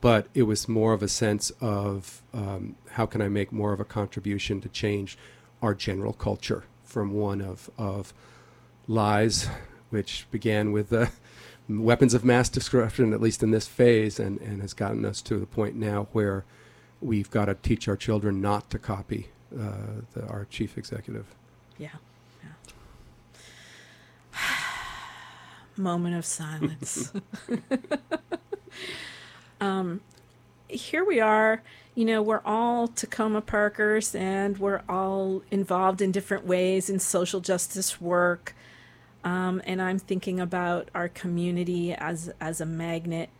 but 0.02 0.26
it 0.34 0.42
was 0.42 0.68
more 0.68 0.92
of 0.92 1.02
a 1.02 1.08
sense 1.08 1.50
of 1.62 2.22
um, 2.34 2.76
how 2.90 3.06
can 3.06 3.22
I 3.22 3.28
make 3.28 3.52
more 3.52 3.72
of 3.72 3.80
a 3.80 3.86
contribution 3.86 4.60
to 4.60 4.68
change 4.68 5.16
our 5.62 5.74
general 5.74 6.12
culture 6.12 6.64
from 6.84 7.14
one 7.14 7.40
of 7.40 7.70
of 7.78 8.12
lies, 8.86 9.48
which 9.90 10.26
began 10.30 10.72
with 10.72 10.90
the 10.90 11.10
weapons 11.68 12.14
of 12.14 12.24
mass 12.24 12.48
destruction, 12.48 13.12
at 13.12 13.20
least 13.20 13.42
in 13.42 13.50
this 13.50 13.66
phase, 13.66 14.18
and, 14.18 14.40
and 14.40 14.60
has 14.60 14.72
gotten 14.72 15.04
us 15.04 15.20
to 15.22 15.38
the 15.38 15.46
point 15.46 15.74
now 15.76 16.08
where 16.12 16.44
we've 17.00 17.30
got 17.30 17.46
to 17.46 17.54
teach 17.54 17.88
our 17.88 17.96
children 17.96 18.40
not 18.40 18.70
to 18.70 18.78
copy 18.78 19.28
uh, 19.58 20.02
the, 20.14 20.26
our 20.26 20.46
chief 20.46 20.78
executive. 20.78 21.26
Yeah. 21.78 21.88
yeah. 22.42 24.38
Moment 25.76 26.16
of 26.16 26.24
silence. 26.24 27.12
um, 29.60 30.00
here 30.68 31.04
we 31.04 31.20
are. 31.20 31.62
You 31.94 32.06
know, 32.06 32.22
we're 32.22 32.40
all 32.44 32.88
Takoma 32.88 33.44
Parkers 33.44 34.14
and 34.14 34.56
we're 34.58 34.82
all 34.88 35.42
involved 35.50 36.00
in 36.00 36.10
different 36.10 36.46
ways 36.46 36.88
in 36.88 36.98
social 36.98 37.40
justice 37.40 38.00
work. 38.00 38.54
Um, 39.24 39.62
and 39.64 39.80
I'm 39.80 39.98
thinking 39.98 40.40
about 40.40 40.88
our 40.94 41.08
community 41.08 41.92
as 41.92 42.32
as 42.40 42.60
a 42.60 42.66
magnet 42.66 43.30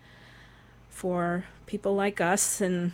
for 0.89 1.45
people 1.67 1.95
like 1.95 2.21
us 2.21 2.61
and 2.61 2.93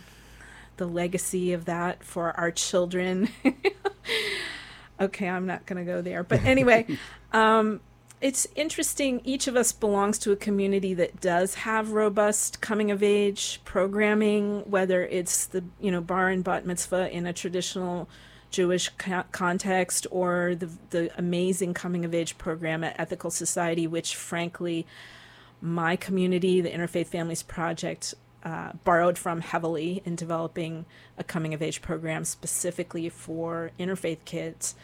the 0.77 0.87
legacy 0.87 1.53
of 1.53 1.65
that 1.65 2.03
for 2.03 2.31
our 2.39 2.51
children. 2.51 3.29
okay, 4.99 5.29
I'm 5.29 5.45
not 5.45 5.65
going 5.65 5.85
to 5.85 5.91
go 5.91 6.01
there. 6.01 6.23
But 6.23 6.43
anyway, 6.43 6.87
um, 7.33 7.81
it's 8.21 8.47
interesting. 8.55 9.21
Each 9.23 9.47
of 9.47 9.55
us 9.55 9.71
belongs 9.71 10.17
to 10.19 10.31
a 10.31 10.35
community 10.35 10.93
that 10.95 11.21
does 11.21 11.55
have 11.55 11.91
robust 11.91 12.61
coming 12.61 12.91
of 12.91 13.03
age 13.03 13.61
programming, 13.63 14.61
whether 14.69 15.05
it's 15.05 15.45
the 15.45 15.63
you 15.79 15.91
know 15.91 16.01
bar 16.01 16.29
and 16.29 16.43
bat 16.43 16.65
mitzvah 16.65 17.09
in 17.11 17.25
a 17.25 17.33
traditional 17.33 18.09
Jewish 18.49 18.89
co- 18.97 19.23
context, 19.31 20.07
or 20.11 20.55
the 20.55 20.69
the 20.89 21.11
amazing 21.17 21.73
coming 21.73 22.05
of 22.05 22.13
age 22.13 22.37
program 22.37 22.83
at 22.83 22.99
Ethical 22.99 23.29
Society, 23.29 23.87
which 23.87 24.15
frankly, 24.15 24.85
my 25.61 25.95
community, 25.95 26.61
the 26.61 26.69
Interfaith 26.69 27.07
Families 27.07 27.43
Project, 27.43 28.15
uh, 28.43 28.71
borrowed 28.83 29.17
from 29.17 29.41
heavily 29.41 30.01
in 30.05 30.15
developing 30.15 30.85
a 31.17 31.23
coming 31.23 31.53
of 31.53 31.61
age 31.61 31.81
program 31.81 32.23
specifically 32.25 33.09
for 33.09 33.71
interfaith 33.79 34.23
kids. 34.25 34.75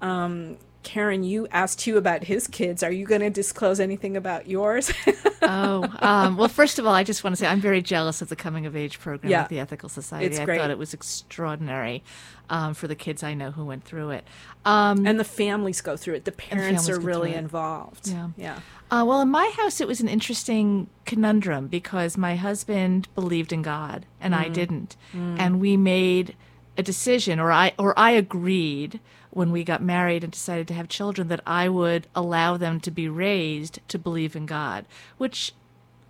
Um, 0.00 0.58
Karen, 0.86 1.24
you 1.24 1.48
asked 1.50 1.80
Hugh 1.80 1.96
about 1.96 2.22
his 2.22 2.46
kids. 2.46 2.80
Are 2.84 2.92
you 2.92 3.06
going 3.06 3.20
to 3.20 3.28
disclose 3.28 3.80
anything 3.80 4.16
about 4.16 4.46
yours? 4.48 4.92
oh, 5.42 5.92
um, 5.98 6.36
well, 6.36 6.46
first 6.46 6.78
of 6.78 6.86
all, 6.86 6.94
I 6.94 7.02
just 7.02 7.24
want 7.24 7.34
to 7.34 7.40
say 7.40 7.48
I'm 7.48 7.60
very 7.60 7.82
jealous 7.82 8.22
of 8.22 8.28
the 8.28 8.36
coming 8.36 8.66
of 8.66 8.76
age 8.76 9.00
program 9.00 9.28
Yeah. 9.32 9.42
at 9.42 9.48
the 9.48 9.58
Ethical 9.58 9.88
Society. 9.88 10.26
It's 10.26 10.38
I 10.38 10.44
great. 10.44 10.60
thought 10.60 10.70
it 10.70 10.78
was 10.78 10.94
extraordinary 10.94 12.04
um, 12.48 12.72
for 12.72 12.86
the 12.86 12.94
kids 12.94 13.24
I 13.24 13.34
know 13.34 13.50
who 13.50 13.64
went 13.64 13.82
through 13.82 14.10
it. 14.10 14.24
Um, 14.64 15.04
and 15.08 15.18
the 15.18 15.24
families 15.24 15.80
go 15.80 15.96
through 15.96 16.14
it. 16.14 16.24
The 16.24 16.30
parents 16.30 16.86
families 16.86 17.04
are 17.04 17.04
really 17.04 17.34
involved. 17.34 18.06
Yeah. 18.06 18.28
Yeah. 18.36 18.60
Uh, 18.88 19.04
well, 19.04 19.20
in 19.22 19.28
my 19.28 19.52
house, 19.56 19.80
it 19.80 19.88
was 19.88 20.00
an 20.00 20.06
interesting 20.06 20.88
conundrum 21.04 21.66
because 21.66 22.16
my 22.16 22.36
husband 22.36 23.08
believed 23.16 23.52
in 23.52 23.62
God 23.62 24.06
and 24.20 24.36
I 24.36 24.48
didn't, 24.48 24.94
and 25.12 25.60
we 25.60 25.76
made 25.76 26.36
a 26.78 26.82
decision, 26.84 27.40
or 27.40 27.50
I 27.50 27.72
or 27.76 27.98
I 27.98 28.12
agreed 28.12 29.00
when 29.36 29.52
we 29.52 29.62
got 29.62 29.82
married 29.82 30.24
and 30.24 30.32
decided 30.32 30.66
to 30.66 30.74
have 30.74 30.88
children 30.88 31.28
that 31.28 31.42
I 31.46 31.68
would 31.68 32.06
allow 32.14 32.56
them 32.56 32.80
to 32.80 32.90
be 32.90 33.06
raised 33.06 33.78
to 33.88 33.98
believe 33.98 34.34
in 34.34 34.46
God, 34.46 34.86
which 35.18 35.52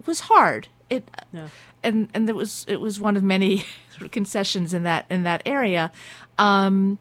was 0.07 0.21
hard. 0.21 0.69
It 0.89 1.11
Yeah. 1.33 1.49
and 1.83 2.09
and 2.15 2.31
it 2.31 2.37
was 2.37 2.65
it 2.69 2.81
was 2.81 3.01
one 3.01 3.17
of 3.17 3.25
many 3.25 3.59
sort 3.91 4.03
of 4.03 4.11
concessions 4.13 4.73
in 4.73 4.85
that 4.85 5.07
in 5.11 5.25
that 5.25 5.43
area. 5.45 5.91
Um, 6.39 6.99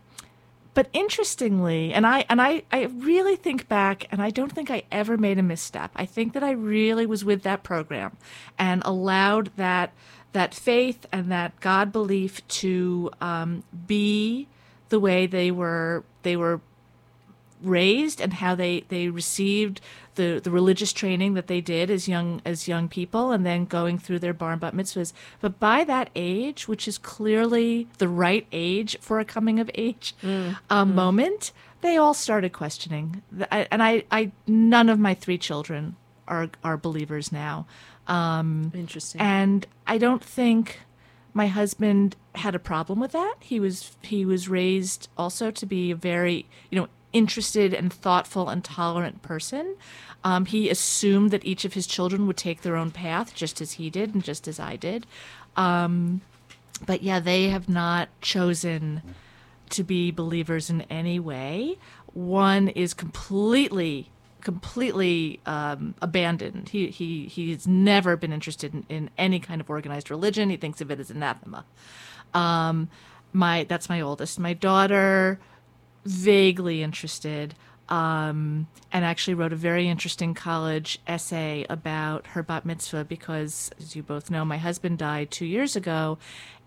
but 0.73 0.89
interestingly, 0.93 1.93
and 1.93 2.07
I 2.07 2.25
and 2.27 2.41
I, 2.41 2.63
I 2.71 2.85
really 2.85 3.35
think 3.35 3.67
back, 3.67 4.07
and 4.11 4.19
I 4.21 4.31
don't 4.31 4.51
think 4.51 4.71
I 4.71 4.81
ever 4.91 5.17
made 5.17 5.37
a 5.37 5.43
misstep. 5.43 5.91
I 5.95 6.05
think 6.07 6.33
that 6.33 6.43
I 6.43 6.51
really 6.51 7.05
was 7.05 7.23
with 7.23 7.43
that 7.43 7.61
program 7.63 8.17
and 8.57 8.81
allowed 8.83 9.51
that 9.57 9.93
that 10.33 10.53
faith 10.55 11.05
and 11.13 11.31
that 11.31 11.57
God 11.61 11.91
belief 11.93 12.45
to 12.47 13.11
um, 13.21 13.63
be 13.87 14.47
the 14.89 14.99
way 14.99 15.25
they 15.27 15.51
were 15.51 16.03
they 16.23 16.35
were 16.37 16.61
raised 17.61 18.19
and 18.21 18.33
how 18.33 18.53
they, 18.53 18.83
they 18.89 19.07
received 19.09 19.81
the, 20.15 20.39
the 20.43 20.51
religious 20.51 20.93
training 20.93 21.33
that 21.33 21.47
they 21.47 21.61
did 21.61 21.89
as 21.89 22.07
young 22.07 22.41
as 22.45 22.67
young 22.67 22.87
people 22.87 23.31
and 23.31 23.45
then 23.45 23.65
going 23.65 23.97
through 23.97 24.19
their 24.19 24.33
bar 24.33 24.51
and 24.51 24.61
bat 24.61 24.73
mitzvahs. 24.75 25.13
But 25.41 25.59
by 25.59 25.83
that 25.85 26.09
age, 26.15 26.67
which 26.67 26.87
is 26.87 26.97
clearly 26.97 27.87
the 27.97 28.07
right 28.07 28.45
age 28.51 28.97
for 29.01 29.19
a 29.19 29.25
coming 29.25 29.59
of 29.59 29.69
age 29.73 30.13
uh, 30.69 30.85
moment, 30.85 31.51
they 31.81 31.97
all 31.97 32.13
started 32.13 32.53
questioning. 32.53 33.23
I- 33.51 33.67
And 33.71 33.81
I, 33.81 34.03
I 34.11 34.31
none 34.47 34.89
of 34.89 34.99
my 34.99 35.13
three 35.13 35.37
children 35.37 35.95
are 36.27 36.49
are 36.63 36.77
believers 36.77 37.31
now. 37.31 37.65
Um, 38.07 38.71
Interesting. 38.75 39.19
and 39.21 39.65
I 39.87 39.97
don't 39.97 40.23
think 40.23 40.81
my 41.35 41.47
husband 41.47 42.15
had 42.33 42.55
a 42.55 42.59
problem 42.59 42.99
with 42.99 43.11
that. 43.11 43.35
He 43.41 43.59
was 43.59 43.95
he 44.01 44.25
was 44.25 44.49
raised 44.49 45.09
also 45.17 45.51
to 45.51 45.65
be 45.65 45.91
a 45.91 45.95
very 45.95 46.47
you 46.71 46.79
know 46.79 46.87
interested 47.11 47.73
and 47.73 47.91
thoughtful 47.93 48.49
and 48.49 48.63
tolerant 48.63 49.21
person. 49.21 49.75
Um, 50.23 50.45
he 50.45 50.69
assumed 50.69 51.31
that 51.31 51.45
each 51.45 51.65
of 51.65 51.73
his 51.73 51.85
children 51.85 52.25
would 52.25 52.37
take 52.37 52.61
their 52.61 52.77
own 52.77 52.89
path, 52.89 53.35
just 53.35 53.61
as 53.61 53.73
he 53.73 53.89
did 53.89 54.15
and 54.15 54.23
just 54.23 54.47
as 54.47 54.59
I 54.59 54.77
did. 54.77 55.05
Um, 55.55 56.21
but 56.85 57.03
yeah, 57.03 57.19
they 57.19 57.49
have 57.49 57.69
not 57.69 58.09
chosen 58.21 59.01
to 59.71 59.83
be 59.83 60.11
believers 60.11 60.69
in 60.69 60.81
any 60.83 61.19
way. 61.19 61.77
One 62.13 62.69
is 62.69 62.93
completely 62.93 64.09
completely 64.45 65.39
um, 65.47 65.95
abandoned. 66.01 66.69
He 66.69 66.87
he 66.87 67.25
he's 67.25 67.67
never 67.67 68.15
been 68.15 68.31
interested 68.31 68.73
in, 68.73 68.85
in 68.87 69.09
any 69.17 69.39
kind 69.39 69.59
of 69.59 69.69
organized 69.69 70.09
religion. 70.09 70.49
He 70.49 70.55
thinks 70.55 70.79
of 70.79 70.91
it 70.91 70.99
as 70.99 71.09
anathema. 71.09 71.65
Um, 72.33 72.87
my 73.33 73.65
that's 73.67 73.89
my 73.89 73.99
oldest. 73.99 74.39
My 74.39 74.53
daughter, 74.53 75.39
vaguely 76.05 76.83
interested, 76.83 77.55
um, 77.89 78.67
and 78.93 79.03
actually 79.03 79.33
wrote 79.33 79.51
a 79.51 79.57
very 79.57 79.89
interesting 79.89 80.35
college 80.35 80.99
essay 81.07 81.65
about 81.67 82.27
her 82.27 82.43
bat 82.43 82.65
mitzvah 82.65 83.03
because, 83.03 83.71
as 83.79 83.95
you 83.95 84.03
both 84.03 84.29
know, 84.29 84.45
my 84.45 84.57
husband 84.57 84.99
died 84.99 85.31
two 85.31 85.47
years 85.47 85.75
ago, 85.75 86.19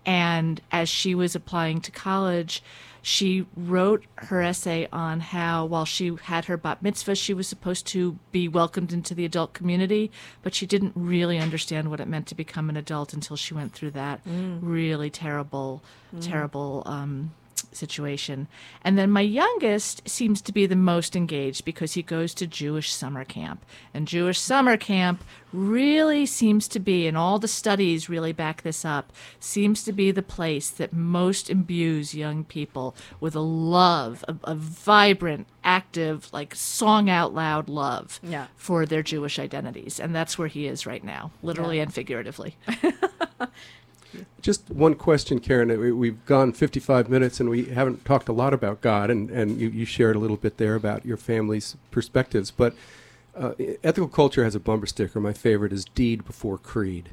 and 0.05 0.61
as 0.69 0.89
she 0.89 1.15
was 1.15 1.33
applying 1.33 1.79
to 1.79 1.91
college, 1.91 2.61
she 3.01 3.45
wrote 3.55 4.05
her 4.15 4.41
essay 4.41 4.87
on 4.91 5.19
how 5.19 5.65
while 5.65 5.85
she 5.85 6.15
had 6.23 6.45
her 6.45 6.57
bat 6.57 6.81
mitzvah, 6.81 7.15
she 7.15 7.33
was 7.33 7.47
supposed 7.47 7.87
to 7.87 8.17
be 8.31 8.47
welcomed 8.47 8.91
into 8.93 9.13
the 9.15 9.25
adult 9.25 9.53
community, 9.53 10.11
but 10.43 10.53
she 10.53 10.65
didn't 10.65 10.93
really 10.95 11.37
understand 11.37 11.89
what 11.89 11.99
it 11.99 12.07
meant 12.07 12.27
to 12.27 12.35
become 12.35 12.69
an 12.69 12.77
adult 12.77 13.13
until 13.13 13.35
she 13.35 13.53
went 13.53 13.73
through 13.73 13.91
that 13.91 14.21
really 14.25 15.09
terrible, 15.09 15.81
terrible 16.21 16.83
um, 16.85 17.31
situation. 17.71 18.47
And 18.83 18.97
then 18.97 19.11
my 19.11 19.21
youngest 19.21 20.07
seems 20.07 20.41
to 20.43 20.51
be 20.51 20.65
the 20.65 20.75
most 20.75 21.15
engaged 21.15 21.65
because 21.65 21.93
he 21.93 22.01
goes 22.03 22.33
to 22.35 22.47
Jewish 22.47 22.91
summer 22.93 23.23
camp. 23.25 23.65
And 23.93 24.07
Jewish 24.07 24.39
summer 24.39 24.77
camp 24.77 25.23
really 25.51 26.25
seems 26.25 26.67
to 26.67 26.79
be, 26.79 27.07
and 27.07 27.17
all 27.17 27.39
the 27.39 27.47
studies 27.47 28.07
really 28.09 28.31
back 28.33 28.61
this 28.61 28.85
up, 28.85 29.11
seems 29.39 29.83
to 29.83 29.91
be 29.91 30.11
the 30.11 30.21
place 30.21 30.69
that 30.69 30.93
most 30.93 31.49
imbues 31.49 32.13
young 32.13 32.43
people 32.43 32.95
with 33.19 33.35
a 33.35 33.39
love, 33.39 34.23
a, 34.27 34.35
a 34.43 34.55
vibrant, 34.55 35.47
active, 35.63 36.31
like 36.31 36.53
song 36.55 37.09
out 37.09 37.33
loud 37.33 37.67
love 37.69 38.19
Yeah. 38.23 38.47
for 38.55 38.85
their 38.85 39.01
Jewish 39.03 39.39
identities. 39.39 39.99
And 39.99 40.13
that's 40.15 40.37
where 40.37 40.47
he 40.47 40.67
is 40.67 40.85
right 40.85 41.03
now, 41.03 41.31
literally 41.41 41.77
Yeah. 41.77 41.83
and 41.83 41.93
figuratively. 41.93 42.55
Just 44.41 44.69
one 44.69 44.95
question, 44.95 45.39
Karen. 45.39 45.69
We- 45.79 45.91
We've 45.91 46.25
gone 46.25 46.53
55 46.53 47.09
minutes 47.09 47.39
and 47.39 47.49
we 47.49 47.65
haven't 47.65 48.05
talked 48.05 48.29
a 48.29 48.33
lot 48.33 48.53
about 48.53 48.81
God, 48.81 49.09
and, 49.09 49.29
and 49.29 49.59
you, 49.59 49.69
you 49.69 49.85
shared 49.85 50.15
a 50.15 50.19
little 50.19 50.37
bit 50.37 50.57
there 50.57 50.75
about 50.75 51.05
your 51.05 51.17
family's 51.17 51.75
perspectives. 51.91 52.51
But 52.51 52.73
uh, 53.35 53.53
ethical 53.83 54.07
culture 54.07 54.43
has 54.43 54.55
a 54.55 54.59
bumper 54.59 54.87
sticker. 54.87 55.19
My 55.19 55.33
favorite 55.33 55.71
is 55.71 55.85
deed 55.85 56.25
before 56.25 56.57
creed. 56.57 57.09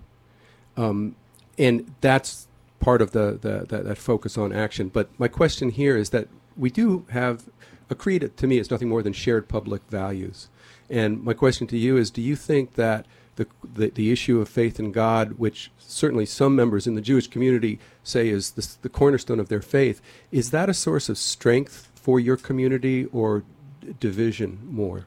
Um, 0.77 1.17
and 1.59 1.95
that's 2.01 2.49
part 2.81 3.01
of 3.01 3.13
the, 3.13 3.39
the, 3.41 3.67
that, 3.69 3.85
that 3.85 3.99
focus 3.99 4.37
on 4.37 4.53
action. 4.53 4.89
But 4.89 5.09
my 5.19 5.29
question 5.29 5.71
here 5.71 5.97
is 5.97 6.11
that 6.11 6.29
we 6.57 6.71
do 6.71 7.07
have 7.11 7.45
a 7.89 7.95
creed, 7.95 8.31
to 8.37 8.47
me, 8.47 8.59
is 8.59 8.71
nothing 8.71 8.89
more 8.89 9.03
than 9.03 9.13
shared 9.13 9.49
public 9.49 9.83
values. 9.89 10.49
And 10.91 11.23
my 11.23 11.35
question 11.35 11.67
to 11.69 11.79
you 11.79 11.97
is 11.97 12.11
do 12.11 12.23
you 12.23 12.37
think 12.37 12.75
that 12.75 13.07
the, 13.37 13.47
the, 13.75 13.89
the 13.91 14.11
issue 14.13 14.41
of 14.41 14.49
faith 14.49 14.79
in 14.79 14.93
God, 14.93 15.33
which 15.39 15.71
certainly 15.79 16.27
some 16.27 16.57
members 16.57 16.87
in 16.87 16.95
the 16.95 17.01
Jewish 17.01 17.29
community 17.29 17.79
say 18.03 18.29
is 18.29 18.53
the, 18.53 18.67
the 18.83 18.89
cornerstone 18.89 19.39
of 19.41 19.49
their 19.49 19.63
faith, 19.63 20.01
is 20.33 20.51
that 20.51 20.69
a 20.69 20.75
source 20.75 21.09
of 21.09 21.17
strength 21.19 21.89
for 21.95 22.19
your 22.19 22.37
community 22.37 23.07
or 23.07 23.45
d- 23.81 23.95
division 24.01 24.59
more? 24.69 25.07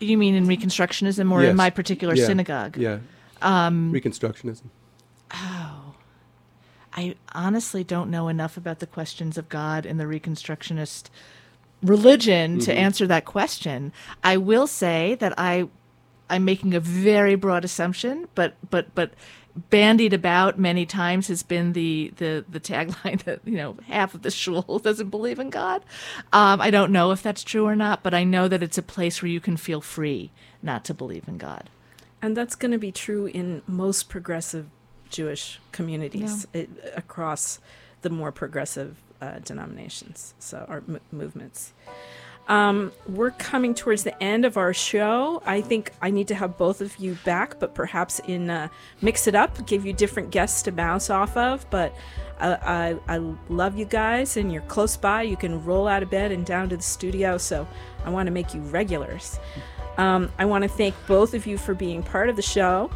You 0.00 0.18
mean 0.18 0.34
in 0.34 0.46
Reconstructionism 0.46 1.30
or 1.30 1.42
Yes. 1.42 1.50
in 1.50 1.56
my 1.56 1.70
particular 1.70 2.14
Yeah. 2.14 2.26
synagogue? 2.26 2.76
Yeah. 2.76 2.98
Um, 3.40 3.92
Reconstructionism. 3.92 4.64
Oh. 5.32 5.94
I 6.94 7.14
honestly 7.34 7.84
don't 7.84 8.10
know 8.10 8.28
enough 8.28 8.56
about 8.56 8.80
the 8.80 8.86
questions 8.86 9.38
of 9.38 9.48
God 9.48 9.86
in 9.86 9.96
the 9.96 10.04
Reconstructionist 10.04 11.04
religion 11.82 12.58
to 12.60 12.72
answer 12.72 13.06
that 13.06 13.24
question. 13.24 13.92
I 14.22 14.36
will 14.36 14.66
say 14.66 15.16
that 15.20 15.32
I 15.38 15.68
I'm 16.32 16.46
making 16.46 16.74
a 16.74 16.80
very 16.80 17.34
broad 17.34 17.64
assumption, 17.64 18.26
but 18.34 18.54
but 18.70 18.94
but 18.94 19.12
bandied 19.68 20.14
about 20.14 20.58
many 20.58 20.86
times 20.86 21.28
has 21.28 21.42
been 21.42 21.74
the 21.74 22.10
the 22.16 22.42
the 22.48 22.58
tagline 22.58 23.22
that 23.24 23.40
you 23.44 23.58
know 23.58 23.76
half 23.86 24.14
of 24.14 24.22
the 24.22 24.30
shul 24.30 24.78
doesn't 24.82 25.10
believe 25.10 25.38
in 25.38 25.50
God. 25.50 25.84
Um, 26.32 26.60
I 26.60 26.70
don't 26.70 26.90
know 26.90 27.10
if 27.10 27.22
that's 27.22 27.44
true 27.44 27.66
or 27.66 27.76
not, 27.76 28.02
but 28.02 28.14
I 28.14 28.24
know 28.24 28.48
that 28.48 28.62
it's 28.62 28.78
a 28.78 28.82
place 28.82 29.20
where 29.20 29.30
you 29.30 29.40
can 29.40 29.58
feel 29.58 29.82
free 29.82 30.30
not 30.62 30.84
to 30.86 30.94
believe 30.94 31.28
in 31.28 31.36
God. 31.36 31.68
And 32.22 32.34
that's 32.34 32.54
going 32.54 32.72
to 32.72 32.78
be 32.78 32.92
true 32.92 33.26
in 33.26 33.60
most 33.66 34.08
progressive 34.08 34.66
Jewish 35.10 35.60
communities 35.72 36.46
it, 36.54 36.70
across 36.96 37.58
the 38.00 38.10
more 38.10 38.32
progressive 38.32 38.96
uh, 39.20 39.40
denominations, 39.40 40.32
so 40.38 40.64
or 40.66 40.82
m- 40.88 41.00
movements. 41.10 41.74
Um, 42.48 42.92
we're 43.08 43.30
coming 43.30 43.74
towards 43.74 44.02
the 44.02 44.20
end 44.22 44.44
of 44.44 44.56
our 44.56 44.74
show. 44.74 45.42
I 45.46 45.60
think 45.60 45.92
I 46.02 46.10
need 46.10 46.28
to 46.28 46.34
have 46.34 46.58
both 46.58 46.80
of 46.80 46.96
you 46.96 47.16
back, 47.24 47.60
but 47.60 47.74
perhaps 47.74 48.20
in 48.26 48.50
uh, 48.50 48.68
mix 49.00 49.26
it 49.26 49.34
up, 49.34 49.64
give 49.66 49.86
you 49.86 49.92
different 49.92 50.30
guests 50.30 50.62
to 50.62 50.72
bounce 50.72 51.08
off 51.08 51.36
of. 51.36 51.68
But 51.70 51.94
I, 52.40 52.98
I, 53.08 53.14
I 53.14 53.16
love 53.48 53.78
you 53.78 53.84
guys, 53.84 54.36
and 54.36 54.52
you're 54.52 54.62
close 54.62 54.96
by. 54.96 55.22
You 55.22 55.36
can 55.36 55.64
roll 55.64 55.86
out 55.86 56.02
of 56.02 56.10
bed 56.10 56.32
and 56.32 56.44
down 56.44 56.68
to 56.70 56.76
the 56.76 56.82
studio. 56.82 57.38
So 57.38 57.66
I 58.04 58.10
want 58.10 58.26
to 58.26 58.32
make 58.32 58.54
you 58.54 58.60
regulars. 58.62 59.38
Um, 59.96 60.30
I 60.38 60.44
want 60.44 60.62
to 60.62 60.68
thank 60.68 60.94
both 61.06 61.34
of 61.34 61.46
you 61.46 61.58
for 61.58 61.74
being 61.74 62.02
part 62.02 62.28
of 62.28 62.36
the 62.36 62.42
show. 62.42 62.90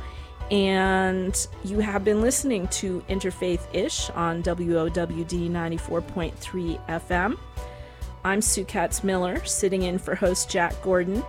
And 0.51 1.47
you 1.64 1.80
have 1.80 2.05
been 2.05 2.20
listening 2.20 2.68
to 2.68 3.01
Interfaith 3.09 3.66
Ish 3.74 4.11
on 4.11 4.42
WOWD 4.42 5.51
94.3 5.51 6.86
FM. 6.86 7.38
I'm 8.27 8.43
Sue 8.43 8.64
Katz 8.64 9.05
Miller, 9.05 9.45
sitting 9.45 9.83
in 9.83 9.99
for 9.99 10.16
host 10.16 10.51
Jack 10.51 10.83
Gordon. 10.83 11.22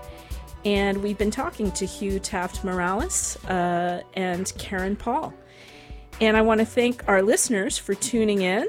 And 0.65 1.03
we've 1.03 1.17
been 1.17 1.29
talking 1.29 1.71
to 1.73 1.85
Hugh 1.85 2.17
Taft 2.17 2.63
Morales 2.63 3.37
uh, 3.45 4.01
and 4.15 4.51
Karen 4.57 4.95
Paul. 4.95 5.31
And 6.21 6.35
I 6.35 6.41
want 6.41 6.59
to 6.59 6.65
thank 6.65 7.07
our 7.07 7.21
listeners 7.21 7.77
for 7.77 7.93
tuning 7.93 8.41
in. 8.41 8.67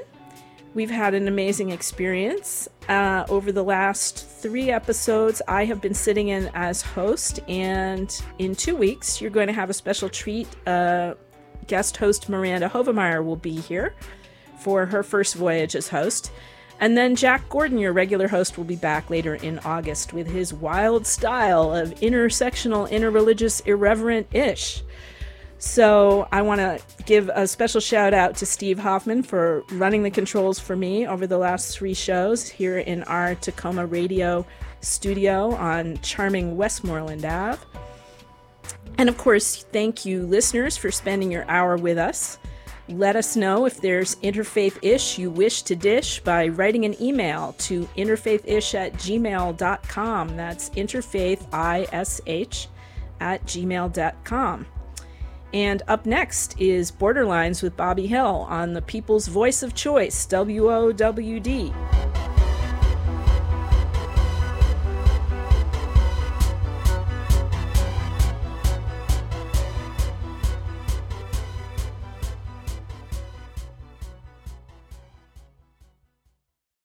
We've 0.75 0.91
had 0.91 1.15
an 1.15 1.27
amazing 1.27 1.71
experience. 1.71 2.69
Uh, 2.87 3.25
over 3.29 3.51
the 3.51 3.63
last 3.63 4.27
three 4.27 4.69
episodes, 4.69 5.41
I 5.47 5.65
have 5.65 5.81
been 5.81 5.95
sitting 5.95 6.27
in 6.27 6.51
as 6.53 6.83
host, 6.83 7.39
and 7.47 8.15
in 8.37 8.53
two 8.53 8.75
weeks, 8.75 9.19
you're 9.19 9.31
going 9.31 9.47
to 9.47 9.53
have 9.53 9.71
a 9.71 9.73
special 9.73 10.07
treat. 10.07 10.47
Uh, 10.67 11.15
guest 11.65 11.97
host 11.97 12.29
Miranda 12.29 12.69
Hovemeyer 12.69 13.25
will 13.25 13.37
be 13.37 13.59
here 13.59 13.95
for 14.59 14.85
her 14.85 15.01
first 15.01 15.33
voyage 15.33 15.75
as 15.75 15.87
host. 15.87 16.31
And 16.79 16.97
then 16.97 17.15
Jack 17.15 17.49
Gordon, 17.49 17.77
your 17.77 17.91
regular 17.91 18.27
host, 18.27 18.57
will 18.57 18.63
be 18.63 18.77
back 18.77 19.09
later 19.09 19.35
in 19.35 19.59
August 19.59 20.13
with 20.13 20.27
his 20.27 20.53
wild 20.53 21.05
style 21.05 21.73
of 21.73 21.89
intersectional, 21.95 22.89
interreligious, 22.89 23.65
irreverent 23.67 24.27
ish. 24.33 24.81
So 25.57 26.25
I 26.31 26.41
want 26.41 26.59
to 26.59 26.79
give 27.05 27.29
a 27.33 27.45
special 27.45 27.81
shout 27.81 28.13
out 28.13 28.37
to 28.37 28.45
Steve 28.45 28.79
Hoffman 28.79 29.23
for 29.23 29.63
running 29.71 30.03
the 30.03 30.09
controls 30.09 30.57
for 30.57 30.77
me 30.77 31.05
over 31.05 31.27
the 31.27 31.37
last 31.37 31.77
three 31.77 31.93
shows 31.93 32.47
here 32.47 32.79
in 32.79 33.03
our 33.03 33.35
Takoma 33.35 33.91
radio 33.91 34.45
studio 34.79 35.53
on 35.55 35.97
charming 35.97 36.55
Westmoreland 36.55 37.25
Ave. 37.25 37.61
And 38.97 39.09
of 39.09 39.17
course, 39.17 39.65
thank 39.73 40.05
you, 40.05 40.25
listeners, 40.25 40.77
for 40.77 40.91
spending 40.91 41.29
your 41.29 41.43
hour 41.49 41.75
with 41.75 41.97
us. 41.97 42.39
Let 42.89 43.15
us 43.15 43.35
know 43.35 43.65
if 43.65 43.79
there's 43.79 44.15
interfaith 44.15 44.79
ish 44.81 45.19
you 45.19 45.29
wish 45.29 45.61
to 45.63 45.75
dish 45.75 46.21
by 46.21 46.47
writing 46.47 46.85
an 46.85 46.99
email 46.99 47.53
to 47.59 47.87
interfaithish 47.95 48.73
at 48.73 48.93
gmail.com. 48.93 50.35
That's 50.35 50.69
interfaith, 50.71 51.47
I 51.53 51.87
S 51.91 52.19
H, 52.25 52.67
at 53.19 53.45
gmail.com. 53.45 54.65
And 55.53 55.83
up 55.87 56.05
next 56.07 56.59
is 56.59 56.91
Borderlines 56.91 57.61
with 57.61 57.77
Bobby 57.77 58.07
Hill 58.07 58.47
on 58.49 58.73
the 58.73 58.81
People's 58.81 59.27
Voice 59.27 59.61
of 59.61 59.75
Choice, 59.75 60.25
WOWD. 60.25 61.73